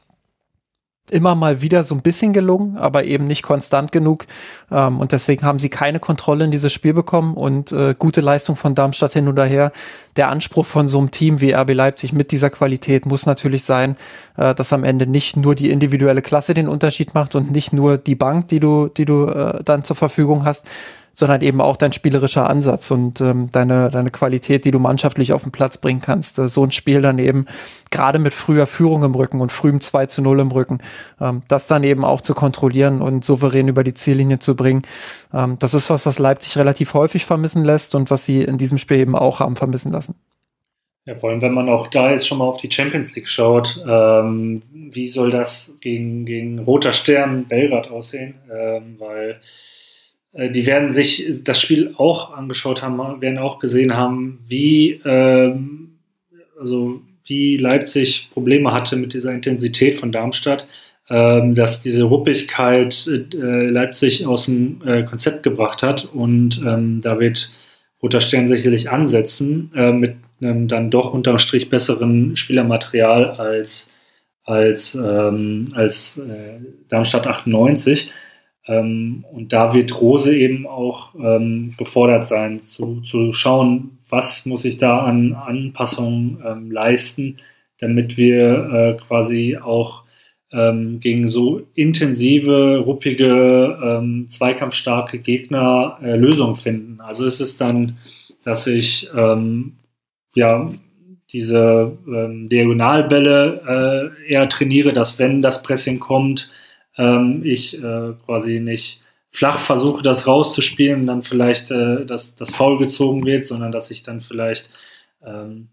[1.10, 4.26] immer mal wieder so ein bisschen gelungen, aber eben nicht konstant genug.
[4.70, 8.56] Ähm, und deswegen haben sie keine Kontrolle in dieses Spiel bekommen und äh, gute Leistung
[8.56, 9.72] von Darmstadt hin und her.
[10.16, 13.96] Der Anspruch von so einem Team wie RB Leipzig mit dieser Qualität muss natürlich sein,
[14.36, 17.98] äh, dass am Ende nicht nur die individuelle Klasse den Unterschied macht und nicht nur
[17.98, 20.68] die Bank, die du, die du äh, dann zur Verfügung hast,
[21.12, 25.42] sondern eben auch dein spielerischer Ansatz und ähm, deine, deine Qualität, die du mannschaftlich auf
[25.42, 26.38] den Platz bringen kannst.
[26.38, 27.46] Äh, so ein Spiel dann eben
[27.90, 30.78] gerade mit früher Führung im Rücken und frühem 2 zu 0 im Rücken,
[31.20, 34.82] ähm, das dann eben auch zu kontrollieren und souverän über die Ziellinie zu bringen.
[35.32, 38.78] Ähm, das ist was, was Leipzig relativ häufig vermissen lässt und was sie in diesem
[38.78, 40.16] Spiel eben auch haben vermissen lassen.
[41.04, 43.84] Ja, vor allem, wenn man auch da jetzt schon mal auf die Champions League schaut,
[43.88, 48.34] ähm, wie soll das gegen, gegen Roter Stern Belgrad aussehen?
[48.48, 49.40] Ähm, weil
[50.34, 55.98] die werden sich das Spiel auch angeschaut haben, werden auch gesehen haben, wie, ähm,
[56.58, 60.68] also wie Leipzig Probleme hatte mit dieser Intensität von Darmstadt,
[61.10, 63.36] ähm, dass diese Ruppigkeit äh,
[63.68, 67.50] Leipzig aus dem äh, Konzept gebracht hat und ähm, da wird
[68.02, 73.92] Roter Stern sicherlich ansetzen, äh, mit einem dann doch unterm Strich besseren Spielermaterial als,
[74.44, 78.10] als, ähm, als äh, Darmstadt 98.
[78.66, 84.64] Ähm, und da wird Rose eben auch ähm, gefordert sein, zu, zu schauen, was muss
[84.64, 87.38] ich da an Anpassungen ähm, leisten,
[87.78, 90.04] damit wir äh, quasi auch
[90.52, 97.00] ähm, gegen so intensive, ruppige, ähm, zweikampfstarke Gegner äh, Lösungen finden.
[97.00, 97.96] Also es ist dann,
[98.44, 99.74] dass ich ähm,
[100.34, 100.70] ja
[101.32, 106.52] diese Diagonalbälle äh, eher trainiere, dass wenn das Pressing kommt,
[106.96, 109.00] ähm, ich äh, quasi nicht
[109.30, 114.02] flach versuche, das rauszuspielen, dann vielleicht äh, das, das Foul gezogen wird, sondern dass ich
[114.02, 114.70] dann vielleicht
[115.24, 115.68] ähm,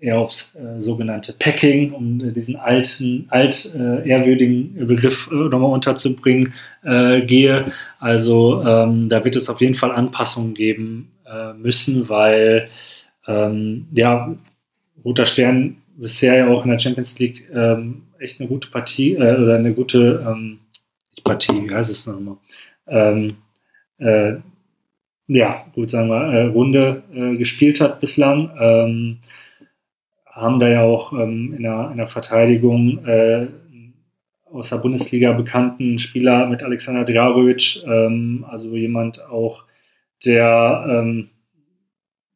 [0.00, 5.72] eher aufs äh, sogenannte Packing, um äh, diesen alten, alt äh, ehrwürdigen Begriff äh, nochmal
[5.72, 6.54] unterzubringen,
[6.84, 7.72] äh, gehe.
[7.98, 12.68] Also ähm, da wird es auf jeden Fall Anpassungen geben äh, müssen, weil
[13.26, 14.34] ähm, ja,
[15.04, 19.36] Roter Stern bisher ja auch in der Champions League ähm, echt eine gute Partie äh,
[19.36, 20.60] oder eine gute ähm,
[21.24, 22.36] Partie, wie heißt es nochmal?
[22.86, 23.36] Ähm,
[23.98, 24.36] äh,
[25.26, 28.50] ja, gut, sagen wir, äh, Runde äh, gespielt hat bislang.
[28.58, 29.18] Ähm,
[30.26, 33.48] haben da ja auch ähm, in, der, in der Verteidigung äh,
[34.50, 39.64] aus der Bundesliga bekannten Spieler mit Alexander Dragovic, ähm, also jemand auch,
[40.24, 41.28] der ähm,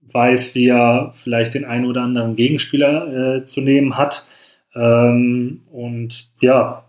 [0.02, 4.26] weiß, wie er vielleicht den einen oder anderen Gegenspieler äh, zu nehmen hat.
[4.74, 6.84] Ähm, und ja,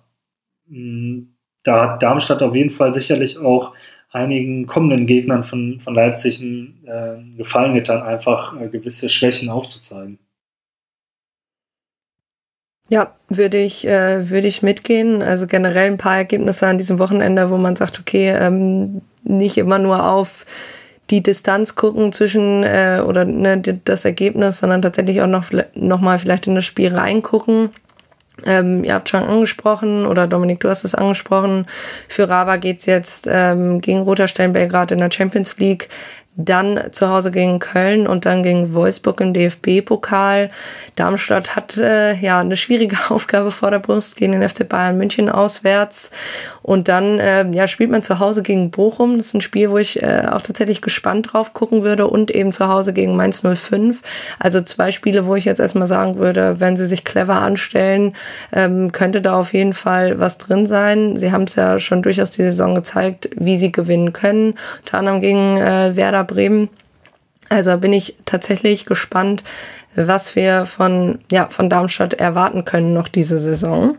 [0.68, 1.24] mh,
[1.64, 3.74] da hat Darmstadt auf jeden Fall sicherlich auch
[4.12, 10.20] einigen kommenden Gegnern von, von Leipzig einen äh, Gefallen getan, einfach äh, gewisse Schwächen aufzuzeigen.
[12.90, 15.22] Ja, würde ich, äh, würde ich mitgehen.
[15.22, 19.80] Also generell ein paar Ergebnisse an diesem Wochenende, wo man sagt, okay, ähm, nicht immer
[19.80, 20.46] nur auf
[21.10, 26.20] die Distanz gucken zwischen äh, oder ne, das Ergebnis, sondern tatsächlich auch noch, noch mal
[26.20, 27.70] vielleicht in das Spiel reingucken.
[28.46, 31.68] Ähm, ihr habt schon angesprochen, oder Dominik, du hast es angesprochen,
[32.08, 35.88] für Raba geht's jetzt ähm, gegen Roter Stern Belgrad in der Champions League
[36.36, 40.50] dann zu Hause gegen Köln und dann gegen Wolfsburg im DFB-Pokal.
[40.96, 45.30] Darmstadt hat äh, ja eine schwierige Aufgabe vor der Brust gegen den FC Bayern München
[45.30, 46.10] auswärts.
[46.64, 49.18] Und dann äh, ja, spielt man zu Hause gegen Bochum.
[49.18, 52.08] Das ist ein Spiel, wo ich äh, auch tatsächlich gespannt drauf gucken würde.
[52.08, 54.02] Und eben zu Hause gegen Mainz 05.
[54.40, 58.16] Also zwei Spiele, wo ich jetzt erstmal sagen würde, wenn sie sich clever anstellen,
[58.52, 61.16] ähm, könnte da auf jeden Fall was drin sein.
[61.16, 64.56] Sie haben es ja schon durchaus die Saison gezeigt, wie sie gewinnen können.
[64.80, 66.70] Unter anderem gegen äh, Werder Bremen.
[67.50, 69.44] Also bin ich tatsächlich gespannt,
[69.96, 73.98] was wir von, ja, von Darmstadt erwarten können noch diese Saison.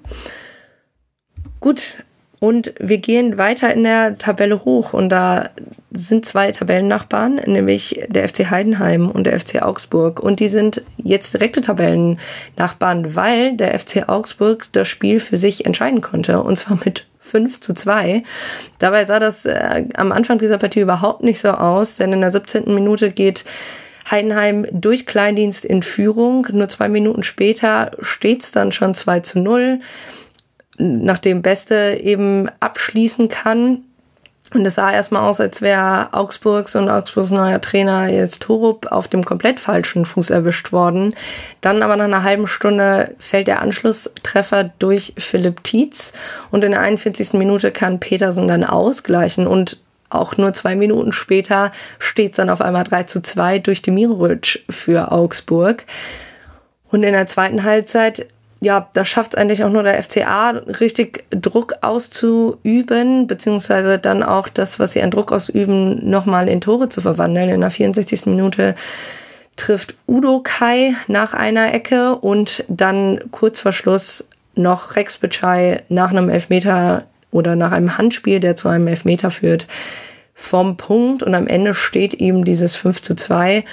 [1.61, 2.04] Gut,
[2.45, 5.49] und wir gehen weiter in der Tabelle hoch und da
[5.93, 10.21] sind zwei Tabellennachbarn, nämlich der FC Heidenheim und der FC Augsburg.
[10.21, 16.03] Und die sind jetzt direkte Tabellennachbarn, weil der FC Augsburg das Spiel für sich entscheiden
[16.03, 16.43] konnte.
[16.43, 18.23] Und zwar mit 5 zu 2.
[18.79, 22.33] Dabei sah das äh, am Anfang dieser Partie überhaupt nicht so aus, denn in der
[22.33, 22.75] 17.
[22.75, 23.47] Minute geht
[24.11, 26.47] Heidenheim durch Kleindienst in Führung.
[26.53, 29.81] Nur zwei Minuten später steht es dann schon 2 zu 0,
[30.79, 33.83] nachdem Beste eben abschließen kann.
[34.53, 39.09] Und es sah erstmal aus, als wäre Augsburgs und Augsburgs neuer Trainer jetzt Torup auf
[39.09, 41.15] dem komplett falschen Fuß erwischt worden.
[41.61, 46.13] Dann aber nach einer halben Stunde fällt der Anschlusstreffer durch Philipp Tietz
[46.51, 47.33] und in der 41.
[47.33, 49.79] Minute kann Petersen dann ausgleichen und
[50.09, 54.65] auch nur zwei Minuten später steht es dann auf einmal 3 zu 2 durch Demirovic
[54.71, 55.85] für Augsburg.
[56.91, 58.29] Und in der zweiten Halbzeit
[58.65, 60.51] ja, da schafft es eigentlich auch nur der FCA,
[60.81, 66.89] richtig Druck auszuüben, beziehungsweise dann auch das, was sie an Druck ausüben, nochmal in Tore
[66.89, 67.51] zu verwandeln.
[67.51, 68.25] In der 64.
[68.27, 68.75] Minute
[69.57, 76.11] trifft Udo Kai nach einer Ecke und dann kurz vor Schluss noch Rex Bitschei nach
[76.11, 79.67] einem Elfmeter oder nach einem Handspiel, der zu einem Elfmeter führt,
[80.35, 83.65] vom Punkt und am Ende steht ihm dieses 5 zu 2.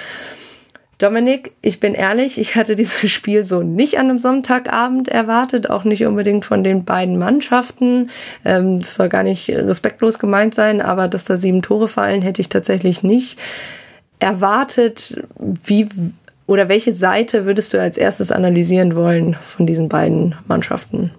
[1.02, 5.84] Dominik, ich bin ehrlich, ich hatte dieses Spiel so nicht an einem Sonntagabend erwartet, auch
[5.84, 8.10] nicht unbedingt von den beiden Mannschaften.
[8.46, 12.42] Ähm, das soll gar nicht respektlos gemeint sein, aber dass da sieben Tore fallen, hätte
[12.42, 13.40] ich tatsächlich nicht
[14.20, 15.24] erwartet.
[15.66, 15.88] Wie
[16.46, 21.12] oder welche Seite würdest du als erstes analysieren wollen von diesen beiden Mannschaften?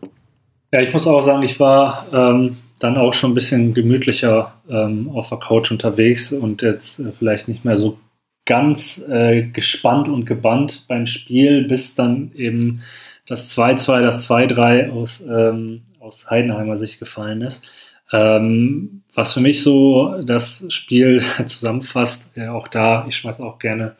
[0.73, 5.11] Ja, ich muss auch sagen, ich war ähm, dann auch schon ein bisschen gemütlicher ähm,
[5.15, 7.99] auf der Couch unterwegs und jetzt äh, vielleicht nicht mehr so
[8.45, 12.83] ganz äh, gespannt und gebannt beim Spiel, bis dann eben
[13.27, 17.65] das 2-2, das 2-3 aus, ähm, aus Heidenheimer Sicht gefallen ist.
[18.13, 23.97] Ähm, was für mich so das Spiel zusammenfasst, ja, auch da, ich schmeiße auch gerne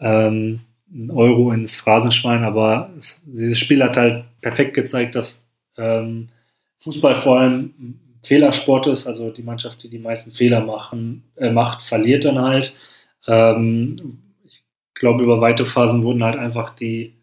[0.00, 0.60] ähm,
[0.92, 5.40] einen Euro ins Phrasenschwein, aber es, dieses Spiel hat halt perfekt gezeigt, dass
[5.76, 6.28] ähm,
[6.78, 11.82] Fußball vor allem Fehlersport ist, also die Mannschaft, die die meisten Fehler machen, äh, macht,
[11.82, 12.74] verliert dann halt.
[13.28, 14.64] Ähm, ich
[14.94, 17.14] glaube, über weite Phasen wurden halt einfach die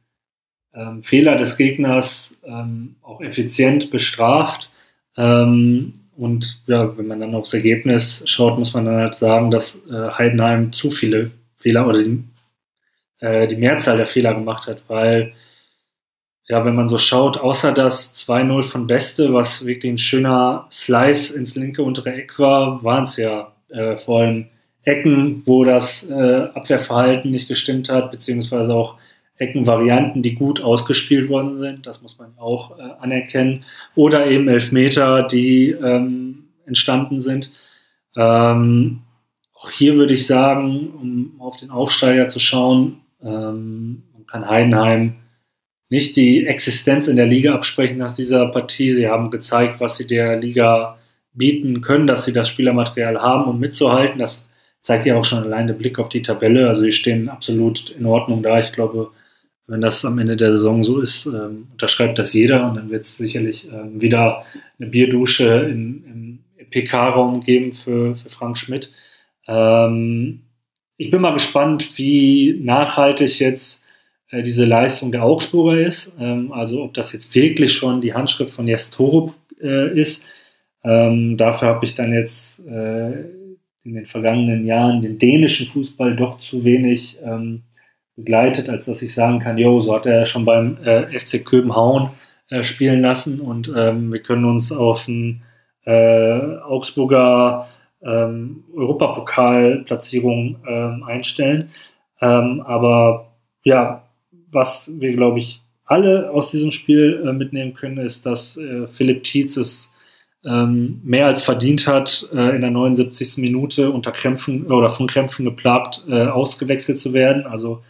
[0.74, 4.70] ähm, Fehler des Gegners ähm, auch effizient bestraft.
[5.18, 9.86] Ähm, und ja, wenn man dann aufs Ergebnis schaut, muss man dann halt sagen, dass
[9.88, 12.24] äh, Heidenheim zu viele Fehler oder die,
[13.20, 15.34] äh, die Mehrzahl der Fehler gemacht hat, weil
[16.48, 21.36] ja, wenn man so schaut, außer das 2-0 von Beste, was wirklich ein schöner Slice
[21.36, 24.48] ins linke untere Eck war, waren es ja äh, vor allem
[24.86, 28.98] Ecken, wo das äh, Abwehrverhalten nicht gestimmt hat, beziehungsweise auch
[29.38, 31.88] Eckenvarianten, die gut ausgespielt worden sind.
[31.88, 33.66] Das muss man auch äh, anerkennen.
[33.96, 37.52] Oder eben Elfmeter, die ähm, entstanden sind.
[38.16, 39.02] Ähm,
[39.56, 45.16] auch hier würde ich sagen, um auf den Aufsteiger zu schauen, ähm, man kann Heidenheim
[45.90, 48.92] nicht die Existenz in der Liga absprechen nach dieser Partie.
[48.92, 50.98] Sie haben gezeigt, was sie der Liga
[51.34, 54.20] bieten können, dass sie das Spielermaterial haben, um mitzuhalten.
[54.20, 54.48] Das
[54.86, 56.68] zeigt ja auch schon allein der Blick auf die Tabelle.
[56.68, 58.60] Also die stehen absolut in Ordnung da.
[58.60, 59.10] Ich glaube,
[59.66, 63.02] wenn das am Ende der Saison so ist, ähm, unterschreibt das jeder und dann wird
[63.02, 64.44] es sicherlich ähm, wieder
[64.80, 68.92] eine Bierdusche in, im PK-Raum geben für, für Frank Schmidt.
[69.48, 70.42] Ähm,
[70.98, 73.86] ich bin mal gespannt, wie nachhaltig jetzt
[74.30, 76.16] äh, diese Leistung der Augsburger ist.
[76.20, 80.26] Ähm, also ob das jetzt wirklich schon die Handschrift von Jes Torup äh, ist.
[80.84, 83.26] Ähm, dafür habe ich dann jetzt äh,
[83.86, 87.64] in den vergangenen Jahren den dänischen Fußball doch zu wenig ähm,
[88.16, 92.10] begleitet, als dass ich sagen kann, jo, so hat er schon beim äh, FC Köbenhauen
[92.50, 95.44] äh, spielen lassen und ähm, wir können uns auf ein
[95.86, 97.68] äh, Augsburger
[98.02, 101.70] ähm, Europapokalplatzierung ähm, einstellen.
[102.22, 103.32] Ähm, aber
[103.64, 104.04] ja,
[104.50, 109.24] was wir, glaube ich, alle aus diesem Spiel äh, mitnehmen können, ist, dass äh, Philipp
[109.24, 109.92] Tietz es
[110.46, 113.38] ähm, mehr als verdient hat, äh, in der 79.
[113.38, 117.46] Minute unter Krämpfen oder von Krämpfen geplagt äh, ausgewechselt zu werden.
[117.46, 117.82] Also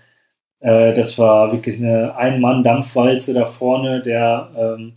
[0.59, 4.93] äh, das war wirklich eine Ein-Mann-Dampfwalze da vorne, der ähm,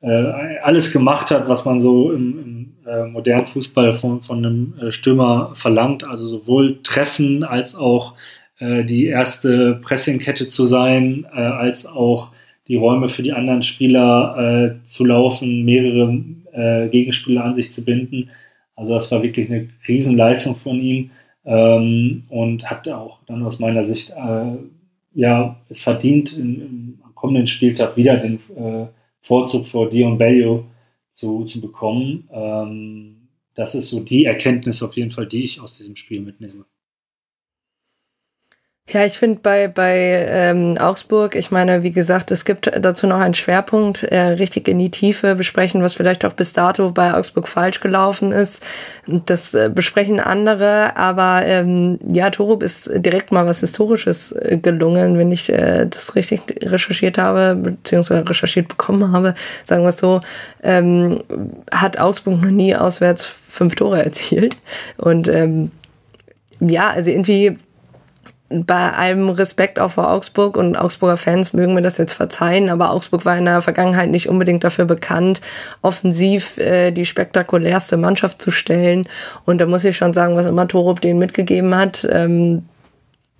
[0.00, 5.52] äh, alles gemacht hat, was man so im, im modernen Fußball von, von einem Stürmer
[5.54, 6.04] verlangt.
[6.04, 8.14] Also sowohl Treffen als auch
[8.58, 12.30] äh, die erste Pressingkette zu sein, äh, als auch
[12.68, 16.18] die Räume für die anderen Spieler äh, zu laufen, mehrere
[16.54, 18.30] äh, Gegenspieler an sich zu binden.
[18.76, 21.10] Also das war wirklich eine Riesenleistung von ihm
[21.44, 24.56] ähm, und hat auch dann aus meiner Sicht äh,
[25.14, 28.86] ja es verdient, im kommenden Spieltag wieder den äh,
[29.20, 30.66] Vorzug vor Dion Bello
[31.10, 32.28] zu, zu bekommen.
[32.32, 36.64] Ähm, das ist so die Erkenntnis auf jeden Fall, die ich aus diesem Spiel mitnehme.
[38.86, 43.18] Ja, ich finde bei, bei ähm, Augsburg, ich meine, wie gesagt, es gibt dazu noch
[43.18, 47.48] einen Schwerpunkt, äh, richtig in die Tiefe besprechen, was vielleicht auch bis dato bei Augsburg
[47.48, 48.62] falsch gelaufen ist.
[49.06, 55.16] Das äh, besprechen andere, aber ähm, ja, Torup ist direkt mal was Historisches äh, gelungen,
[55.16, 59.32] wenn ich äh, das richtig recherchiert habe, beziehungsweise recherchiert bekommen habe,
[59.64, 60.20] sagen wir es so,
[60.62, 61.24] ähm,
[61.72, 64.58] hat Augsburg noch nie auswärts fünf Tore erzielt.
[64.98, 65.70] Und ähm,
[66.60, 67.56] ja, also irgendwie
[68.62, 72.92] bei allem Respekt auch vor Augsburg und Augsburger Fans mögen mir das jetzt verzeihen, aber
[72.92, 75.40] Augsburg war in der Vergangenheit nicht unbedingt dafür bekannt,
[75.82, 79.08] offensiv äh, die spektakulärste Mannschaft zu stellen.
[79.44, 82.64] Und da muss ich schon sagen, was immer Torup denen mitgegeben hat, ähm,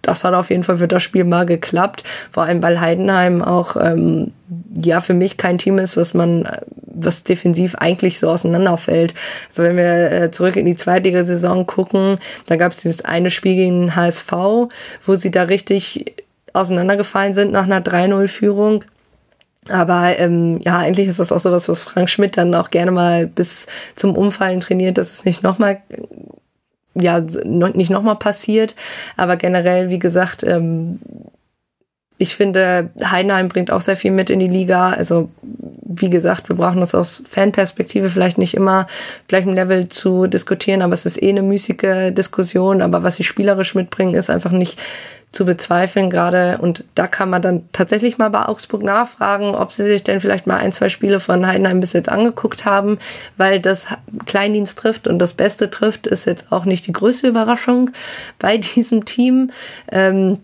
[0.07, 2.05] das hat auf jeden Fall für das Spiel mal geklappt.
[2.31, 4.33] Vor allem, weil Heidenheim auch ähm,
[4.77, 6.49] ja für mich kein Team ist, was man,
[6.87, 9.15] was defensiv eigentlich so auseinanderfällt.
[9.49, 13.55] Also wenn wir äh, zurück in die Zweitligasaison gucken, da gab es dieses eine Spiel
[13.55, 14.33] gegen HSV,
[15.07, 16.15] wo sie da richtig
[16.53, 18.85] auseinandergefallen sind nach einer 3-0-Führung.
[19.69, 23.27] Aber ähm, ja, eigentlich ist das auch sowas, was Frank Schmidt dann auch gerne mal
[23.27, 23.67] bis
[23.97, 25.81] zum Umfallen trainiert, dass es nicht nochmal
[26.95, 28.75] ja nicht nochmal passiert.
[29.17, 31.01] Aber generell, wie gesagt, ähm,
[32.17, 34.91] ich finde, Heidenheim bringt auch sehr viel mit in die Liga.
[34.91, 38.87] Also, wie gesagt, wir brauchen das aus Fanperspektive vielleicht nicht immer
[39.27, 42.83] gleich im Level zu diskutieren, aber es ist eh eine müßige Diskussion.
[42.83, 44.81] Aber was sie spielerisch mitbringen, ist einfach nicht
[45.35, 46.59] zu bezweifeln gerade.
[46.59, 50.47] Und da kann man dann tatsächlich mal bei Augsburg nachfragen, ob sie sich denn vielleicht
[50.47, 52.99] mal ein, zwei Spiele von Heidenheim bis jetzt angeguckt haben,
[53.37, 53.87] weil das
[54.27, 57.91] Kleindienst trifft und das Beste trifft, ist jetzt auch nicht die größte Überraschung
[58.39, 59.51] bei diesem Team.
[59.91, 60.39] Ähm,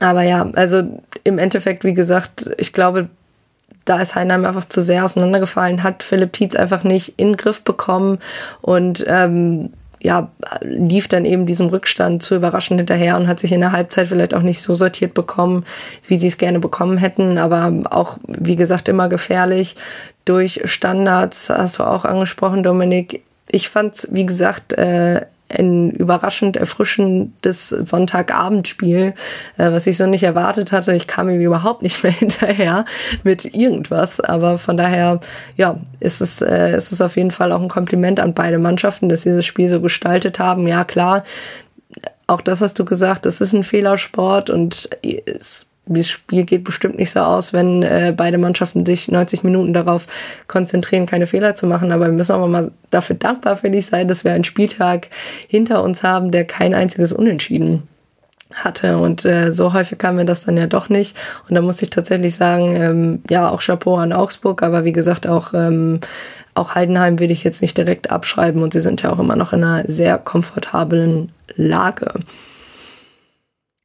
[0.00, 0.82] aber ja, also
[1.24, 3.08] im Endeffekt, wie gesagt, ich glaube,
[3.84, 7.62] da ist Heinheim einfach zu sehr auseinandergefallen, hat Philipp Tietz einfach nicht in den Griff
[7.62, 8.18] bekommen
[8.62, 9.70] und ähm,
[10.02, 10.30] ja,
[10.62, 14.32] lief dann eben diesem Rückstand zu überraschend hinterher und hat sich in der Halbzeit vielleicht
[14.32, 15.64] auch nicht so sortiert bekommen,
[16.08, 19.76] wie sie es gerne bekommen hätten, aber auch, wie gesagt, immer gefährlich.
[20.24, 23.22] Durch Standards hast du auch angesprochen, Dominik.
[23.50, 29.14] Ich fand wie gesagt, äh, ein überraschend erfrischendes Sonntagabendspiel,
[29.58, 30.94] äh, was ich so nicht erwartet hatte.
[30.94, 32.84] Ich kam ihm überhaupt nicht mehr hinterher
[33.24, 34.20] mit irgendwas.
[34.20, 35.20] Aber von daher,
[35.56, 39.08] ja, ist es, äh, ist es auf jeden Fall auch ein Kompliment an beide Mannschaften,
[39.08, 40.66] dass sie das Spiel so gestaltet haben.
[40.66, 41.24] Ja, klar,
[42.26, 46.98] auch das hast du gesagt, das ist ein Fehlersport und es das Spiel geht bestimmt
[46.98, 50.06] nicht so aus, wenn äh, beide Mannschaften sich 90 Minuten darauf
[50.46, 51.90] konzentrieren, keine Fehler zu machen.
[51.90, 55.08] Aber wir müssen auch mal dafür dankbar, finde ich, sein, dass wir einen Spieltag
[55.48, 57.88] hinter uns haben, der kein einziges Unentschieden
[58.52, 58.98] hatte.
[58.98, 61.16] Und äh, so häufig kam mir das dann ja doch nicht.
[61.48, 65.26] Und da muss ich tatsächlich sagen, ähm, ja, auch Chapeau an Augsburg, aber wie gesagt,
[65.26, 66.00] auch, ähm,
[66.54, 69.52] auch Heidenheim will ich jetzt nicht direkt abschreiben und sie sind ja auch immer noch
[69.52, 72.12] in einer sehr komfortablen Lage.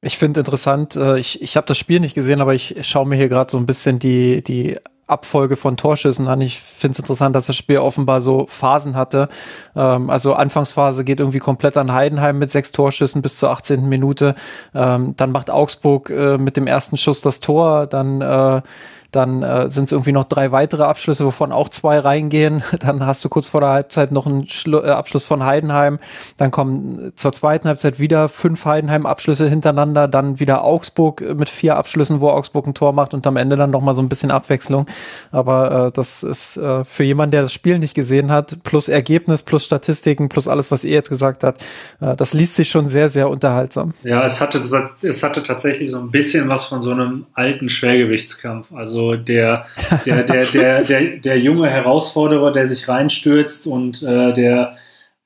[0.05, 3.15] Ich finde interessant, äh, ich, ich habe das Spiel nicht gesehen, aber ich schaue mir
[3.15, 4.77] hier gerade so ein bisschen die, die
[5.07, 6.41] Abfolge von Torschüssen an.
[6.41, 9.29] Ich finde es interessant, dass das Spiel offenbar so Phasen hatte.
[9.75, 13.89] Ähm, also Anfangsphase geht irgendwie komplett an Heidenheim mit sechs Torschüssen bis zur 18.
[13.89, 14.35] Minute.
[14.75, 17.87] Ähm, dann macht Augsburg äh, mit dem ersten Schuss das Tor.
[17.87, 18.61] Dann äh,
[19.15, 22.63] dann äh, sind es irgendwie noch drei weitere Abschlüsse, wovon auch zwei reingehen.
[22.79, 25.99] Dann hast du kurz vor der Halbzeit noch einen Schlu äh, Abschluss von Heidenheim.
[26.37, 30.07] Dann kommen zur zweiten Halbzeit wieder fünf Heidenheim-Abschlüsse hintereinander.
[30.07, 33.69] Dann wieder Augsburg mit vier Abschlüssen, wo Augsburg ein Tor macht und am Ende dann
[33.69, 34.85] noch mal so ein bisschen Abwechslung.
[35.31, 39.43] Aber äh, das ist äh, für jemanden, der das Spiel nicht gesehen hat, plus Ergebnis,
[39.43, 41.63] plus Statistiken, plus alles, was ihr jetzt gesagt habt,
[42.01, 43.93] äh, das liest sich schon sehr, sehr unterhaltsam.
[44.03, 44.59] Ja, es hatte,
[45.03, 48.71] es hatte tatsächlich so ein bisschen was von so einem alten Schwergewichtskampf.
[48.73, 49.67] Also der,
[50.05, 54.77] der, der, der, der, der junge Herausforderer, der sich reinstürzt und äh, der,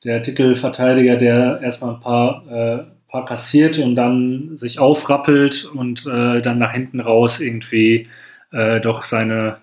[0.03, 6.41] der Titelverteidiger, der erstmal ein paar, äh, paar kassiert und dann sich aufrappelt und äh,
[6.41, 8.07] dann nach hinten raus irgendwie
[8.51, 9.57] äh, doch seine,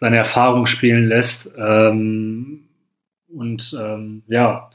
[0.00, 1.50] seine Erfahrung spielen lässt.
[1.56, 2.64] Ähm,
[3.28, 4.70] und ähm, ja,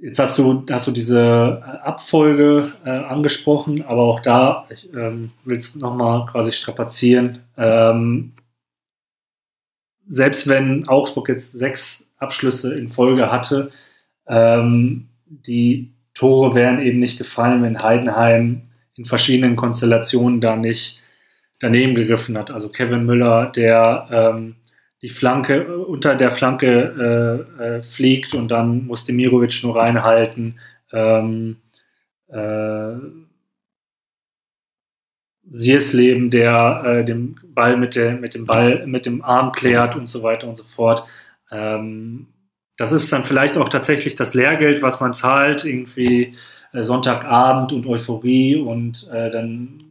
[0.00, 5.30] Jetzt hast du, hast du diese äh, Abfolge äh, angesprochen, aber auch da, ich ähm,
[5.44, 7.40] will es nochmal quasi strapazieren.
[7.56, 8.34] Ähm,
[10.08, 13.70] selbst wenn Augsburg jetzt sechs Abschlüsse in Folge hatte,
[14.26, 18.62] ähm, die Tore wären eben nicht gefallen, wenn Heidenheim
[18.96, 21.00] in verschiedenen Konstellationen da nicht
[21.58, 22.50] daneben gegriffen hat.
[22.50, 24.56] Also Kevin Müller, der ähm,
[25.02, 30.58] die Flanke äh, unter der Flanke äh, äh, fliegt und dann muss Demirovic nur reinhalten.
[30.92, 31.58] Ähm,
[32.28, 32.94] äh,
[35.48, 40.08] Siersleben, der äh, den Ball mit, der, mit dem Ball, mit dem Arm klärt und
[40.08, 41.04] so weiter und so fort.
[41.52, 42.26] Ähm,
[42.76, 46.34] das ist dann vielleicht auch tatsächlich das Lehrgeld, was man zahlt, irgendwie
[46.72, 49.84] äh, Sonntagabend und Euphorie und äh, dann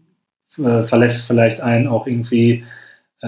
[0.57, 2.65] äh, verlässt vielleicht einen auch irgendwie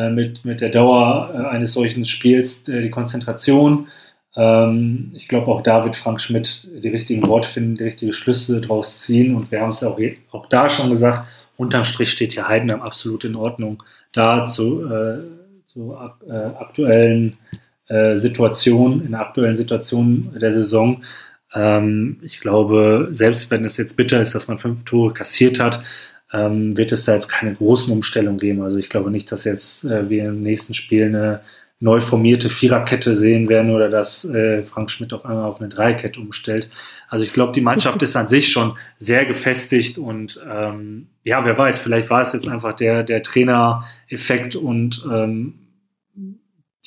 [0.10, 3.88] mit, mit der Dauer äh, eines solchen Spiels äh, die Konzentration.
[4.36, 8.62] Ähm, ich glaube, auch da wird Frank Schmidt die richtigen Worte finden, die richtigen Schlüsse
[8.62, 9.36] daraus ziehen.
[9.36, 10.00] Und wir haben es auch,
[10.32, 13.84] auch da schon gesagt, unterm Strich steht hier Heidenheim absolut in Ordnung.
[14.12, 15.20] Da zu, äh,
[15.66, 15.96] zu
[16.28, 17.38] äh, aktuellen
[17.88, 21.04] äh, Situationen, in der aktuellen Situation der Saison.
[21.54, 25.82] Ähm, ich glaube, selbst wenn es jetzt bitter ist, dass man fünf Tore kassiert hat,
[26.34, 28.62] ähm, wird es da jetzt keine großen Umstellungen geben.
[28.62, 31.42] Also ich glaube nicht, dass jetzt äh, wir im nächsten Spiel eine
[31.80, 36.20] neu formierte Viererkette sehen werden oder dass äh, Frank Schmidt auf einmal auf eine Dreikette
[36.20, 36.70] umstellt.
[37.08, 41.58] Also ich glaube, die Mannschaft ist an sich schon sehr gefestigt und ähm, ja, wer
[41.58, 45.54] weiß, vielleicht war es jetzt einfach der, der Trainereffekt und ähm,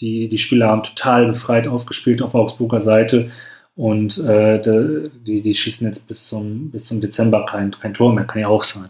[0.00, 3.30] die, die Spieler haben total befreit aufgespielt auf Augsburger Seite
[3.76, 8.24] und äh, die, die schießen jetzt bis zum, bis zum Dezember kein, kein Tor mehr,
[8.24, 8.88] kann ja auch sein.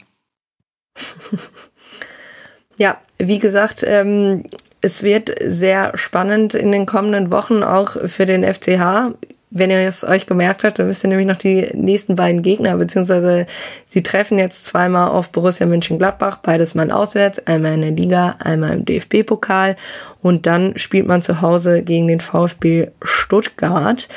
[2.80, 4.44] Ja, wie gesagt, ähm,
[4.80, 9.14] es wird sehr spannend in den kommenden Wochen auch für den FCH.
[9.50, 12.78] Wenn ihr es euch gemerkt habt, dann wisst ihr nämlich noch die nächsten beiden Gegner,
[12.78, 13.44] beziehungsweise
[13.86, 18.72] sie treffen jetzt zweimal auf Borussia Mönchengladbach, beides mal auswärts, einmal in der Liga, einmal
[18.72, 19.76] im DFB-Pokal
[20.22, 24.08] und dann spielt man zu Hause gegen den VfB Stuttgart.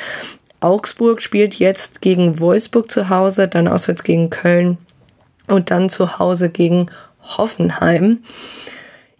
[0.60, 4.78] Augsburg spielt jetzt gegen Wolfsburg zu Hause, dann auswärts gegen Köln
[5.46, 6.86] und dann zu Hause gegen
[7.22, 8.18] Hoffenheim.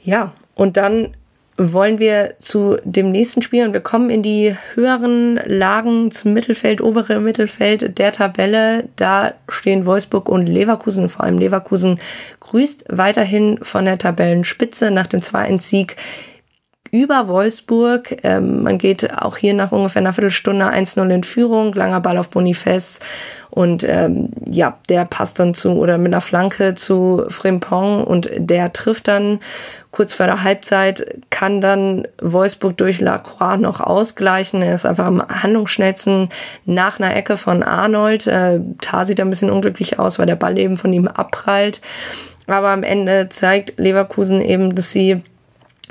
[0.02, 1.14] Ja, und dann
[1.56, 6.80] wollen wir zu dem nächsten Spiel und wir kommen in die höheren Lagen zum Mittelfeld,
[6.80, 8.88] obere Mittelfeld der Tabelle.
[8.96, 12.00] Da stehen Wolfsburg und Leverkusen, vor allem Leverkusen
[12.40, 15.96] grüßt weiterhin von der Tabellenspitze nach dem zweiten Sieg
[16.94, 18.18] über Wolfsburg.
[18.22, 22.30] Ähm, man geht auch hier nach ungefähr einer Viertelstunde 1-0 in Führung, langer Ball auf
[22.30, 23.00] Boniface
[23.50, 28.72] und ähm, ja, der passt dann zu oder mit einer Flanke zu Frimpong und der
[28.72, 29.40] trifft dann
[29.90, 34.62] kurz vor der Halbzeit, kann dann Wolfsburg durch Lacroix noch ausgleichen.
[34.62, 36.28] Er ist einfach am handlungsschnellsten
[36.64, 38.28] nach einer Ecke von Arnold.
[38.28, 41.80] Äh, Tar sieht ein bisschen unglücklich aus, weil der Ball eben von ihm abprallt.
[42.46, 45.22] Aber am Ende zeigt Leverkusen eben, dass sie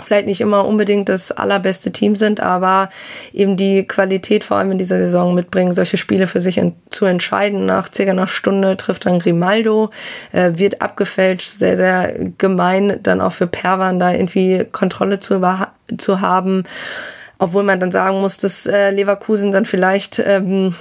[0.02, 2.90] vielleicht nicht immer unbedingt das allerbeste Team sind, aber
[3.32, 7.06] eben die Qualität vor allem in dieser Saison mitbringen, solche Spiele für sich in, zu
[7.06, 7.66] entscheiden.
[7.66, 9.92] Nach circa einer Stunde trifft dann Grimaldo,
[10.32, 15.42] äh, wird abgefälscht, sehr, sehr gemein, dann auch für Perwan da irgendwie Kontrolle zu,
[15.98, 16.64] zu haben.
[17.38, 20.76] Obwohl man dann sagen muss, dass äh, Leverkusen dann vielleicht ähm,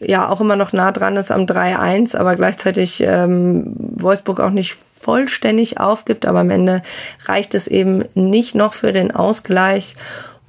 [0.00, 4.74] ja auch immer noch nah dran ist am 3-1, aber gleichzeitig ähm, Wolfsburg auch nicht
[4.74, 6.82] vollständig aufgibt, aber am Ende
[7.26, 9.96] reicht es eben nicht noch für den Ausgleich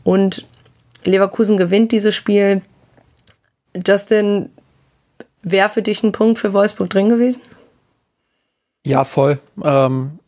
[0.03, 0.45] und
[1.03, 2.61] Leverkusen gewinnt dieses Spiel.
[3.85, 4.49] Justin,
[5.43, 7.41] wäre für dich ein Punkt für Wolfsburg drin gewesen?
[8.85, 9.39] Ja, voll.
[9.63, 10.19] Ähm,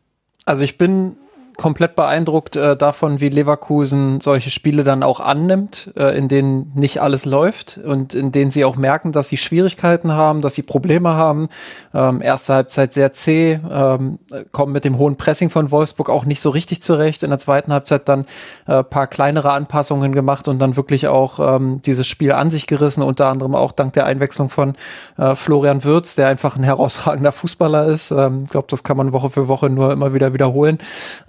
[0.45, 1.18] also ich bin
[1.62, 7.04] komplett beeindruckt äh, davon, wie Leverkusen solche Spiele dann auch annimmt, äh, in denen nicht
[7.04, 11.14] alles läuft und in denen sie auch merken, dass sie Schwierigkeiten haben, dass sie Probleme
[11.14, 11.50] haben.
[11.94, 14.18] Ähm, erste Halbzeit sehr zäh, ähm,
[14.52, 17.22] kommen mit dem hohen Pressing von Wolfsburg auch nicht so richtig zurecht.
[17.22, 18.26] In der zweiten Halbzeit dann
[18.66, 23.04] äh, paar kleinere Anpassungen gemacht und dann wirklich auch ähm, dieses Spiel an sich gerissen,
[23.04, 24.74] unter anderem auch dank der Einwechslung von
[25.20, 28.10] äh, Florian Würz, der einfach ein herausragender Fußballer ist.
[28.10, 30.80] Ähm, ich glaube, das kann man Woche für Woche nur immer wieder wiederholen.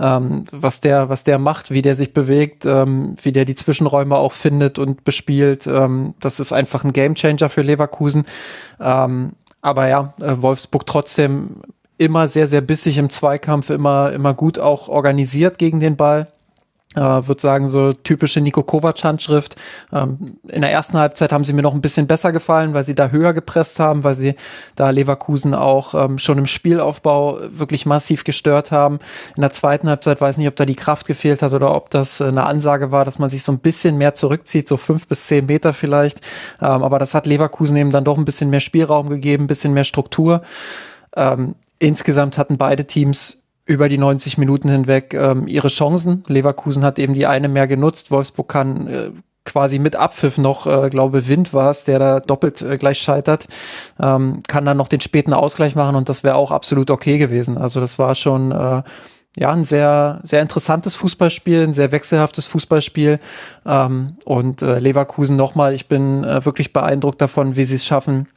[0.01, 3.55] Ähm, ähm, was der, was der macht, wie der sich bewegt, ähm, wie der die
[3.55, 5.67] Zwischenräume auch findet und bespielt.
[5.67, 8.25] Ähm, das ist einfach ein Gamechanger für Leverkusen.
[8.81, 11.63] Ähm, aber ja, äh, Wolfsburg trotzdem
[11.99, 16.29] immer sehr, sehr bissig im Zweikampf, immer, immer gut auch organisiert gegen den Ball
[16.95, 19.57] äh, würde sagen, so typische Nico Kovac-Handschrift.
[19.93, 22.95] Ähm, in der ersten Halbzeit haben sie mir noch ein bisschen besser gefallen, weil sie
[22.95, 24.35] da höher gepresst haben, weil sie
[24.77, 28.99] da Leverkusen auch ähm, schon im Spielaufbau wirklich massiv gestört haben.
[29.37, 32.21] In der zweiten Halbzeit weiß nicht, ob da die Kraft gefehlt hat oder ob das
[32.21, 35.27] äh, eine Ansage war, dass man sich so ein bisschen mehr zurückzieht, so fünf bis
[35.27, 36.21] zehn Meter vielleicht.
[36.61, 39.73] Ähm, aber das hat Leverkusen eben dann doch ein bisschen mehr Spielraum gegeben, ein bisschen
[39.73, 40.43] mehr Struktur.
[41.17, 43.42] Ähm, insgesamt hatten beide Teams
[43.73, 46.25] über die 90 Minuten hinweg ähm, ihre Chancen.
[46.29, 48.11] Leverkusen hat eben die eine mehr genutzt.
[48.11, 49.11] Wolfsburg kann äh,
[49.45, 53.47] quasi mit Abpfiff noch, äh, glaube Wind war es, der da doppelt äh, gleich scheitert,
[54.01, 57.59] ähm, kann dann noch den späten Ausgleich machen und das wäre auch absolut okay gewesen.
[57.59, 58.83] Also das war schon äh,
[59.37, 63.19] ja ein sehr sehr interessantes Fußballspiel, ein sehr wechselhaftes Fußballspiel
[63.67, 65.75] ähm, und äh, Leverkusen nochmal.
[65.75, 68.29] Ich bin äh, wirklich beeindruckt davon, wie sie es schaffen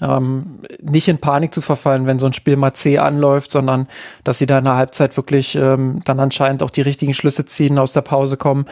[0.00, 3.88] ähm, nicht in Panik zu verfallen, wenn so ein Spiel mal zäh anläuft, sondern
[4.24, 7.78] dass sie da in der Halbzeit wirklich ähm, dann anscheinend auch die richtigen Schlüsse ziehen,
[7.78, 8.66] aus der Pause kommen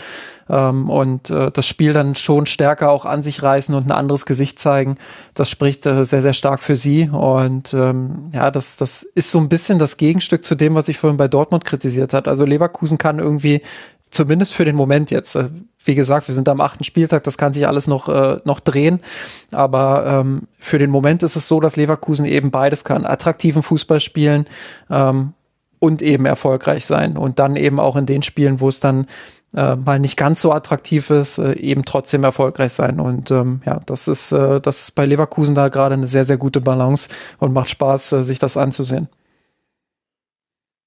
[0.48, 4.26] ähm, und äh, das Spiel dann schon stärker auch an sich reißen und ein anderes
[4.26, 4.96] Gesicht zeigen.
[5.34, 9.38] Das spricht äh, sehr, sehr stark für sie und ähm, ja, das, das ist so
[9.38, 12.28] ein bisschen das Gegenstück zu dem, was ich vorhin bei Dortmund kritisiert hat.
[12.28, 13.62] Also Leverkusen kann irgendwie
[14.16, 15.36] zumindest für den Moment jetzt.
[15.36, 15.50] Äh,
[15.84, 19.00] wie gesagt, wir sind am achten Spieltag, das kann sich alles noch, äh, noch drehen.
[19.52, 23.06] Aber ähm, für den Moment ist es so, dass Leverkusen eben beides kann.
[23.06, 24.46] Attraktiven Fußball spielen
[24.90, 25.34] ähm,
[25.78, 27.16] und eben erfolgreich sein.
[27.16, 29.06] Und dann eben auch in den Spielen, wo es dann
[29.54, 32.98] äh, mal nicht ganz so attraktiv ist, äh, eben trotzdem erfolgreich sein.
[32.98, 36.38] Und ähm, ja, das ist, äh, das ist bei Leverkusen da gerade eine sehr, sehr
[36.38, 39.08] gute Balance und macht Spaß, äh, sich das anzusehen.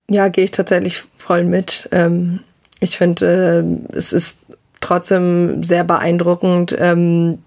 [0.09, 1.87] Ja, gehe ich tatsächlich voll mit.
[1.91, 2.39] Ähm,
[2.79, 4.39] ich finde, äh, es ist
[4.79, 7.39] trotzdem sehr beeindruckend, ähm,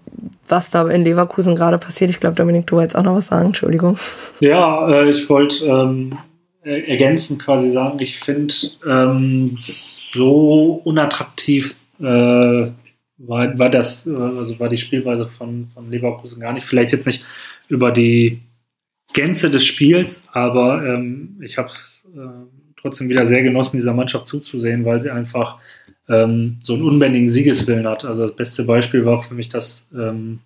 [0.47, 2.09] was da in Leverkusen gerade passiert.
[2.09, 3.97] Ich glaube, Dominik, du wolltest auch noch was sagen, Entschuldigung.
[4.39, 6.17] Ja, äh, ich wollte ähm,
[6.63, 8.53] ergänzend quasi sagen, ich finde,
[8.87, 16.39] ähm, so unattraktiv äh, war, war das, äh, also war die Spielweise von, von Leverkusen
[16.39, 16.65] gar nicht.
[16.65, 17.25] Vielleicht jetzt nicht
[17.67, 18.41] über die
[19.13, 22.19] Gänze des Spiels, aber ähm, ich habe es äh,
[22.83, 25.57] trotzdem wieder sehr genossen, dieser Mannschaft zuzusehen, weil sie einfach
[26.07, 28.05] ähm, so einen unbändigen Siegeswillen hat.
[28.05, 30.39] Also das beste Beispiel war für mich das ähm,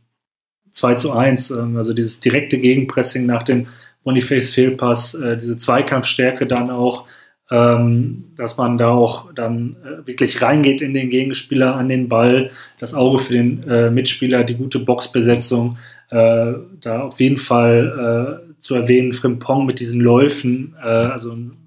[0.71, 3.67] 2 zu 1, ähm, also dieses direkte Gegenpressing nach dem
[4.03, 7.05] Boniface-Fehlpass, äh, diese Zweikampfstärke dann auch,
[7.49, 12.51] ähm, dass man da auch dann äh, wirklich reingeht in den Gegenspieler an den Ball,
[12.77, 15.77] das Auge für den äh, Mitspieler, die gute Boxbesetzung,
[16.09, 21.66] äh, da auf jeden Fall äh, zu erwähnen, Frimpong mit diesen Läufen, äh, also ein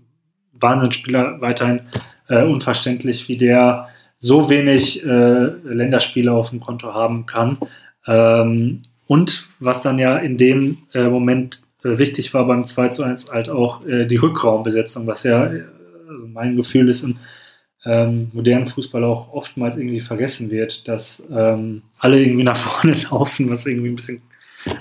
[0.61, 1.81] Wahnsinnsspieler weiterhin
[2.29, 3.89] äh, unverständlich, wie der
[4.19, 7.59] so wenig äh, Länderspiele auf dem Konto haben kann.
[8.07, 13.03] Ähm, und was dann ja in dem äh, Moment äh, wichtig war beim 2 zu
[13.03, 17.17] 1 halt auch äh, die Rückraumbesetzung, was ja also mein Gefühl ist, im
[17.85, 23.51] ähm, modernen Fußball auch oftmals irgendwie vergessen wird, dass ähm, alle irgendwie nach vorne laufen,
[23.51, 24.23] was irgendwie ein bisschen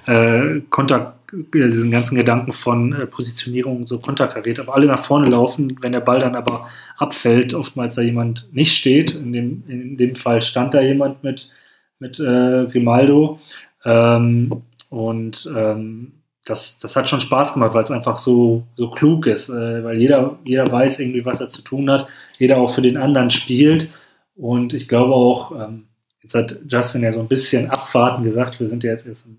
[0.05, 1.19] äh, konter,
[1.53, 5.99] diesen ganzen Gedanken von äh, Positionierung so konterkariert, aber alle nach vorne laufen, wenn der
[5.99, 10.73] Ball dann aber abfällt, oftmals da jemand nicht steht, in dem, in dem Fall stand
[10.73, 11.51] da jemand mit,
[11.99, 13.39] mit äh, Grimaldo.
[13.85, 16.13] Ähm, und ähm,
[16.45, 19.97] das, das hat schon Spaß gemacht, weil es einfach so, so klug ist, äh, weil
[19.97, 22.07] jeder, jeder weiß irgendwie, was er zu tun hat,
[22.37, 23.89] jeder auch für den anderen spielt.
[24.35, 25.85] Und ich glaube auch, ähm,
[26.23, 29.29] jetzt hat Justin ja so ein bisschen Abfahrten gesagt, wir sind ja jetzt erst äh,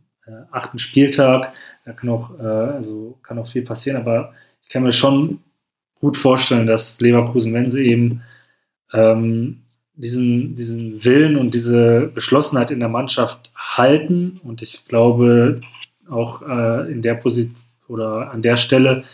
[0.51, 1.53] achten Spieltag,
[1.85, 4.33] da kann auch, äh, also kann auch viel passieren, aber
[4.63, 5.41] ich kann mir schon
[6.01, 8.23] gut vorstellen, dass Leverkusen, wenn sie eben
[8.93, 9.63] ähm,
[9.95, 15.61] diesen, diesen Willen und diese Geschlossenheit in der Mannschaft halten und ich glaube,
[16.09, 17.57] auch äh, in der Position
[17.89, 19.05] oder an der Stelle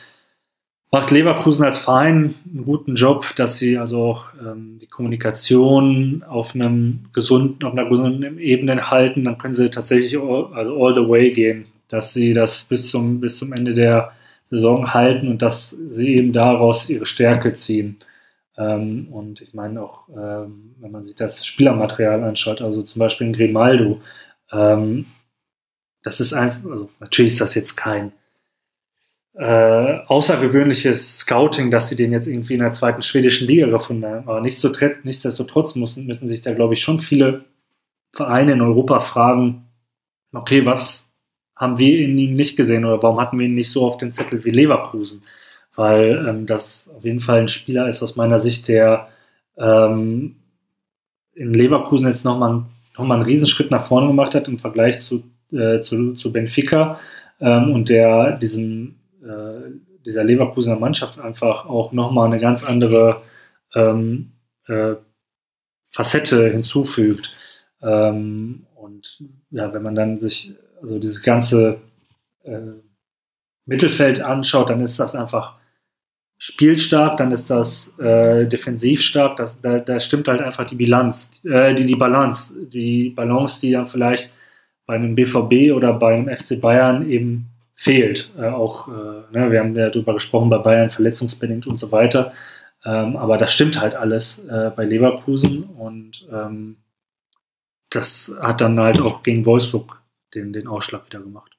[0.96, 6.54] macht Leverkusen als Verein einen guten Job, dass sie also auch ähm, die Kommunikation auf
[6.54, 9.24] einem gesunden, auf einer gesunden Ebene halten.
[9.24, 13.20] Dann können sie tatsächlich all, also all the way gehen, dass sie das bis zum,
[13.20, 14.12] bis zum Ende der
[14.48, 17.98] Saison halten und dass sie eben daraus ihre Stärke ziehen.
[18.56, 23.26] Ähm, und ich meine auch, ähm, wenn man sich das Spielermaterial anschaut, also zum Beispiel
[23.26, 24.00] in Grimaldo,
[24.50, 25.04] ähm,
[26.02, 28.12] das ist einfach, also natürlich ist das jetzt kein
[29.38, 34.28] äh, außergewöhnliches Scouting, dass sie den jetzt irgendwie in der zweiten schwedischen Liga gefunden haben.
[34.28, 37.44] Aber nichtsdestotrotz müssen, müssen sich da, glaube ich, schon viele
[38.12, 39.66] Vereine in Europa fragen,
[40.32, 41.12] okay, was
[41.54, 44.12] haben wir in ihm nicht gesehen oder warum hatten wir ihn nicht so auf den
[44.12, 45.22] Zettel wie Leverkusen?
[45.74, 49.08] Weil ähm, das auf jeden Fall ein Spieler ist aus meiner Sicht, der
[49.58, 50.36] ähm,
[51.34, 52.64] in Leverkusen jetzt nochmal
[52.96, 56.98] noch mal einen Riesenschritt nach vorne gemacht hat im Vergleich zu äh, zu, zu Benfica
[57.40, 58.95] ähm, und der diesen,
[60.04, 63.22] dieser Leverkusener Mannschaft einfach auch nochmal eine ganz andere
[63.74, 64.32] ähm,
[64.66, 64.94] äh,
[65.90, 67.32] Facette hinzufügt.
[67.82, 71.80] Ähm, und ja, wenn man dann sich also dieses ganze
[72.44, 72.60] äh,
[73.64, 75.56] Mittelfeld anschaut, dann ist das einfach
[76.38, 81.30] spielstark, dann ist das äh, defensiv stark, das, da, da stimmt halt einfach die Bilanz,
[81.44, 84.32] äh, die, die Balance, die Balance, die dann vielleicht
[84.86, 87.46] bei einem BVB oder bei einem FC Bayern eben
[87.76, 88.30] fehlt.
[88.38, 92.32] Äh, auch, äh, ne, wir haben ja darüber gesprochen, bei Bayern verletzungsbedingt und so weiter.
[92.84, 96.76] Ähm, aber das stimmt halt alles äh, bei Leverkusen und ähm,
[97.90, 100.02] das hat dann halt auch gegen Wolfsburg
[100.34, 101.52] den, den Ausschlag wieder gemacht.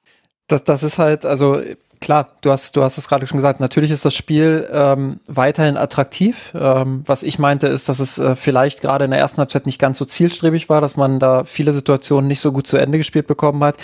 [0.48, 1.62] Das, das ist halt, also
[2.00, 5.78] klar, du hast, du hast es gerade schon gesagt, natürlich ist das Spiel ähm, weiterhin
[5.78, 6.52] attraktiv.
[6.54, 9.80] Ähm, was ich meinte, ist, dass es äh, vielleicht gerade in der ersten Halbzeit nicht
[9.80, 13.28] ganz so zielstrebig war, dass man da viele Situationen nicht so gut zu Ende gespielt
[13.28, 13.76] bekommen hat.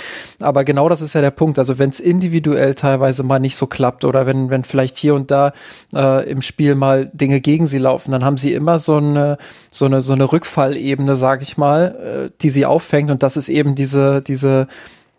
[0.41, 1.59] Aber genau das ist ja der Punkt.
[1.59, 5.31] Also wenn es individuell teilweise mal nicht so klappt oder wenn, wenn vielleicht hier und
[5.31, 5.53] da
[5.95, 9.37] äh, im Spiel mal Dinge gegen sie laufen, dann haben sie immer so eine,
[9.71, 13.11] so eine, so eine Rückfallebene, sage ich mal, äh, die sie auffängt.
[13.11, 14.67] Und das ist eben diese, diese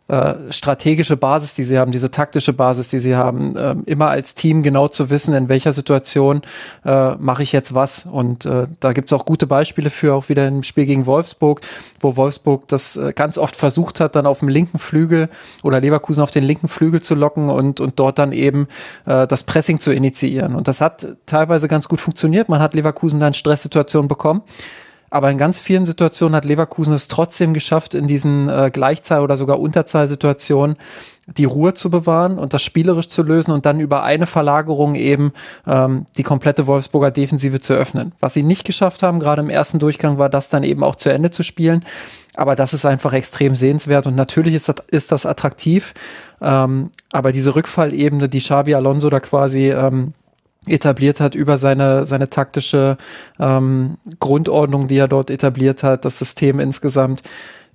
[0.08, 4.34] äh, strategische Basis, die sie haben, diese taktische Basis, die sie haben, äh, immer als
[4.34, 6.42] Team genau zu wissen, in welcher Situation
[6.84, 8.04] äh, mache ich jetzt was.
[8.04, 11.62] Und äh, da gibt es auch gute Beispiele für, auch wieder im Spiel gegen Wolfsburg,
[12.00, 15.30] wo Wolfsburg das äh, ganz oft versucht hat, dann auf dem linken Flügel
[15.62, 18.68] oder Leverkusen auf den linken Flügel zu locken und, und dort dann eben
[19.06, 20.54] äh, das Pressing zu initiieren.
[20.54, 22.50] Und das hat teilweise ganz gut funktioniert.
[22.50, 24.42] Man hat Leverkusen dann Stresssituationen bekommen.
[25.14, 29.36] Aber in ganz vielen Situationen hat Leverkusen es trotzdem geschafft, in diesen äh, Gleichzahl- oder
[29.36, 30.76] sogar Unterzahlsituationen
[31.28, 35.32] die Ruhe zu bewahren und das spielerisch zu lösen und dann über eine Verlagerung eben
[35.68, 38.10] ähm, die komplette Wolfsburger Defensive zu öffnen.
[38.18, 41.10] Was sie nicht geschafft haben, gerade im ersten Durchgang, war das dann eben auch zu
[41.10, 41.84] Ende zu spielen.
[42.34, 45.94] Aber das ist einfach extrem sehenswert und natürlich ist das, ist das attraktiv.
[46.42, 50.12] Ähm, aber diese Rückfallebene, die Xabi Alonso da quasi ähm,
[50.66, 52.96] etabliert hat über seine, seine taktische
[53.38, 57.22] ähm, Grundordnung, die er dort etabliert hat, das System insgesamt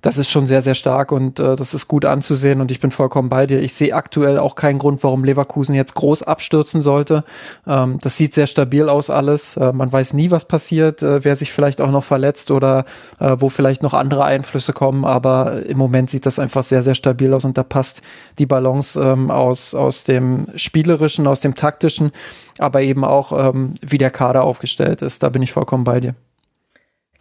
[0.02, 2.90] das ist schon sehr, sehr stark und äh, das ist gut anzusehen und ich bin
[2.90, 3.60] vollkommen bei dir.
[3.60, 7.24] Ich sehe aktuell auch keinen Grund, warum Leverkusen jetzt groß abstürzen sollte.
[7.66, 9.56] Ähm, das sieht sehr stabil aus alles.
[9.56, 12.84] Äh, man weiß nie, was passiert, äh, wer sich vielleicht auch noch verletzt oder
[13.18, 16.94] äh, wo vielleicht noch andere Einflüsse kommen, aber im Moment sieht das einfach sehr, sehr
[16.94, 18.02] stabil aus und da passt
[18.38, 22.10] die Balance ähm, aus, aus dem Spielerischen, aus dem Taktischen,
[22.58, 25.22] aber eben auch, ähm, wie der Kader aufgestellt ist.
[25.22, 26.14] Da bin ich vollkommen bei dir.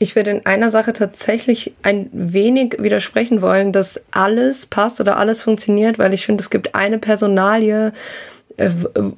[0.01, 5.41] Ich würde in einer Sache tatsächlich ein wenig widersprechen wollen, dass alles passt oder alles
[5.41, 7.91] funktioniert, weil ich finde, es gibt eine Personalie,
[8.55, 8.69] äh,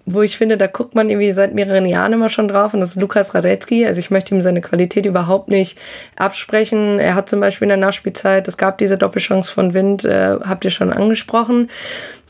[0.08, 2.92] wo ich finde, da guckt man irgendwie seit mehreren Jahren immer schon drauf und das
[2.92, 3.86] ist Lukas Radetzky.
[3.86, 5.78] Also ich möchte ihm seine Qualität überhaupt nicht
[6.16, 6.98] absprechen.
[6.98, 10.66] Er hat zum Beispiel in der Nachspielzeit, es gab diese Doppelchance von Wind, äh, habt
[10.66, 11.70] ihr schon angesprochen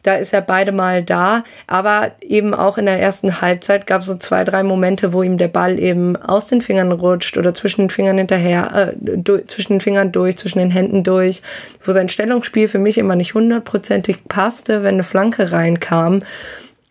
[0.04, 1.44] da ist er beide Mal da.
[1.68, 5.38] Aber eben auch in der ersten Halbzeit gab es so zwei, drei Momente, wo ihm
[5.38, 9.74] der Ball eben aus den Fingern rutscht oder zwischen den Fingern hinterher, äh, durch, zwischen
[9.74, 11.42] den Fingern durch, zwischen den Händen durch,
[11.84, 16.24] wo sein Stellungsspiel für mich immer nicht hundertprozentig passte, wenn eine Flanke reinkam.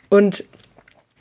[0.09, 0.45] Und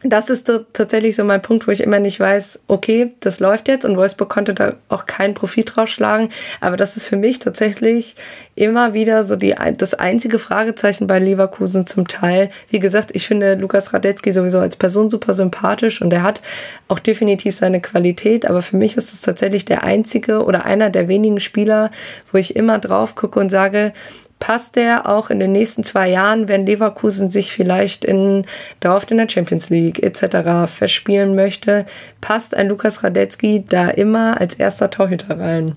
[0.03, 3.67] das ist so tatsächlich so mein Punkt, wo ich immer nicht weiß, okay, das läuft
[3.67, 6.29] jetzt und Wolfsburg konnte da auch keinen Profit rausschlagen.
[6.61, 8.15] Aber das ist für mich tatsächlich
[8.55, 12.49] immer wieder so die, das einzige Fragezeichen bei Leverkusen zum Teil.
[12.69, 16.41] Wie gesagt, ich finde Lukas Radetzky sowieso als Person super sympathisch und er hat
[16.87, 18.45] auch definitiv seine Qualität.
[18.45, 21.91] Aber für mich ist es tatsächlich der einzige oder einer der wenigen Spieler,
[22.31, 23.91] wo ich immer drauf gucke und sage,
[24.39, 28.45] passt der auch in den nächsten zwei Jahren, wenn Leverkusen sich vielleicht in
[28.79, 30.71] dauerhaft in der Champions League etc.
[30.71, 31.85] verspielen möchte,
[32.21, 35.75] passt ein Lukas Radetzky da immer als erster Torhüter rein?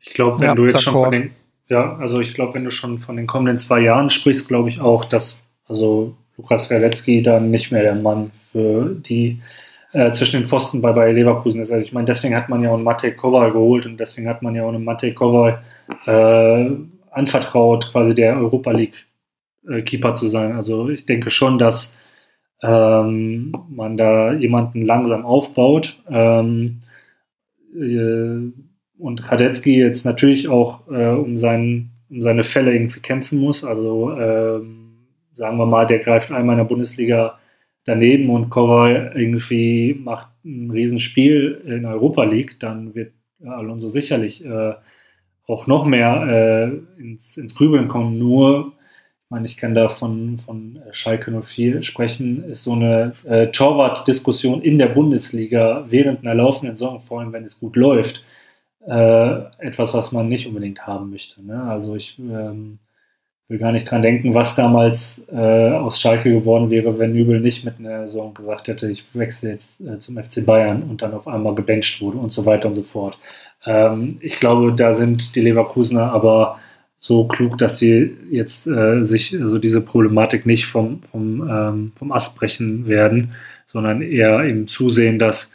[0.00, 1.30] Ich glaube, wenn ja, du jetzt schon von den,
[1.68, 4.80] ja, also ich glaube, wenn du schon von den kommenden zwei Jahren sprichst, glaube ich
[4.80, 9.40] auch, dass also Lukas Radetzky dann nicht mehr der Mann für die
[9.92, 11.70] äh, zwischen den Pfosten bei, bei Leverkusen ist.
[11.70, 14.42] Also ich meine, deswegen hat man ja auch einen Matej Koval geholt und deswegen hat
[14.42, 15.62] man ja auch einen Matej Koval
[16.06, 16.70] äh,
[17.10, 19.06] anvertraut, quasi der Europa League
[19.68, 20.52] äh, Keeper zu sein.
[20.52, 21.94] Also ich denke schon, dass
[22.62, 25.96] ähm, man da jemanden langsam aufbaut.
[26.08, 26.80] Ähm,
[27.74, 28.52] äh,
[28.98, 33.64] und Radetzky jetzt natürlich auch äh, um, seinen, um seine Fälle irgendwie kämpfen muss.
[33.64, 37.38] Also ähm, sagen wir mal, der greift einmal in der Bundesliga
[37.84, 43.12] daneben und Koval irgendwie macht ein Riesenspiel in Europa League, dann wird
[43.42, 44.74] Alonso sicherlich äh,
[45.50, 48.18] auch noch mehr äh, ins, ins Grübeln kommen.
[48.18, 48.72] Nur,
[49.24, 53.48] ich meine, ich kann da von, von äh, Schalke 04 sprechen, ist so eine äh,
[53.48, 58.24] Torwart-Diskussion in der Bundesliga während einer laufenden Saison, vor allem wenn es gut läuft,
[58.86, 61.44] äh, etwas, was man nicht unbedingt haben möchte.
[61.44, 61.62] Ne?
[61.62, 62.78] Also ich ähm,
[63.50, 67.64] will gar nicht dran denken, was damals äh, aus Schalke geworden wäre, wenn Nübel nicht
[67.64, 71.26] mit einer Saison gesagt hätte, ich wechsle jetzt äh, zum FC Bayern und dann auf
[71.26, 73.18] einmal gebencht wurde und so weiter und so fort.
[73.66, 76.58] Ähm, ich glaube, da sind die Leverkusener aber
[76.96, 82.12] so klug, dass sie jetzt äh, sich also diese Problematik nicht vom, vom, ähm, vom
[82.12, 83.32] Ast brechen werden,
[83.66, 85.52] sondern eher eben zusehen, dass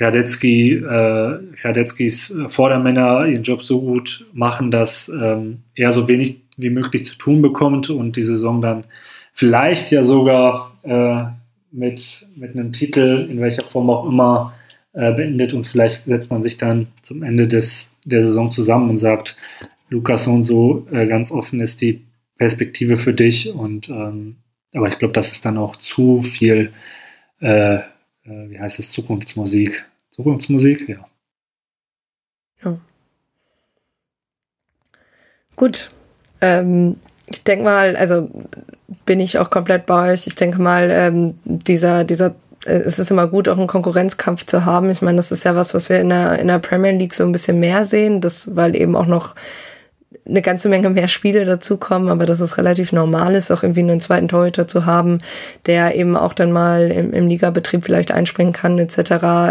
[0.00, 6.70] Radetzky, äh, Radetzkys Vordermänner ihren Job so gut machen, dass ähm, er so wenig wie
[6.70, 8.84] möglich zu tun bekommt und die Saison dann
[9.34, 11.24] vielleicht ja sogar äh,
[11.70, 14.54] mit, mit einem Titel, in welcher Form auch immer,
[14.98, 18.98] äh, beendet und vielleicht setzt man sich dann zum Ende des, der Saison zusammen und
[18.98, 19.36] sagt,
[19.90, 22.04] Lukas und so äh, ganz offen ist die
[22.36, 24.38] Perspektive für dich und ähm,
[24.74, 26.72] aber ich glaube, das ist dann auch zu viel,
[27.40, 27.80] äh, äh,
[28.24, 29.86] wie heißt es, Zukunftsmusik.
[30.10, 31.08] Zukunftsmusik, ja.
[32.64, 32.78] Ja.
[35.54, 35.90] Gut.
[36.40, 36.96] Ähm,
[37.28, 38.28] ich denke mal, also
[39.06, 40.26] bin ich auch komplett bei euch.
[40.26, 42.34] Ich denke mal, ähm, dieser, dieser
[42.64, 44.90] es ist immer gut, auch einen Konkurrenzkampf zu haben.
[44.90, 47.24] Ich meine, das ist ja was, was wir in der, in der Premier League so
[47.24, 49.34] ein bisschen mehr sehen, das, weil eben auch noch
[50.28, 54.00] eine ganze Menge mehr Spiele dazukommen, aber dass es relativ normal ist, auch irgendwie einen
[54.00, 55.20] zweiten Torhüter zu haben,
[55.66, 58.98] der eben auch dann mal im, im Ligabetrieb vielleicht einspringen kann etc.,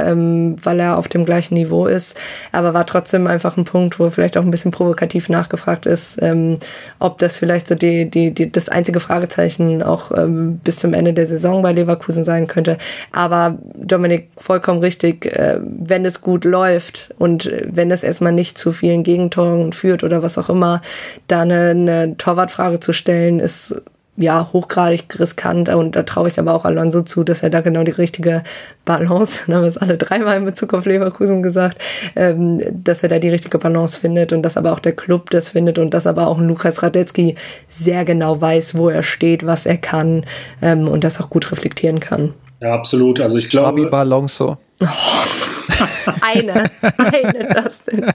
[0.05, 2.17] ähm, weil er auf dem gleichen Niveau ist.
[2.51, 6.57] Aber war trotzdem einfach ein Punkt, wo vielleicht auch ein bisschen provokativ nachgefragt ist, ähm,
[6.99, 11.13] ob das vielleicht so die, die, die, das einzige Fragezeichen auch ähm, bis zum Ende
[11.13, 12.77] der Saison bei Leverkusen sein könnte.
[13.11, 18.71] Aber Dominik, vollkommen richtig, äh, wenn es gut läuft und wenn es erstmal nicht zu
[18.71, 20.81] vielen Gegentoren führt oder was auch immer, immer
[21.27, 23.81] da eine, eine Torwartfrage zu stellen, ist
[24.19, 27.83] ja, hochgradig riskant und da traue ich aber auch Alonso zu, dass er da genau
[27.83, 28.41] die richtige
[28.83, 31.79] Balance, da haben wir es alle dreimal in Bezug auf Leverkusen gesagt,
[32.15, 35.49] ähm, dass er da die richtige Balance findet und dass aber auch der Club das
[35.49, 37.35] findet und dass aber auch Lukas Radetzky
[37.69, 40.25] sehr genau weiß, wo er steht, was er kann
[40.63, 42.33] ähm, und das auch gut reflektieren kann.
[42.59, 43.19] Ja, absolut.
[43.19, 43.85] Also ich glaube.
[43.85, 44.57] Balonso.
[44.79, 44.85] Oh.
[46.21, 48.11] eine, eine Dustin.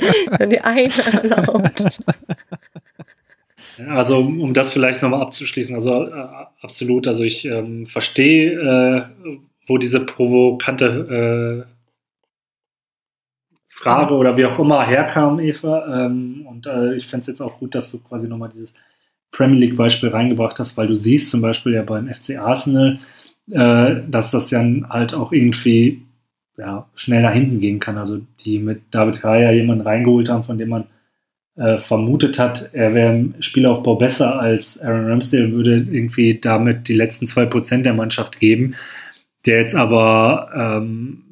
[0.51, 2.01] Die eine erlaubt.
[3.89, 6.29] Also um das vielleicht nochmal abzuschließen, also äh,
[6.61, 11.73] absolut, also ich ähm, verstehe, äh, wo diese provokante äh,
[13.69, 16.07] Frage oder wie auch immer herkam, Eva.
[16.07, 18.75] Ähm, und äh, ich fände es jetzt auch gut, dass du quasi nochmal dieses
[19.31, 23.01] Premier League-Beispiel reingebracht hast, weil du siehst zum Beispiel ja beim FC Arsenal,
[23.51, 26.03] äh, dass das dann halt auch irgendwie
[26.59, 27.99] ja, schnell nach hinten gehen kann.
[27.99, 30.85] Also die mit David Raya jemanden reingeholt haben, von dem man
[31.57, 36.95] äh, vermutet hat, er wäre im Spielaufbau besser als Aaron Ramsdale, würde irgendwie damit die
[36.95, 38.75] letzten zwei Prozent der Mannschaft geben,
[39.45, 41.25] der jetzt aber ähm,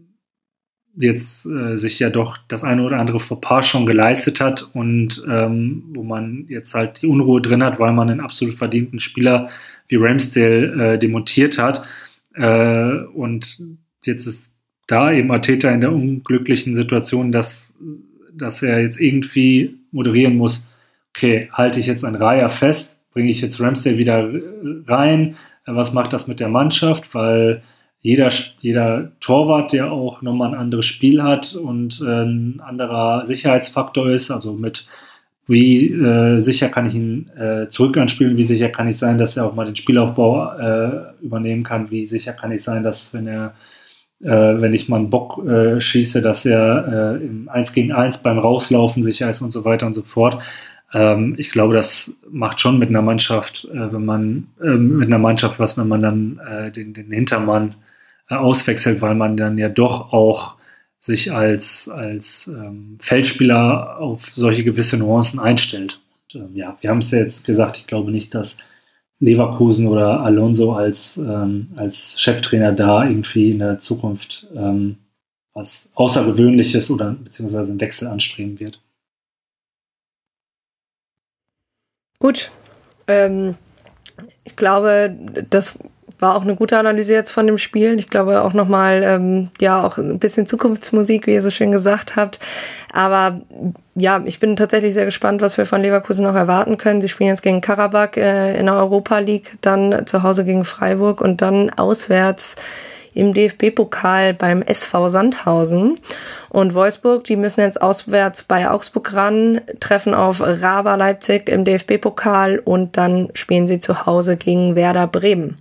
[0.97, 5.85] jetzt äh, sich ja doch das eine oder andere Fauxpas schon geleistet hat und ähm,
[5.95, 9.49] wo man jetzt halt die Unruhe drin hat, weil man einen absolut verdienten Spieler
[9.89, 11.87] wie Ramsdale äh, demontiert hat.
[12.35, 13.63] Äh, und
[14.05, 14.50] jetzt ist
[14.91, 17.73] da eben Arteta in der unglücklichen Situation, dass,
[18.33, 20.67] dass er jetzt irgendwie moderieren muss,
[21.11, 24.29] okay, halte ich jetzt ein Raya fest, bringe ich jetzt Ramsdale wieder
[24.87, 25.37] rein,
[25.67, 27.63] was macht das mit der Mannschaft, weil
[28.01, 28.29] jeder,
[28.61, 34.31] jeder Torwart, der auch nochmal ein anderes Spiel hat und äh, ein anderer Sicherheitsfaktor ist,
[34.31, 34.87] also mit
[35.47, 39.37] wie äh, sicher kann ich ihn äh, zurück anspielen, wie sicher kann ich sein, dass
[39.37, 43.27] er auch mal den Spielaufbau äh, übernehmen kann, wie sicher kann ich sein, dass wenn
[43.27, 43.55] er
[44.23, 48.19] äh, wenn ich mal einen Bock äh, schieße, dass er äh, im 1 gegen 1
[48.19, 50.43] beim Rauslaufen sicher ist und so weiter und so fort.
[50.93, 55.19] Ähm, ich glaube, das macht schon mit einer Mannschaft, äh, wenn man äh, mit einer
[55.19, 57.77] Mannschaft was, wenn man dann äh, den, den Hintermann
[58.29, 60.57] äh, auswechselt, weil man dann ja doch auch
[60.99, 65.99] sich als, als ähm, Feldspieler auf solche gewisse Nuancen einstellt.
[66.35, 68.59] Und, ähm, ja, wir haben es ja jetzt gesagt, ich glaube nicht, dass
[69.21, 74.97] Leverkusen oder Alonso als, ähm, als Cheftrainer da irgendwie in der Zukunft ähm,
[75.53, 78.81] was Außergewöhnliches oder beziehungsweise einen Wechsel anstreben wird.
[82.19, 82.51] Gut.
[83.07, 83.57] Ähm,
[84.45, 85.17] ich glaube,
[85.49, 85.79] das
[86.21, 87.99] war auch eine gute Analyse jetzt von dem Spiel.
[87.99, 92.17] Ich glaube auch nochmal, ähm, ja, auch ein bisschen Zukunftsmusik, wie ihr so schön gesagt
[92.17, 92.39] habt.
[92.93, 93.41] Aber
[93.95, 97.01] ja, ich bin tatsächlich sehr gespannt, was wir von Leverkusen noch erwarten können.
[97.01, 101.21] Sie spielen jetzt gegen Karabakh äh, in der Europa League, dann zu Hause gegen Freiburg
[101.21, 102.57] und dann auswärts
[103.15, 105.99] im DFB-Pokal beim SV Sandhausen.
[106.49, 112.59] Und Wolfsburg, die müssen jetzt auswärts bei Augsburg ran, treffen auf Raba Leipzig im DFB-Pokal
[112.59, 115.57] und dann spielen sie zu Hause gegen Werder Bremen.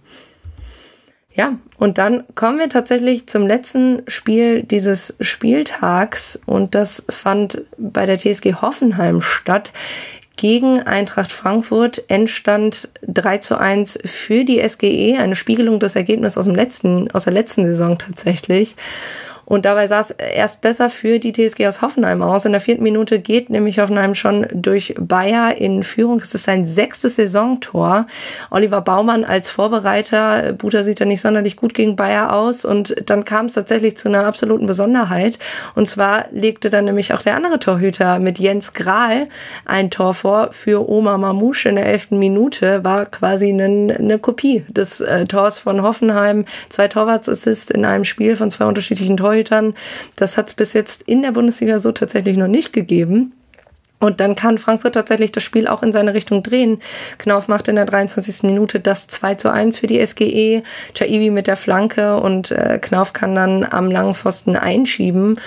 [1.32, 8.08] Ja, und dann kommen wir tatsächlich zum letzten Spiel dieses Spieltags und das fand bei
[8.08, 9.72] der TSG Hoffenheim statt
[10.38, 12.10] gegen Eintracht Frankfurt.
[12.10, 17.26] Endstand 3 zu 1 für die SGE, eine Spiegelung des Ergebnisses aus dem letzten, aus
[17.26, 18.76] der letzten Saison tatsächlich.
[19.50, 22.46] Und dabei sah es erst besser für die TSG aus Hoffenheim aus.
[22.46, 26.20] In der vierten Minute geht nämlich Hoffenheim schon durch Bayer in Führung.
[26.20, 28.06] Es ist sein sechstes Saisontor.
[28.52, 30.54] Oliver Baumann als Vorbereiter.
[30.54, 32.64] Buter sieht ja nicht sonderlich gut gegen Bayer aus.
[32.64, 35.40] Und dann kam es tatsächlich zu einer absoluten Besonderheit.
[35.74, 39.30] Und zwar legte dann nämlich auch der andere Torhüter mit Jens Grahl
[39.66, 42.84] ein Tor vor für Oma Mamouche in der elften Minute.
[42.84, 46.46] War quasi eine, eine Kopie des äh, Tors von Hoffenheim.
[46.70, 49.39] Zwei Torwartsassists in einem Spiel von zwei unterschiedlichen Torhütern.
[49.40, 49.74] Torhütern.
[50.16, 53.34] Das hat es bis jetzt in der Bundesliga so tatsächlich noch nicht gegeben.
[54.02, 56.80] Und dann kann Frankfurt tatsächlich das Spiel auch in seine Richtung drehen.
[57.18, 58.44] Knauf macht in der 23.
[58.44, 60.64] Minute das 2 zu 1 für die SGE.
[60.94, 65.38] Chaibi mit der Flanke und äh, Knauf kann dann am langen Pfosten einschieben.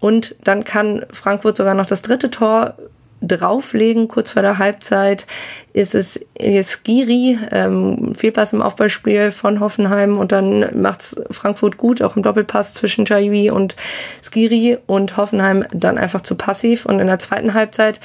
[0.00, 2.74] Und dann kann Frankfurt sogar noch das dritte Tor
[3.22, 5.26] drauflegen, kurz vor der Halbzeit,
[5.72, 6.20] ist es
[6.62, 12.74] Skiri, ähm, Fehlpass im Aufballspiel von Hoffenheim und dann macht's Frankfurt gut, auch im Doppelpass
[12.74, 13.76] zwischen Jaibi und
[14.22, 18.00] Skiri und Hoffenheim dann einfach zu passiv und in der zweiten Halbzeit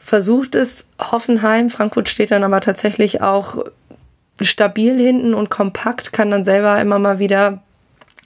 [0.00, 3.64] versucht es Hoffenheim, Frankfurt steht dann aber tatsächlich auch
[4.40, 7.62] stabil hinten und kompakt, kann dann selber immer mal wieder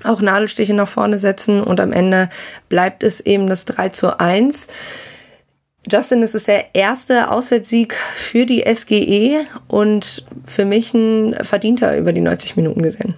[0.05, 2.29] auch Nadelstiche nach vorne setzen und am Ende
[2.69, 4.69] bleibt es eben das 3 zu 1.
[5.91, 12.13] Justin, es ist der erste Auswärtssieg für die SGE und für mich ein verdienter über
[12.13, 13.15] die 90 Minuten gesehen.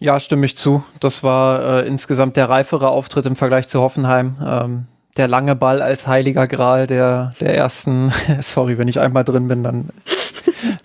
[0.00, 0.82] Ja, stimme ich zu.
[0.98, 4.36] Das war äh, insgesamt der reifere Auftritt im Vergleich zu Hoffenheim.
[4.44, 4.86] Ähm,
[5.16, 9.62] der lange Ball als heiliger Gral der, der ersten, sorry, wenn ich einmal drin bin,
[9.62, 9.90] dann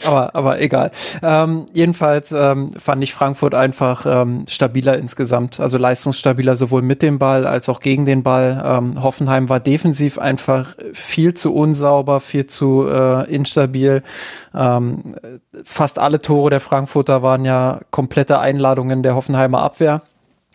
[0.05, 0.91] aber, aber egal.
[1.21, 7.19] Ähm, jedenfalls ähm, fand ich Frankfurt einfach ähm, stabiler insgesamt, also leistungsstabiler sowohl mit dem
[7.19, 8.61] Ball als auch gegen den Ball.
[8.65, 14.03] Ähm, Hoffenheim war defensiv einfach viel zu unsauber, viel zu äh, instabil.
[14.53, 15.15] Ähm,
[15.63, 20.01] fast alle Tore der Frankfurter waren ja komplette Einladungen der Hoffenheimer Abwehr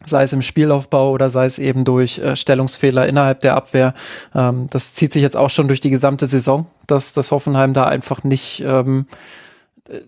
[0.06, 3.94] sei es im Spielaufbau oder sei es eben durch äh, Stellungsfehler innerhalb der Abwehr.
[4.35, 7.85] Ähm, das zieht sich jetzt auch schon durch die gesamte Saison, dass das Hoffenheim da
[7.85, 9.43] einfach nicht ähm, äh,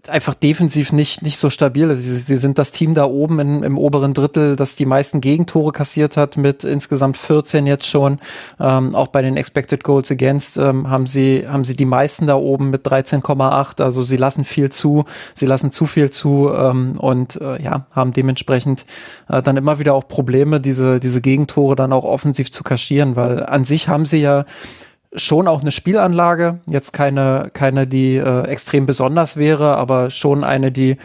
[0.09, 1.87] einfach defensiv nicht, nicht so stabil.
[1.87, 5.21] Also sie, sie sind das Team da oben in, im oberen Drittel, das die meisten
[5.21, 8.19] Gegentore kassiert hat, mit insgesamt 14 jetzt schon.
[8.59, 12.37] Ähm, auch bei den Expected Goals Against ähm, haben, sie, haben sie die meisten da
[12.37, 13.83] oben mit 13,8.
[13.83, 15.05] Also sie lassen viel zu,
[15.35, 18.87] sie lassen zu viel zu ähm, und äh, ja, haben dementsprechend
[19.29, 23.45] äh, dann immer wieder auch Probleme, diese, diese Gegentore dann auch offensiv zu kaschieren, weil
[23.45, 24.47] an sich haben sie ja
[25.15, 30.73] schon auch eine Spielanlage, jetzt keine, keine die äh, extrem besonders wäre, aber schon eine,
[30.73, 30.97] die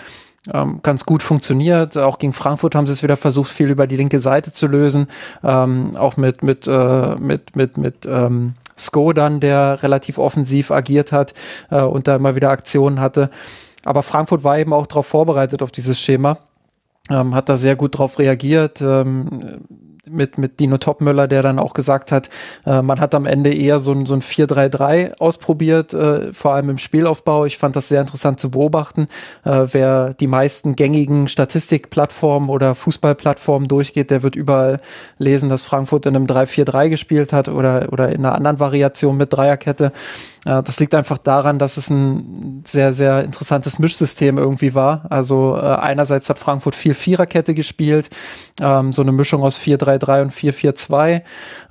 [0.51, 1.97] ähm, ganz gut funktioniert.
[1.97, 5.07] Auch gegen Frankfurt haben sie es wieder versucht, viel über die linke Seite zu lösen.
[5.43, 11.11] Ähm, auch mit, mit, äh, mit, mit, mit ähm, Sko dann, der relativ offensiv agiert
[11.11, 11.33] hat
[11.69, 13.29] äh, und da immer wieder Aktionen hatte.
[13.83, 16.37] aber Frankfurt war eben auch darauf vorbereitet auf dieses Schema.
[17.09, 18.81] Ähm, hat da sehr gut drauf reagiert.
[18.81, 19.61] Ähm,
[20.09, 22.29] mit, mit Dino Topmöller, der dann auch gesagt hat,
[22.65, 26.69] äh, man hat am Ende eher so ein, so ein 4-3-3 ausprobiert, äh, vor allem
[26.69, 27.45] im Spielaufbau.
[27.45, 29.07] Ich fand das sehr interessant zu beobachten.
[29.43, 34.79] Äh, wer die meisten gängigen Statistikplattformen oder Fußballplattformen durchgeht, der wird überall
[35.19, 39.31] lesen, dass Frankfurt in einem 3-4-3 gespielt hat oder, oder in einer anderen Variation mit
[39.31, 39.91] Dreierkette.
[40.45, 45.05] Äh, das liegt einfach daran, dass es ein sehr, sehr interessantes Mischsystem irgendwie war.
[45.09, 48.09] Also äh, einerseits hat Frankfurt viel Viererkette gespielt,
[48.59, 49.57] ähm, so eine Mischung aus
[49.99, 51.21] 4-3-3 und 4-4-2.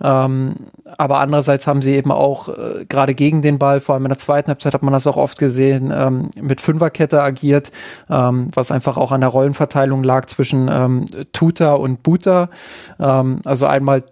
[0.02, 0.54] Ähm,
[0.98, 4.18] aber andererseits haben sie eben auch äh, gerade gegen den Ball, vor allem in der
[4.18, 7.70] zweiten Halbzeit hat man das auch oft gesehen, ähm, mit Fünferkette agiert,
[8.08, 12.50] ähm, was einfach auch an der Rollenverteilung lag zwischen ähm, Tuta und Buta.
[12.98, 14.04] Ähm, also einmal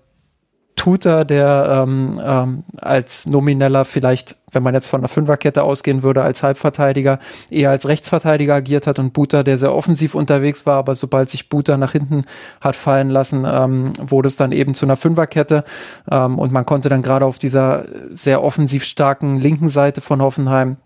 [0.79, 6.23] Tutor, der ähm, ähm, als nomineller vielleicht, wenn man jetzt von der Fünferkette ausgehen würde,
[6.23, 7.19] als Halbverteidiger
[7.51, 11.49] eher als Rechtsverteidiger agiert hat und Buter, der sehr offensiv unterwegs war, aber sobald sich
[11.49, 12.23] Buter nach hinten
[12.61, 15.65] hat fallen lassen, ähm, wurde es dann eben zu einer Fünferkette.
[16.11, 20.77] Ähm, und man konnte dann gerade auf dieser sehr offensiv starken linken Seite von Hoffenheim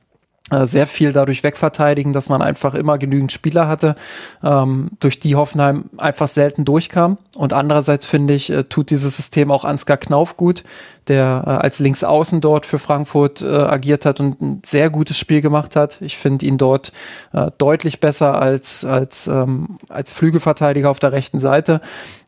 [0.66, 3.94] sehr viel dadurch wegverteidigen, dass man einfach immer genügend Spieler hatte,
[4.42, 7.18] ähm, durch die Hoffenheim einfach selten durchkam.
[7.36, 10.64] Und andererseits finde ich, äh, tut dieses System auch Ansgar Knauf gut,
[11.08, 15.40] der äh, als Linksaußen dort für Frankfurt äh, agiert hat und ein sehr gutes Spiel
[15.40, 16.00] gemacht hat.
[16.00, 16.92] Ich finde ihn dort
[17.32, 21.80] äh, deutlich besser als, als, ähm, als Flügelverteidiger auf der rechten Seite.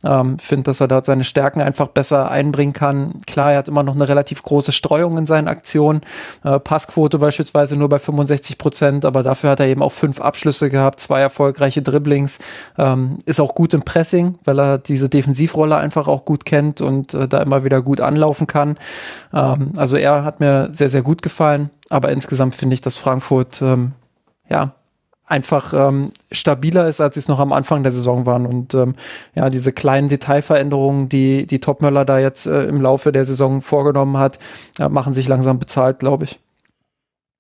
[0.04, 3.20] Ähm, finde, dass er dort seine Stärken einfach besser einbringen kann.
[3.26, 6.00] Klar, er hat immer noch eine relativ große Streuung in seinen Aktionen.
[6.42, 10.68] Äh, Passquote beispielsweise nur bei 65 Prozent, aber dafür hat er eben auch fünf Abschlüsse
[10.68, 12.38] gehabt, zwei erfolgreiche Dribblings.
[12.76, 17.14] Ähm, ist auch gut im Pressing, weil er diese Defensivrolle einfach auch gut kennt und
[17.14, 18.78] äh, da immer wieder gut anlaufen kann kann.
[19.32, 21.70] Ähm, also er hat mir sehr, sehr gut gefallen.
[21.90, 23.92] Aber insgesamt finde ich, dass Frankfurt ähm,
[24.48, 24.74] ja
[25.26, 28.46] einfach ähm, stabiler ist, als sie es noch am Anfang der Saison waren.
[28.46, 28.94] Und ähm,
[29.34, 34.18] ja, diese kleinen Detailveränderungen, die die Topmöller da jetzt äh, im Laufe der Saison vorgenommen
[34.18, 34.38] hat,
[34.78, 36.38] äh, machen sich langsam bezahlt, glaube ich.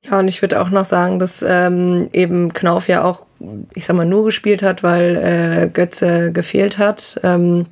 [0.02, 3.24] Ja, und ich würde auch noch sagen, dass ähm, eben Knauf ja auch,
[3.74, 7.18] ich sag mal, nur gespielt hat, weil äh, Götze gefehlt hat.
[7.22, 7.66] Ähm,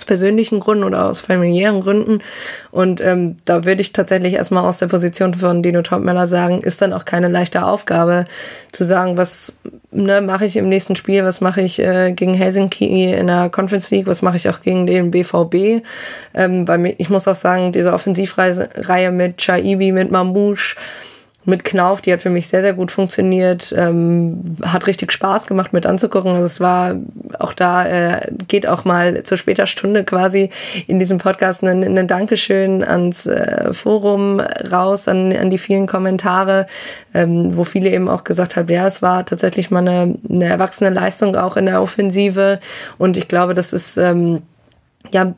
[0.00, 2.20] aus persönlichen Gründen oder aus familiären Gründen.
[2.70, 6.80] Und ähm, da würde ich tatsächlich erstmal aus der Position von Dino Topmeller sagen, ist
[6.80, 8.24] dann auch keine leichte Aufgabe
[8.72, 9.52] zu sagen, was
[9.90, 13.90] ne, mache ich im nächsten Spiel, was mache ich äh, gegen Helsinki in der Conference
[13.90, 15.84] League, was mache ich auch gegen den BVB.
[16.34, 20.76] Ähm, weil ich muss auch sagen, diese Offensivreihe mit Chaibi, mit Mamouche,
[21.46, 23.74] mit Knauf, die hat für mich sehr, sehr gut funktioniert.
[23.76, 26.32] Ähm, hat richtig Spaß gemacht mit anzugucken.
[26.32, 26.96] Also es war
[27.38, 30.50] auch da, äh, geht auch mal zur später Stunde quasi
[30.86, 36.66] in diesem Podcast ein, ein Dankeschön ans äh, Forum raus, an, an die vielen Kommentare,
[37.14, 40.90] ähm, wo viele eben auch gesagt haben, ja, es war tatsächlich mal eine, eine erwachsene
[40.90, 42.60] Leistung auch in der Offensive.
[42.98, 44.42] Und ich glaube, das ist, ähm,
[45.10, 45.34] ja,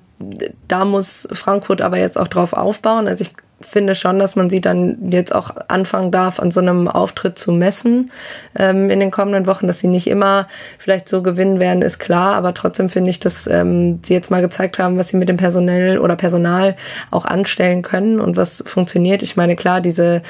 [0.67, 3.07] da muss Frankfurt aber jetzt auch drauf aufbauen.
[3.07, 6.89] Also ich finde schon, dass man sie dann jetzt auch anfangen darf, an so einem
[6.89, 8.11] Auftritt zu messen
[8.59, 10.47] ähm, in den kommenden Wochen, dass sie nicht immer
[10.79, 14.43] vielleicht so gewinnen werden, ist klar, aber trotzdem finde ich, dass ähm, sie jetzt mal
[14.43, 16.77] gezeigt haben, was sie mit dem Personell oder Personal
[17.11, 19.23] auch anstellen können und was funktioniert.
[19.23, 20.23] Ich meine, klar, diese,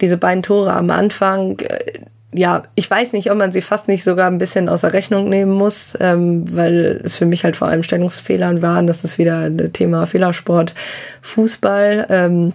[0.00, 2.00] diese beiden Tore am Anfang, äh,
[2.38, 5.52] ja, ich weiß nicht, ob man sie fast nicht sogar ein bisschen außer Rechnung nehmen
[5.52, 8.86] muss, ähm, weil es für mich halt vor allem Stellungsfehlern waren.
[8.86, 10.74] Das ist wieder ein Thema Fehlersport,
[11.22, 12.06] Fußball.
[12.08, 12.52] Ähm,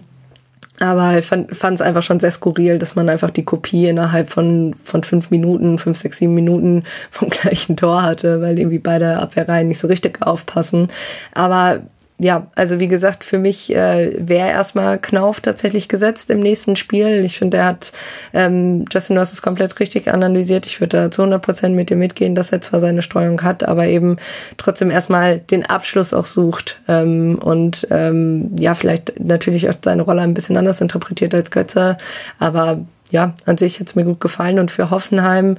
[0.80, 4.74] aber ich fand es einfach schon sehr skurril, dass man einfach die Kopie innerhalb von,
[4.74, 9.68] von fünf Minuten, fünf, sechs, sieben Minuten vom gleichen Tor hatte, weil irgendwie beide Abwehrreihen
[9.68, 10.88] nicht so richtig aufpassen.
[11.32, 11.82] Aber
[12.18, 17.24] ja, also wie gesagt, für mich äh, wäre erstmal Knauf tatsächlich gesetzt im nächsten Spiel.
[17.24, 17.92] Ich finde, er hat,
[18.32, 20.64] ähm, Justin, du hast es komplett richtig analysiert.
[20.64, 23.66] Ich würde da zu 100 Prozent mit dir mitgehen, dass er zwar seine Steuerung hat,
[23.66, 24.16] aber eben
[24.58, 30.22] trotzdem erstmal den Abschluss auch sucht ähm, und ähm, ja, vielleicht natürlich auch seine Rolle
[30.22, 31.98] ein bisschen anders interpretiert als Götze.
[32.38, 32.78] Aber
[33.10, 35.56] ja, an sich hat es mir gut gefallen und für Hoffenheim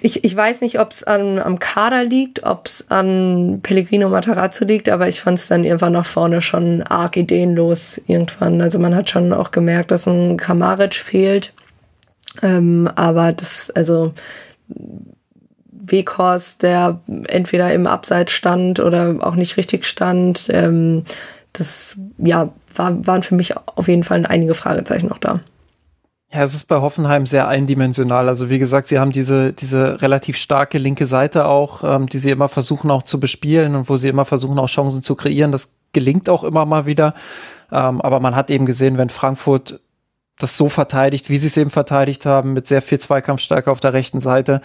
[0.00, 4.88] ich, ich weiß nicht, ob es am Kader liegt, ob es an Pellegrino Matarazzo liegt,
[4.88, 8.60] aber ich fand es dann irgendwann nach vorne schon arg ideenlos irgendwann.
[8.60, 11.52] Also man hat schon auch gemerkt, dass ein Kamaric fehlt.
[12.42, 14.14] Ähm, aber das, also
[15.68, 21.04] Weghorst, der entweder im Abseits stand oder auch nicht richtig stand, ähm,
[21.52, 25.40] das ja, war, waren für mich auf jeden Fall einige Fragezeichen noch da.
[26.34, 28.26] Ja, es ist bei Hoffenheim sehr eindimensional.
[28.26, 32.30] Also wie gesagt, sie haben diese, diese relativ starke linke Seite auch, ähm, die sie
[32.30, 35.52] immer versuchen auch zu bespielen und wo sie immer versuchen auch Chancen zu kreieren.
[35.52, 37.12] Das gelingt auch immer mal wieder.
[37.70, 39.80] Ähm, aber man hat eben gesehen, wenn Frankfurt
[40.38, 43.92] das so verteidigt, wie sie es eben verteidigt haben, mit sehr viel Zweikampfstärke auf der
[43.92, 44.62] rechten Seite,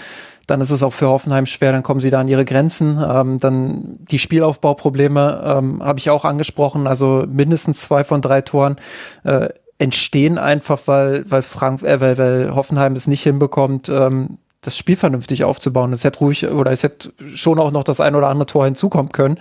[0.48, 2.98] dann ist es auch für Hoffenheim schwer, dann kommen sie da an ihre Grenzen.
[2.98, 8.78] Ähm, dann die Spielaufbauprobleme ähm, habe ich auch angesprochen, also mindestens zwei von drei Toren
[9.26, 14.78] äh, entstehen einfach, weil, weil Frank, äh, weil, weil Hoffenheim es nicht hinbekommt, ähm, das
[14.78, 15.94] Spiel vernünftig aufzubauen.
[15.94, 19.12] Es hätte ruhig oder es hätte schon auch noch das ein oder andere Tor hinzukommen
[19.12, 19.38] können.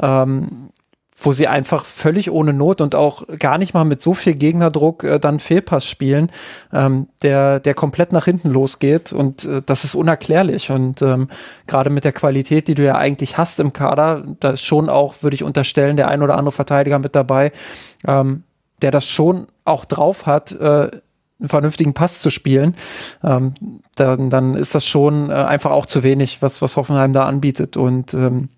[0.00, 0.70] Ähm,
[1.18, 5.02] wo sie einfach völlig ohne Not und auch gar nicht mal mit so viel Gegnerdruck
[5.02, 6.30] äh, dann Fehlpass spielen,
[6.72, 11.28] ähm, der, der komplett nach hinten losgeht und äh, das ist unerklärlich und ähm,
[11.66, 15.14] gerade mit der Qualität, die du ja eigentlich hast im Kader, da ist schon auch,
[15.22, 17.50] würde ich unterstellen, der ein oder andere Verteidiger mit dabei,
[18.06, 18.42] ähm,
[18.82, 20.90] der das schon auch drauf hat, äh,
[21.38, 22.74] einen vernünftigen Pass zu spielen,
[23.22, 23.54] ähm,
[23.94, 27.76] dann, dann ist das schon äh, einfach auch zu wenig, was, was Hoffenheim da anbietet
[27.76, 28.48] und ähm,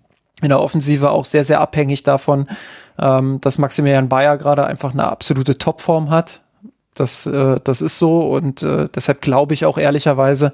[0.41, 2.47] in der Offensive auch sehr, sehr abhängig davon,
[2.97, 6.41] ähm, dass Maximilian Bayer gerade einfach eine absolute Topform hat.
[6.95, 10.53] Das, äh, das ist so und äh, deshalb glaube ich auch ehrlicherweise,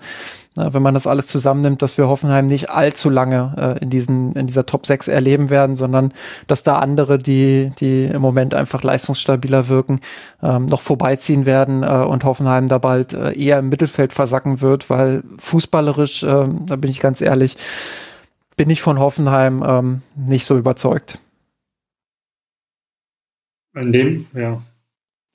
[0.58, 4.48] wenn man das alles zusammennimmt, dass wir Hoffenheim nicht allzu lange äh, in, diesen, in
[4.48, 6.14] dieser Top 6 erleben werden, sondern
[6.48, 10.00] dass da andere, die, die im Moment einfach leistungsstabiler wirken,
[10.42, 14.90] ähm, noch vorbeiziehen werden äh, und Hoffenheim da bald äh, eher im Mittelfeld versacken wird,
[14.90, 17.58] weil fußballerisch, äh, da bin ich ganz ehrlich,
[18.56, 21.20] bin ich von Hoffenheim ähm, nicht so überzeugt.
[23.74, 24.62] In dem, ja.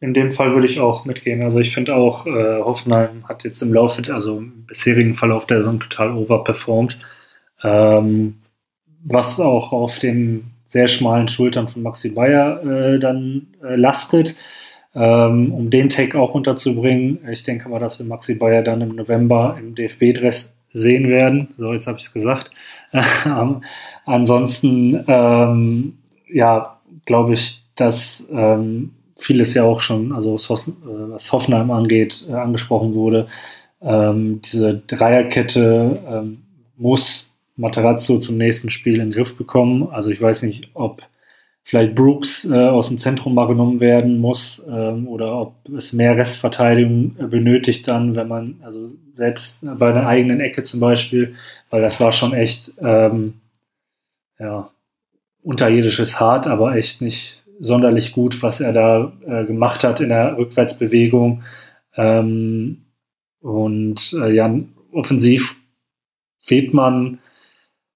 [0.00, 1.42] In dem Fall würde ich auch mitgehen.
[1.42, 5.58] Also ich finde auch, äh, Hoffenheim hat jetzt im Laufe, also im bisherigen Verlauf der
[5.58, 6.98] Saison total overperformed.
[7.62, 8.36] Ähm,
[9.04, 14.36] was auch auf den sehr schmalen Schultern von Maxi Bayer äh, dann äh, lastet.
[14.94, 18.96] Ähm, um den Take auch unterzubringen, ich denke mal, dass wir Maxi Bayer dann im
[18.96, 21.48] November im DFB-Dress sehen werden.
[21.58, 22.50] So, jetzt habe ich es gesagt.
[23.24, 23.62] Ähm,
[24.04, 25.98] ansonsten, ähm,
[26.28, 28.90] ja, glaube ich, dass ähm,
[29.20, 33.28] vieles ja auch schon, also was, äh, was Hoffenheim angeht, äh, angesprochen wurde.
[33.82, 36.42] Ähm, diese Dreierkette ähm,
[36.76, 39.88] muss Materazzo zum nächsten Spiel in den Griff bekommen.
[39.90, 41.02] Also ich weiß nicht, ob
[41.62, 46.16] vielleicht Brooks äh, aus dem Zentrum mal genommen werden muss ähm, oder ob es mehr
[46.16, 51.34] Restverteidigung äh, benötigt dann, wenn man, also selbst bei einer eigenen Ecke zum Beispiel,
[51.68, 53.34] weil das war schon echt, ähm,
[54.38, 54.70] ja,
[55.42, 60.36] unterirdisches Hart, aber echt nicht sonderlich gut, was er da äh, gemacht hat in der
[60.36, 61.42] Rückwärtsbewegung.
[61.96, 62.86] Ähm,
[63.40, 64.52] und äh, ja,
[64.92, 65.56] offensiv
[66.38, 67.18] fehlt man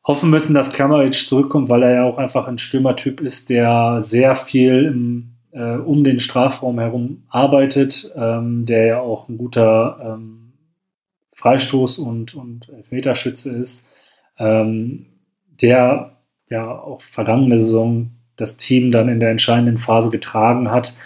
[0.06, 4.34] hoffen müssen, dass Kramaric zurückkommt, weil er ja auch einfach ein Stürmertyp ist, der sehr
[4.34, 10.52] viel im, äh, um den Strafraum herum arbeitet, ähm, der ja auch ein guter ähm,
[11.36, 13.84] Freistoß- und, und Elfmeterschütze ist,
[14.38, 15.06] ähm,
[15.62, 16.18] der
[16.50, 20.96] ja auch vergangene Saison das Team dann in der entscheidenden Phase getragen hat,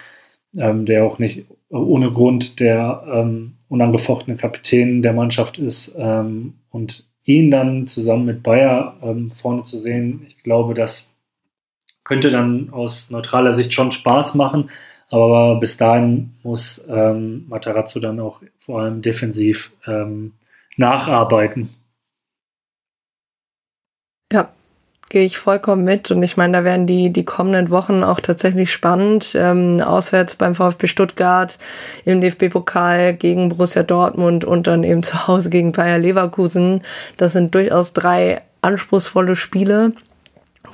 [0.57, 7.05] ähm, der auch nicht ohne Grund der ähm, unangefochtene Kapitän der Mannschaft ist ähm, und
[7.25, 11.11] ihn dann zusammen mit Bayer ähm, vorne zu sehen, ich glaube, das
[12.09, 14.71] könnte dann aus neutraler Sicht schon Spaß machen.
[15.11, 20.35] Aber bis dahin muss ähm, Matarazzo dann auch vor allem defensiv ähm,
[20.77, 21.71] nacharbeiten.
[24.33, 24.53] Ja,
[25.11, 26.11] gehe ich vollkommen mit.
[26.11, 29.33] Und ich meine, da werden die, die kommenden Wochen auch tatsächlich spannend.
[29.35, 31.59] Ähm, auswärts beim VfB Stuttgart,
[32.05, 36.83] im DFB-Pokal gegen Borussia Dortmund und dann eben zu Hause gegen Bayer Leverkusen.
[37.17, 39.93] Das sind durchaus drei anspruchsvolle Spiele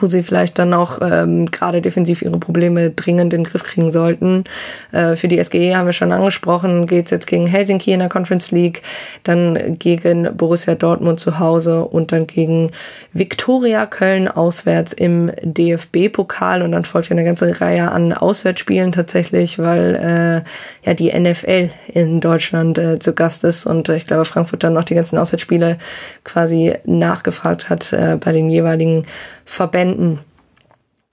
[0.00, 3.90] wo sie vielleicht dann auch ähm, gerade defensiv ihre Probleme dringend in den Griff kriegen
[3.90, 4.44] sollten.
[4.92, 8.50] Äh, für die SGE haben wir schon angesprochen, geht's jetzt gegen Helsinki in der Conference
[8.50, 8.82] League,
[9.22, 12.70] dann gegen Borussia Dortmund zu Hause und dann gegen
[13.12, 19.58] Viktoria Köln auswärts im DFB-Pokal und dann folgt ja eine ganze Reihe an Auswärtsspielen tatsächlich,
[19.58, 24.24] weil äh, ja die NFL in Deutschland äh, zu Gast ist und äh, ich glaube
[24.24, 25.78] Frankfurt dann noch die ganzen Auswärtsspiele
[26.24, 29.06] quasi nachgefragt hat äh, bei den jeweiligen
[29.44, 30.20] Verbänden.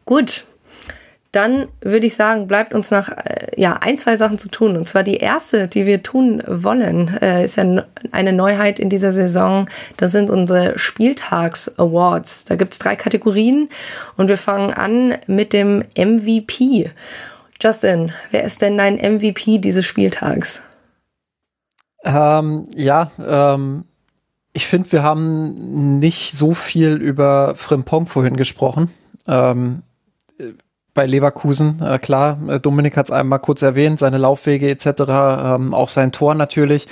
[0.05, 0.45] Gut,
[1.31, 4.75] dann würde ich sagen, bleibt uns noch äh, ja, ein, zwei Sachen zu tun.
[4.75, 9.13] Und zwar die erste, die wir tun wollen, äh, ist ja eine Neuheit in dieser
[9.13, 9.69] Saison.
[9.95, 12.45] Das sind unsere Spieltags-Awards.
[12.45, 13.69] Da gibt es drei Kategorien
[14.17, 16.89] und wir fangen an mit dem MVP.
[17.61, 20.61] Justin, wer ist denn dein MVP dieses Spieltags?
[22.03, 23.85] Ähm, ja, ähm,
[24.53, 28.89] ich finde, wir haben nicht so viel über Frimpong vorhin gesprochen.
[29.27, 29.83] Ähm,
[30.93, 35.89] bei Leverkusen, äh, klar, Dominik hat es einmal kurz erwähnt, seine Laufwege etc., ähm, auch
[35.89, 36.87] sein Tor natürlich.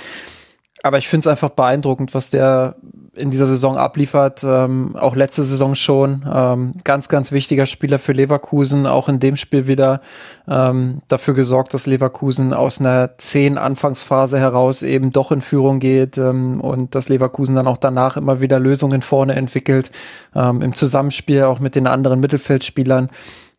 [0.82, 2.76] Aber ich finde es einfach beeindruckend, was der
[3.14, 6.24] in dieser Saison abliefert, ähm, auch letzte Saison schon.
[6.32, 10.00] Ähm, ganz, ganz wichtiger Spieler für Leverkusen, auch in dem Spiel wieder
[10.48, 16.18] ähm, dafür gesorgt, dass Leverkusen aus einer zehn Anfangsphase heraus eben doch in Führung geht
[16.18, 19.90] ähm, und dass Leverkusen dann auch danach immer wieder Lösungen vorne entwickelt,
[20.34, 23.10] ähm, im Zusammenspiel auch mit den anderen Mittelfeldspielern.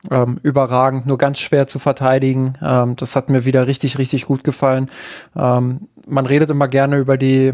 [0.10, 2.56] Ähm, überragend, nur ganz schwer zu verteidigen.
[2.64, 4.90] Ähm, das hat mir wieder richtig, richtig gut gefallen.
[5.36, 5.82] Ähm,
[6.12, 7.54] man redet immer gerne über die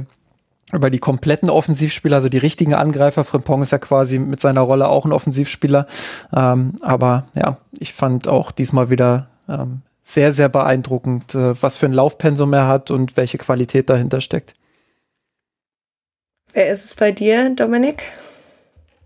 [0.73, 3.23] über die kompletten Offensivspieler, also die richtigen Angreifer.
[3.23, 5.88] Frimpong ist ja quasi mit seiner Rolle auch ein Offensivspieler.
[6.35, 11.85] Ähm, aber ja, ich fand auch diesmal wieder ähm, sehr, sehr beeindruckend, äh, was für
[11.85, 14.55] ein Laufpensum er hat und welche Qualität dahinter steckt.
[16.51, 18.03] Wer ist es bei dir, Dominik?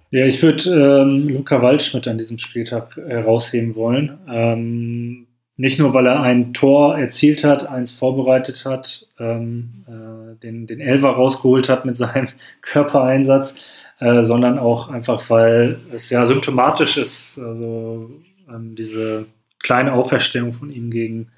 [0.10, 4.18] Ja, ich würde ähm, Luca Waldschmidt an diesem Spieltag herausheben wollen.
[4.28, 5.28] Ähm,
[5.62, 10.80] nicht nur, weil er ein Tor erzielt hat, eins vorbereitet hat, ähm, äh, den, den
[10.80, 12.30] Elfer rausgeholt hat mit seinem
[12.62, 13.56] Körpereinsatz,
[14.00, 18.10] äh, sondern auch einfach, weil es ja symptomatisch ist, also
[18.50, 19.28] ähm, diese
[19.60, 21.30] kleine Auferstellung von ihm gegen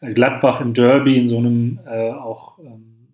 [0.00, 3.08] äh, Gladbach im Derby in so einem äh, auch ähm,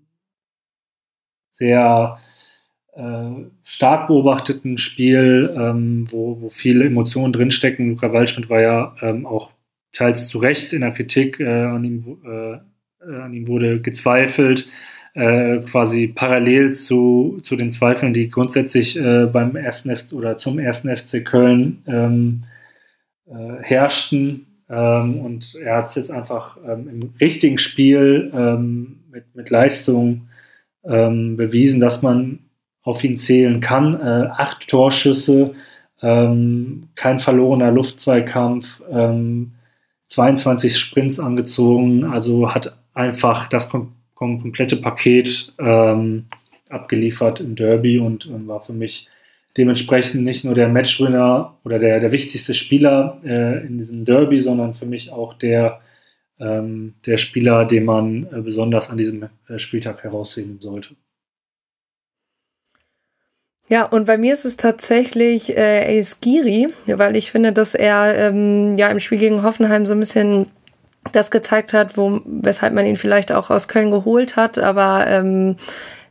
[1.54, 2.18] sehr
[2.92, 3.30] äh,
[3.64, 7.88] stark beobachteten Spiel, ähm, wo, wo viele Emotionen drinstecken.
[7.88, 9.52] Luca Waldschmidt war ja ähm, auch
[9.92, 12.52] teils zu Recht in der Kritik, äh, an, ihm, äh,
[13.04, 14.68] äh, an ihm wurde gezweifelt,
[15.14, 20.58] äh, quasi parallel zu, zu den Zweifeln, die grundsätzlich äh, beim ersten F oder zum
[20.58, 22.42] ersten FC Köln ähm,
[23.26, 24.46] äh, herrschten.
[24.68, 30.28] Ähm, und er hat es jetzt einfach ähm, im richtigen Spiel ähm, mit, mit Leistung
[30.84, 32.38] ähm, bewiesen, dass man
[32.82, 33.94] auf ihn zählen kann.
[34.00, 35.54] Äh, acht Torschüsse,
[36.02, 39.52] ähm, kein verlorener Luftzweikampf, ähm,
[40.10, 46.26] 22 Sprints angezogen, also hat einfach das kom kom komplette Paket ähm,
[46.68, 49.08] abgeliefert im Derby und, und, war für mich
[49.56, 54.74] dementsprechend nicht nur der Matchwinner oder der, der wichtigste Spieler äh, in diesem Derby, sondern
[54.74, 55.80] für mich auch der,
[56.38, 60.96] ähm, der Spieler, den man äh, besonders an diesem äh, Spieltag herausheben sollte.
[63.70, 68.16] Ja, und bei mir ist es tatsächlich äh, Elis Giri, weil ich finde, dass er
[68.16, 70.48] ähm, ja im Spiel gegen Hoffenheim so ein bisschen
[71.12, 75.56] das gezeigt hat, wo, weshalb man ihn vielleicht auch aus Köln geholt hat, aber ähm,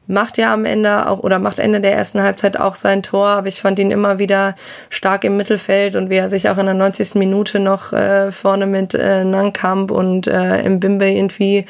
[0.07, 3.47] macht ja am Ende auch oder macht Ende der ersten Halbzeit auch sein Tor, aber
[3.49, 4.55] ich fand ihn immer wieder
[4.89, 7.15] stark im Mittelfeld und wie er sich auch in der 90.
[7.15, 11.65] Minute noch äh, vorne mit äh, Nankamp und äh, Mbimbe irgendwie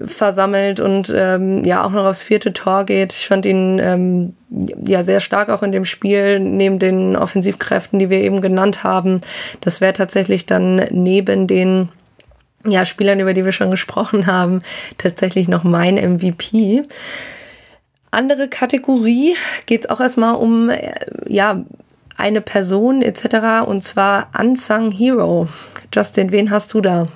[0.00, 3.12] versammelt und ähm, ja auch noch aufs vierte Tor geht.
[3.12, 4.34] Ich fand ihn ähm,
[4.84, 9.20] ja sehr stark auch in dem Spiel, neben den Offensivkräften, die wir eben genannt haben.
[9.60, 11.88] Das wäre tatsächlich dann neben den
[12.66, 14.62] ja, Spielern, über die wir schon gesprochen haben,
[14.98, 16.82] tatsächlich noch mein MVP.
[18.10, 20.92] Andere Kategorie geht es auch erstmal um äh,
[21.28, 21.64] ja
[22.16, 23.66] eine Person etc.
[23.66, 25.48] und zwar Unsung Hero.
[25.92, 27.08] Justin, wen hast du da?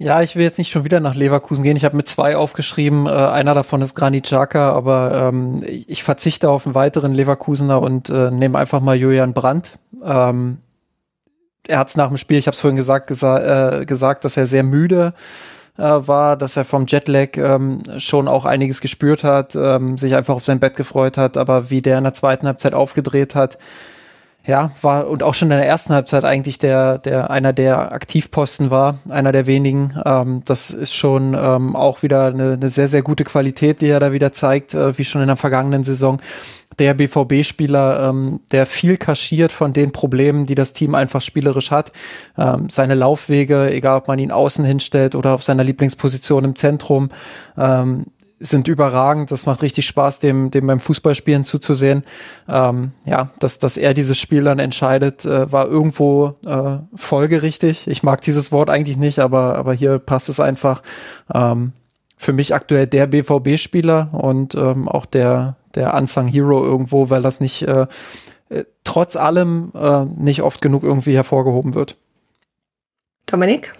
[0.00, 1.76] Ja, ich will jetzt nicht schon wieder nach Leverkusen gehen.
[1.76, 3.06] Ich habe mit zwei aufgeschrieben.
[3.06, 8.08] Äh, einer davon ist Granit Xhaka, aber ähm, ich verzichte auf einen weiteren Leverkusener und
[8.08, 9.72] äh, nehme einfach mal Julian Brandt.
[10.04, 10.58] Ähm,
[11.66, 14.36] er hat es nach dem Spiel, ich habe es vorhin gesagt, gesa äh, gesagt, dass
[14.36, 15.14] er sehr müde
[15.76, 20.36] äh, war, dass er vom Jetlag ähm, schon auch einiges gespürt hat, ähm, sich einfach
[20.36, 23.58] auf sein Bett gefreut hat, aber wie der in der zweiten Halbzeit aufgedreht hat,
[24.46, 28.70] ja, war und auch schon in der ersten Halbzeit eigentlich der, der einer der Aktivposten
[28.70, 29.94] war, einer der wenigen.
[30.06, 34.00] Ähm, das ist schon ähm, auch wieder eine, eine sehr, sehr gute Qualität, die er
[34.00, 36.18] da wieder zeigt, äh, wie schon in der vergangenen Saison.
[36.78, 41.92] Der BVB-Spieler, ähm, der viel kaschiert von den Problemen, die das Team einfach spielerisch hat.
[42.38, 47.10] Ähm, seine Laufwege, egal ob man ihn außen hinstellt oder auf seiner Lieblingsposition im Zentrum,
[47.58, 48.06] ähm,
[48.40, 49.30] sind überragend.
[49.30, 52.04] Das macht richtig Spaß, dem, dem beim Fußballspielen zuzusehen.
[52.48, 57.88] Ähm, ja, dass, dass er dieses Spiel dann entscheidet, äh, war irgendwo äh, folgerichtig.
[57.88, 60.82] Ich mag dieses Wort eigentlich nicht, aber, aber hier passt es einfach.
[61.32, 61.72] Ähm,
[62.16, 67.40] für mich aktuell der BVB-Spieler und ähm, auch der, der Unsung Hero irgendwo, weil das
[67.40, 67.86] nicht äh,
[68.48, 71.96] äh, trotz allem äh, nicht oft genug irgendwie hervorgehoben wird.
[73.26, 73.72] Dominik?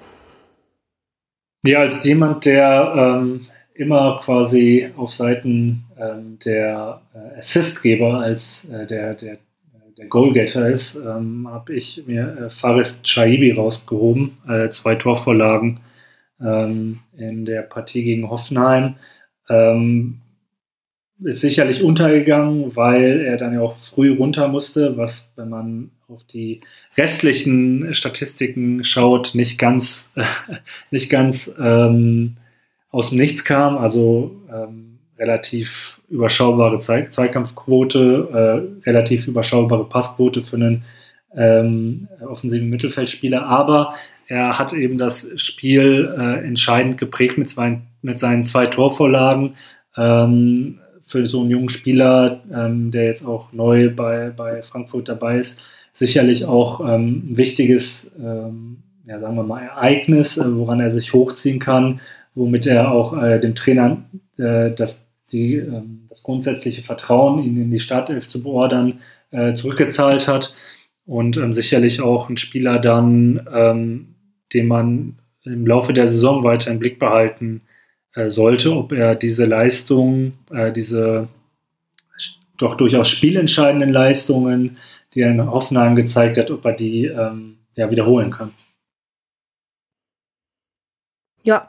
[1.65, 3.49] Ja, als jemand, der ähm,
[3.79, 9.39] immer quasi auf Seiten ähm, der äh, Assistgeber als äh, der, der,
[9.97, 15.81] der Goalgetter ist, ähm, habe ich mir äh, Faris Chaibi rausgehoben, äh, zwei Torvorlagen
[16.41, 18.97] ähm, in der Partie gegen Hoffenheim.
[19.49, 20.23] Ähm,
[21.23, 26.25] ist sicherlich untergegangen, weil er dann ja auch früh runter musste, was, wenn man auf
[26.25, 26.63] die
[26.97, 30.13] restlichen Statistiken schaut, nicht ganz,
[30.91, 32.37] nicht ganz ähm,
[32.99, 33.78] aus dem Nichts kam.
[33.78, 40.85] Also ähm, relativ überschaubare Zwei Zweikampfquote, äh, relativ überschaubare Passquote für einen
[41.35, 43.94] ähm, offensiven Mittelfeldspieler, aber
[44.27, 49.55] er hat eben das Spiel äh, entscheidend geprägt mit, zwei, mit seinen zwei Torvorlagen.
[49.97, 55.39] Ähm, für so einen jungen Spieler, ähm, der jetzt auch neu bei, bei Frankfurt dabei
[55.39, 55.59] ist,
[55.94, 61.15] sicherlich auch ähm, ein wichtiges, ähm, ja, sagen wir mal, Ereignis, äh, woran er sich
[61.15, 62.01] hochziehen kann,
[62.39, 64.05] womit er auch äh, dem Trainer
[64.39, 69.00] äh, das, die, ähm, das grundsätzliche Vertrauen, ihn in die Startelf zu beordern,
[69.31, 70.55] äh, zurückgezahlt hat.
[71.05, 74.15] Und ähm, sicherlich auch ein Spieler dann, ähm,
[74.52, 77.62] den man im Laufe der Saison weiter im Blick behalten
[78.15, 81.28] äh, sollte, ob er diese Leistung, äh, diese
[82.58, 84.76] doch durchaus spielentscheidenden Leistungen,
[85.15, 88.52] die er in Hoffenheim gezeigt hat, ob er die ähm, ja, wiederholen kann.
[91.44, 91.68] Ja,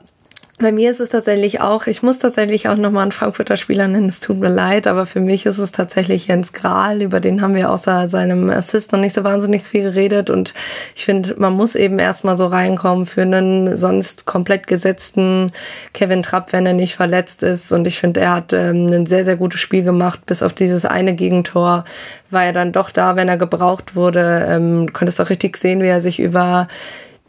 [0.60, 4.10] bei mir ist es tatsächlich auch, ich muss tatsächlich auch nochmal einen Frankfurter Spieler nennen,
[4.10, 7.56] es tut mir leid, aber für mich ist es tatsächlich Jens Grahl, über den haben
[7.56, 10.30] wir außer seinem Assist noch nicht so wahnsinnig viel geredet.
[10.30, 10.54] Und
[10.96, 15.52] ich finde, man muss eben erstmal so reinkommen für einen sonst komplett gesetzten
[15.94, 17.72] Kevin Trapp, wenn er nicht verletzt ist.
[17.72, 20.86] Und ich finde, er hat ähm, ein sehr, sehr gutes Spiel gemacht, bis auf dieses
[20.86, 21.86] eine Gegentor
[22.32, 25.88] war er dann doch da, wenn er gebraucht wurde, ähm, konntest auch richtig sehen, wie
[25.88, 26.68] er sich über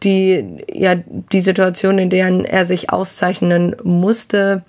[0.02, 4.64] die, ja, die Situation, in der er sich auszeichnen musste,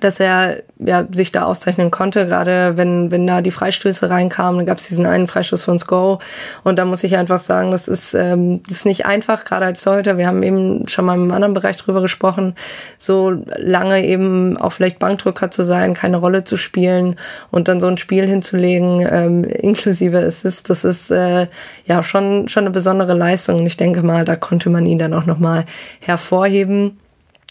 [0.00, 4.66] dass er ja, sich da auszeichnen konnte, gerade wenn, wenn da die Freistöße reinkamen, dann
[4.66, 6.18] gab es diesen einen Freistoß von Sko
[6.62, 9.82] und da muss ich einfach sagen, das ist, ähm, das ist nicht einfach, gerade als
[9.82, 12.54] Torhüter, wir haben eben schon mal im anderen Bereich drüber gesprochen,
[12.98, 17.16] so lange eben auch vielleicht Bankdrücker zu sein, keine Rolle zu spielen
[17.50, 21.46] und dann so ein Spiel hinzulegen, ähm, inklusive Assist, das ist äh,
[21.86, 23.60] ja schon, schon eine besondere Leistung.
[23.60, 25.64] Und ich denke mal, da konnte man ihn dann auch nochmal
[26.00, 26.98] hervorheben.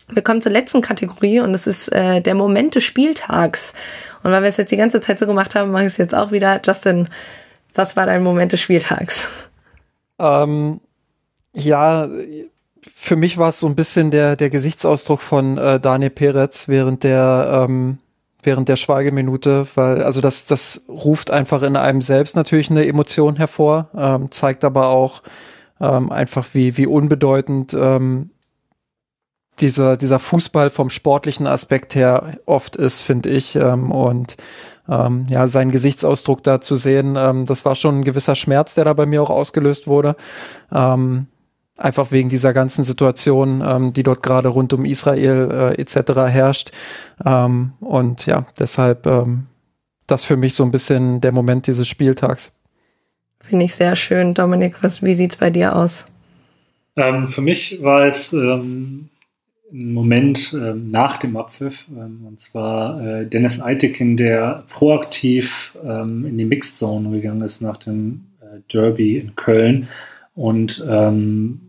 [0.09, 3.73] Wir kommen zur letzten Kategorie und das ist äh, der Moment des Spieltags.
[4.23, 6.15] Und weil wir es jetzt die ganze Zeit so gemacht haben, mache ich es jetzt
[6.15, 6.61] auch wieder.
[6.63, 7.09] Justin,
[7.73, 9.29] was war dein Moment des Spieltags?
[10.19, 10.79] Ähm,
[11.53, 12.09] ja,
[12.93, 17.03] für mich war es so ein bisschen der, der Gesichtsausdruck von äh, Daniel Peretz während
[17.03, 17.97] der, ähm,
[18.41, 23.37] während der Schweigeminute, weil, also das, das ruft einfach in einem selbst natürlich eine Emotion
[23.37, 25.23] hervor, ähm, zeigt aber auch
[25.79, 28.31] ähm, einfach, wie, wie unbedeutend ähm,
[29.59, 33.55] dieser, dieser Fußball vom sportlichen Aspekt her oft ist, finde ich.
[33.55, 34.37] Ähm, und
[34.89, 38.85] ähm, ja, seinen Gesichtsausdruck da zu sehen, ähm, das war schon ein gewisser Schmerz, der
[38.85, 40.15] da bei mir auch ausgelöst wurde.
[40.71, 41.27] Ähm,
[41.77, 46.13] einfach wegen dieser ganzen Situation, ähm, die dort gerade rund um Israel äh, etc.
[46.27, 46.71] herrscht.
[47.25, 49.47] Ähm, und ja, deshalb ähm,
[50.07, 52.55] das für mich so ein bisschen der Moment dieses Spieltags.
[53.39, 54.33] Finde ich sehr schön.
[54.33, 56.05] Dominik, was, wie sieht's bei dir aus?
[56.95, 59.09] Ähm, für mich war es ähm,
[59.73, 66.25] einen Moment äh, nach dem Abpfiff, ähm, und zwar äh, Dennis Eitekin, der proaktiv ähm,
[66.25, 69.87] in die Mixed Zone gegangen ist nach dem äh, Derby in Köln
[70.35, 71.61] und ähm,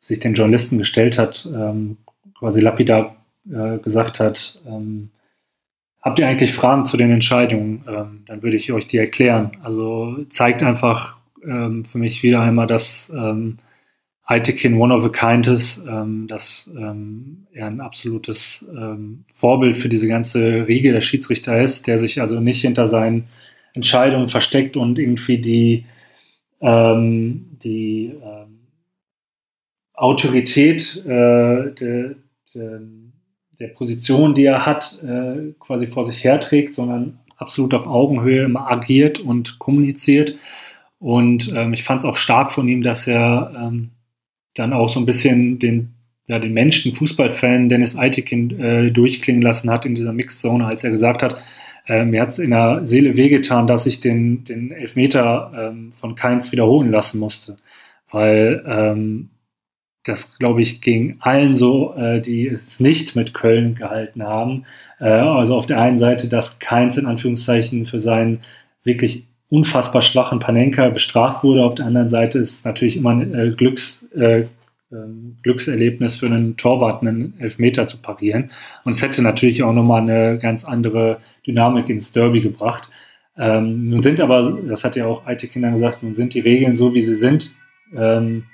[0.00, 1.98] sich den Journalisten gestellt hat, ähm,
[2.38, 3.16] quasi lapidar
[3.50, 5.10] äh, gesagt hat, ähm,
[6.00, 7.84] habt ihr eigentlich Fragen zu den Entscheidungen?
[7.86, 9.52] Ähm, dann würde ich euch die erklären.
[9.62, 11.16] Also zeigt einfach
[11.46, 13.12] für mich wieder einmal, dass
[14.26, 19.90] Aitekin one of a kind ist, ähm, dass ähm, er ein absolutes ähm, Vorbild für
[19.90, 23.28] diese ganze Riege der Schiedsrichter ist, der sich also nicht hinter seinen
[23.74, 25.84] Entscheidungen versteckt und irgendwie die,
[26.62, 28.60] ähm, die ähm,
[29.92, 32.16] Autorität äh, de,
[32.54, 32.80] de,
[33.60, 38.70] der Position, die er hat, äh, quasi vor sich herträgt, sondern absolut auf Augenhöhe immer
[38.70, 40.34] agiert und kommuniziert.
[40.98, 43.52] Und ähm, ich fand es auch stark von ihm, dass er
[44.54, 45.94] dann auch so ein bisschen den,
[46.26, 50.90] ja, den Menschen, Fußballfan Dennis Eitekin äh, durchklingen lassen hat in dieser Mixzone, als er
[50.90, 51.38] gesagt hat,
[51.86, 56.14] äh, mir hat es in der Seele wehgetan, dass ich den, den Elfmeter ähm, von
[56.14, 57.58] Keins wiederholen lassen musste.
[58.10, 59.30] Weil ähm,
[60.04, 64.64] das, glaube ich, ging allen so, äh, die es nicht mit Köln gehalten haben.
[65.00, 68.40] Äh, also auf der einen Seite, dass Keins in Anführungszeichen für seinen
[68.82, 71.64] wirklich unfassbar schwachen Panenka bestraft wurde.
[71.64, 74.46] Auf der anderen Seite ist es natürlich immer ein äh, Glücks, äh,
[74.90, 78.50] ähm, Glückserlebnis für einen Torwart, einen Elfmeter zu parieren.
[78.84, 82.88] Und es hätte natürlich auch nochmal eine ganz andere Dynamik ins Derby gebracht.
[83.36, 86.74] Ähm, nun sind aber, das hat ja auch alte Kinder gesagt, nun sind die Regeln
[86.74, 87.54] so, wie sie sind.
[87.96, 88.44] Ähm,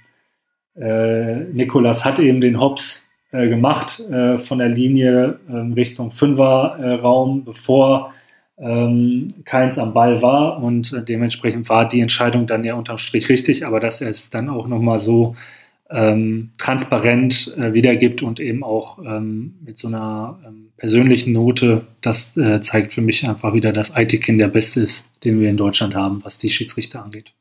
[0.77, 7.45] äh, Nikolas hat eben den Hops äh, gemacht äh, von der Linie ähm, Richtung Fünferraum,
[7.45, 8.13] bevor
[8.61, 13.29] ähm, keins am Ball war und äh, dementsprechend war die Entscheidung dann ja unterm Strich
[13.29, 15.35] richtig, aber dass er es dann auch nochmal so
[15.91, 21.87] ähm, transparent äh, wiedergibt und eben auch ähm, mit so einer ähm, persönlichen Note.
[22.01, 25.57] Das äh, zeigt für mich einfach wieder, dass Aitikin der Beste ist, den wir in
[25.57, 27.33] Deutschland haben, was die Schiedsrichter angeht.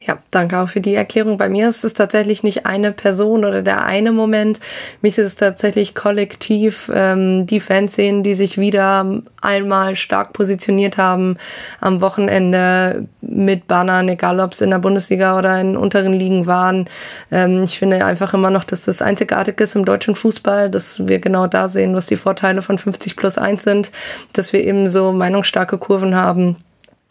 [0.00, 1.38] Ja, danke auch für die Erklärung.
[1.38, 4.60] Bei mir ist es tatsächlich nicht eine Person oder der eine Moment.
[5.02, 11.36] Mich ist es tatsächlich kollektiv ähm, die Fanszenen, die sich wieder einmal stark positioniert haben
[11.80, 16.88] am Wochenende mit Bannern, egal ob es in der Bundesliga oder in unteren Ligen waren.
[17.32, 21.18] Ähm, ich finde einfach immer noch, dass das einzigartig ist im deutschen Fußball, dass wir
[21.18, 23.90] genau da sehen, was die Vorteile von 50 plus 1 sind,
[24.32, 26.56] dass wir eben so meinungsstarke Kurven haben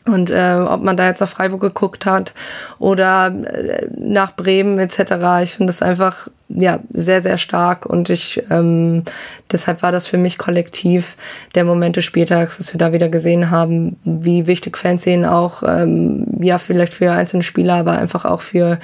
[0.08, 2.34] und äh, ob man da jetzt auf Freiburg geguckt hat
[2.80, 5.44] oder äh, nach Bremen etc.
[5.44, 9.04] Ich finde das einfach ja sehr sehr stark und ich ähm,
[9.52, 11.18] deshalb war das für mich kollektiv
[11.56, 16.26] der Moment des Spieltags, dass wir da wieder gesehen haben, wie wichtig Fanszenen auch ähm,
[16.40, 18.80] ja vielleicht für einzelne Spieler, aber einfach auch für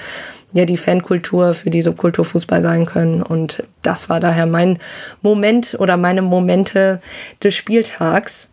[0.53, 4.80] ja die Fankultur, für die Subkulturfußball sein können und das war daher mein
[5.22, 7.02] Moment oder meine Momente
[7.43, 8.50] des Spieltags.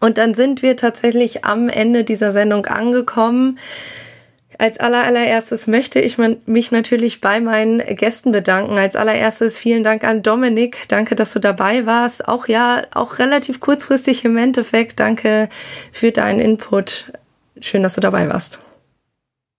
[0.00, 3.58] Und dann sind wir tatsächlich am Ende dieser Sendung angekommen.
[4.58, 8.76] Als allererstes möchte ich mich natürlich bei meinen Gästen bedanken.
[8.76, 10.86] Als allererstes vielen Dank an Dominik.
[10.88, 12.28] Danke, dass du dabei warst.
[12.28, 15.00] Auch ja, auch relativ kurzfristig im Endeffekt.
[15.00, 15.48] Danke
[15.92, 17.10] für deinen Input.
[17.60, 18.58] Schön, dass du dabei warst.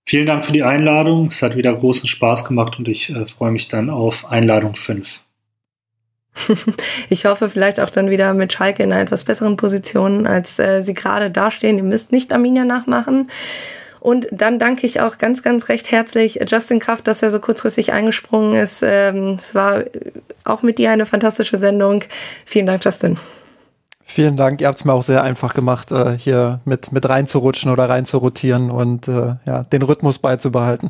[0.06, 1.28] Vielen Dank für die Einladung.
[1.28, 5.22] Es hat wieder großen Spaß gemacht und ich äh, freue mich dann auf Einladung 5.
[7.10, 10.82] Ich hoffe vielleicht auch dann wieder mit Schalke in einer etwas besseren Position, als äh,
[10.82, 11.78] sie gerade dastehen.
[11.78, 13.30] Ihr müsst nicht Arminia nachmachen.
[14.00, 17.94] Und dann danke ich auch ganz, ganz recht herzlich Justin Kraft, dass er so kurzfristig
[17.94, 18.82] eingesprungen ist.
[18.84, 19.84] Ähm, es war
[20.44, 22.04] auch mit dir eine fantastische Sendung.
[22.46, 23.18] Vielen Dank, Justin.
[24.04, 24.60] Vielen Dank.
[24.60, 28.70] Ihr habt es mir auch sehr einfach gemacht, äh, hier mit, mit reinzurutschen oder reinzurotieren
[28.70, 30.90] und äh, ja, den Rhythmus beizubehalten.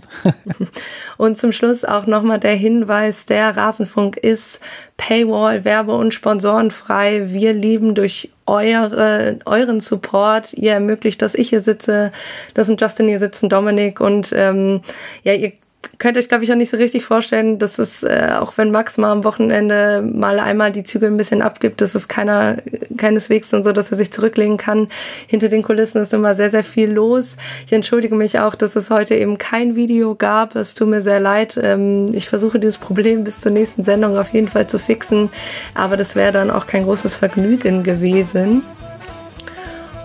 [1.17, 4.59] und zum Schluss auch nochmal der Hinweis, der Rasenfunk ist
[4.97, 7.31] Paywall, Werbe- und Sponsorenfrei.
[7.31, 10.53] Wir lieben durch eure, euren Support.
[10.53, 12.11] Ihr ermöglicht, dass ich hier sitze,
[12.53, 14.81] dass ein Justin hier sitzt, ein Dominik und ähm,
[15.23, 15.53] ja, ihr
[15.97, 18.97] könnt euch, glaube ich, auch nicht so richtig vorstellen, dass es, äh, auch wenn Max
[18.97, 22.57] mal am Wochenende mal einmal die Zügel ein bisschen abgibt, dass es keiner,
[22.97, 24.87] keineswegs dann so, dass er sich zurücklegen kann.
[25.27, 27.37] Hinter den Kulissen ist immer sehr, sehr viel los.
[27.65, 30.55] Ich entschuldige mich auch, dass es heute eben kein Video gab.
[30.55, 31.59] Es tut mir sehr leid.
[31.61, 35.29] Ähm, ich versuche dieses Problem bis zur nächsten Sendung auf jeden Fall zu fixen.
[35.73, 38.63] Aber das wäre dann auch kein großes Vergnügen gewesen.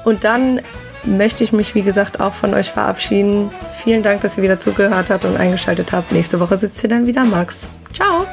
[0.04, 0.60] Und dann
[1.06, 3.50] möchte ich mich, wie gesagt, auch von euch verabschieden.
[3.82, 6.12] Vielen Dank, dass ihr wieder zugehört habt und eingeschaltet habt.
[6.12, 7.68] Nächste Woche sitzt hier dann wieder Max.
[7.92, 8.26] Ciao!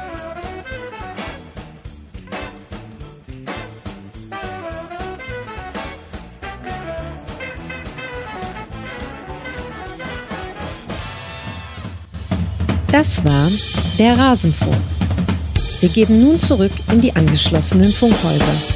[12.91, 13.49] Das war
[13.97, 14.75] der Rasenfunk.
[15.79, 18.72] Wir geben nun zurück in die angeschlossenen Funkhäuser.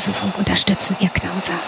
[0.00, 1.60] Rasenfunk unterstützen, ihr Knauser.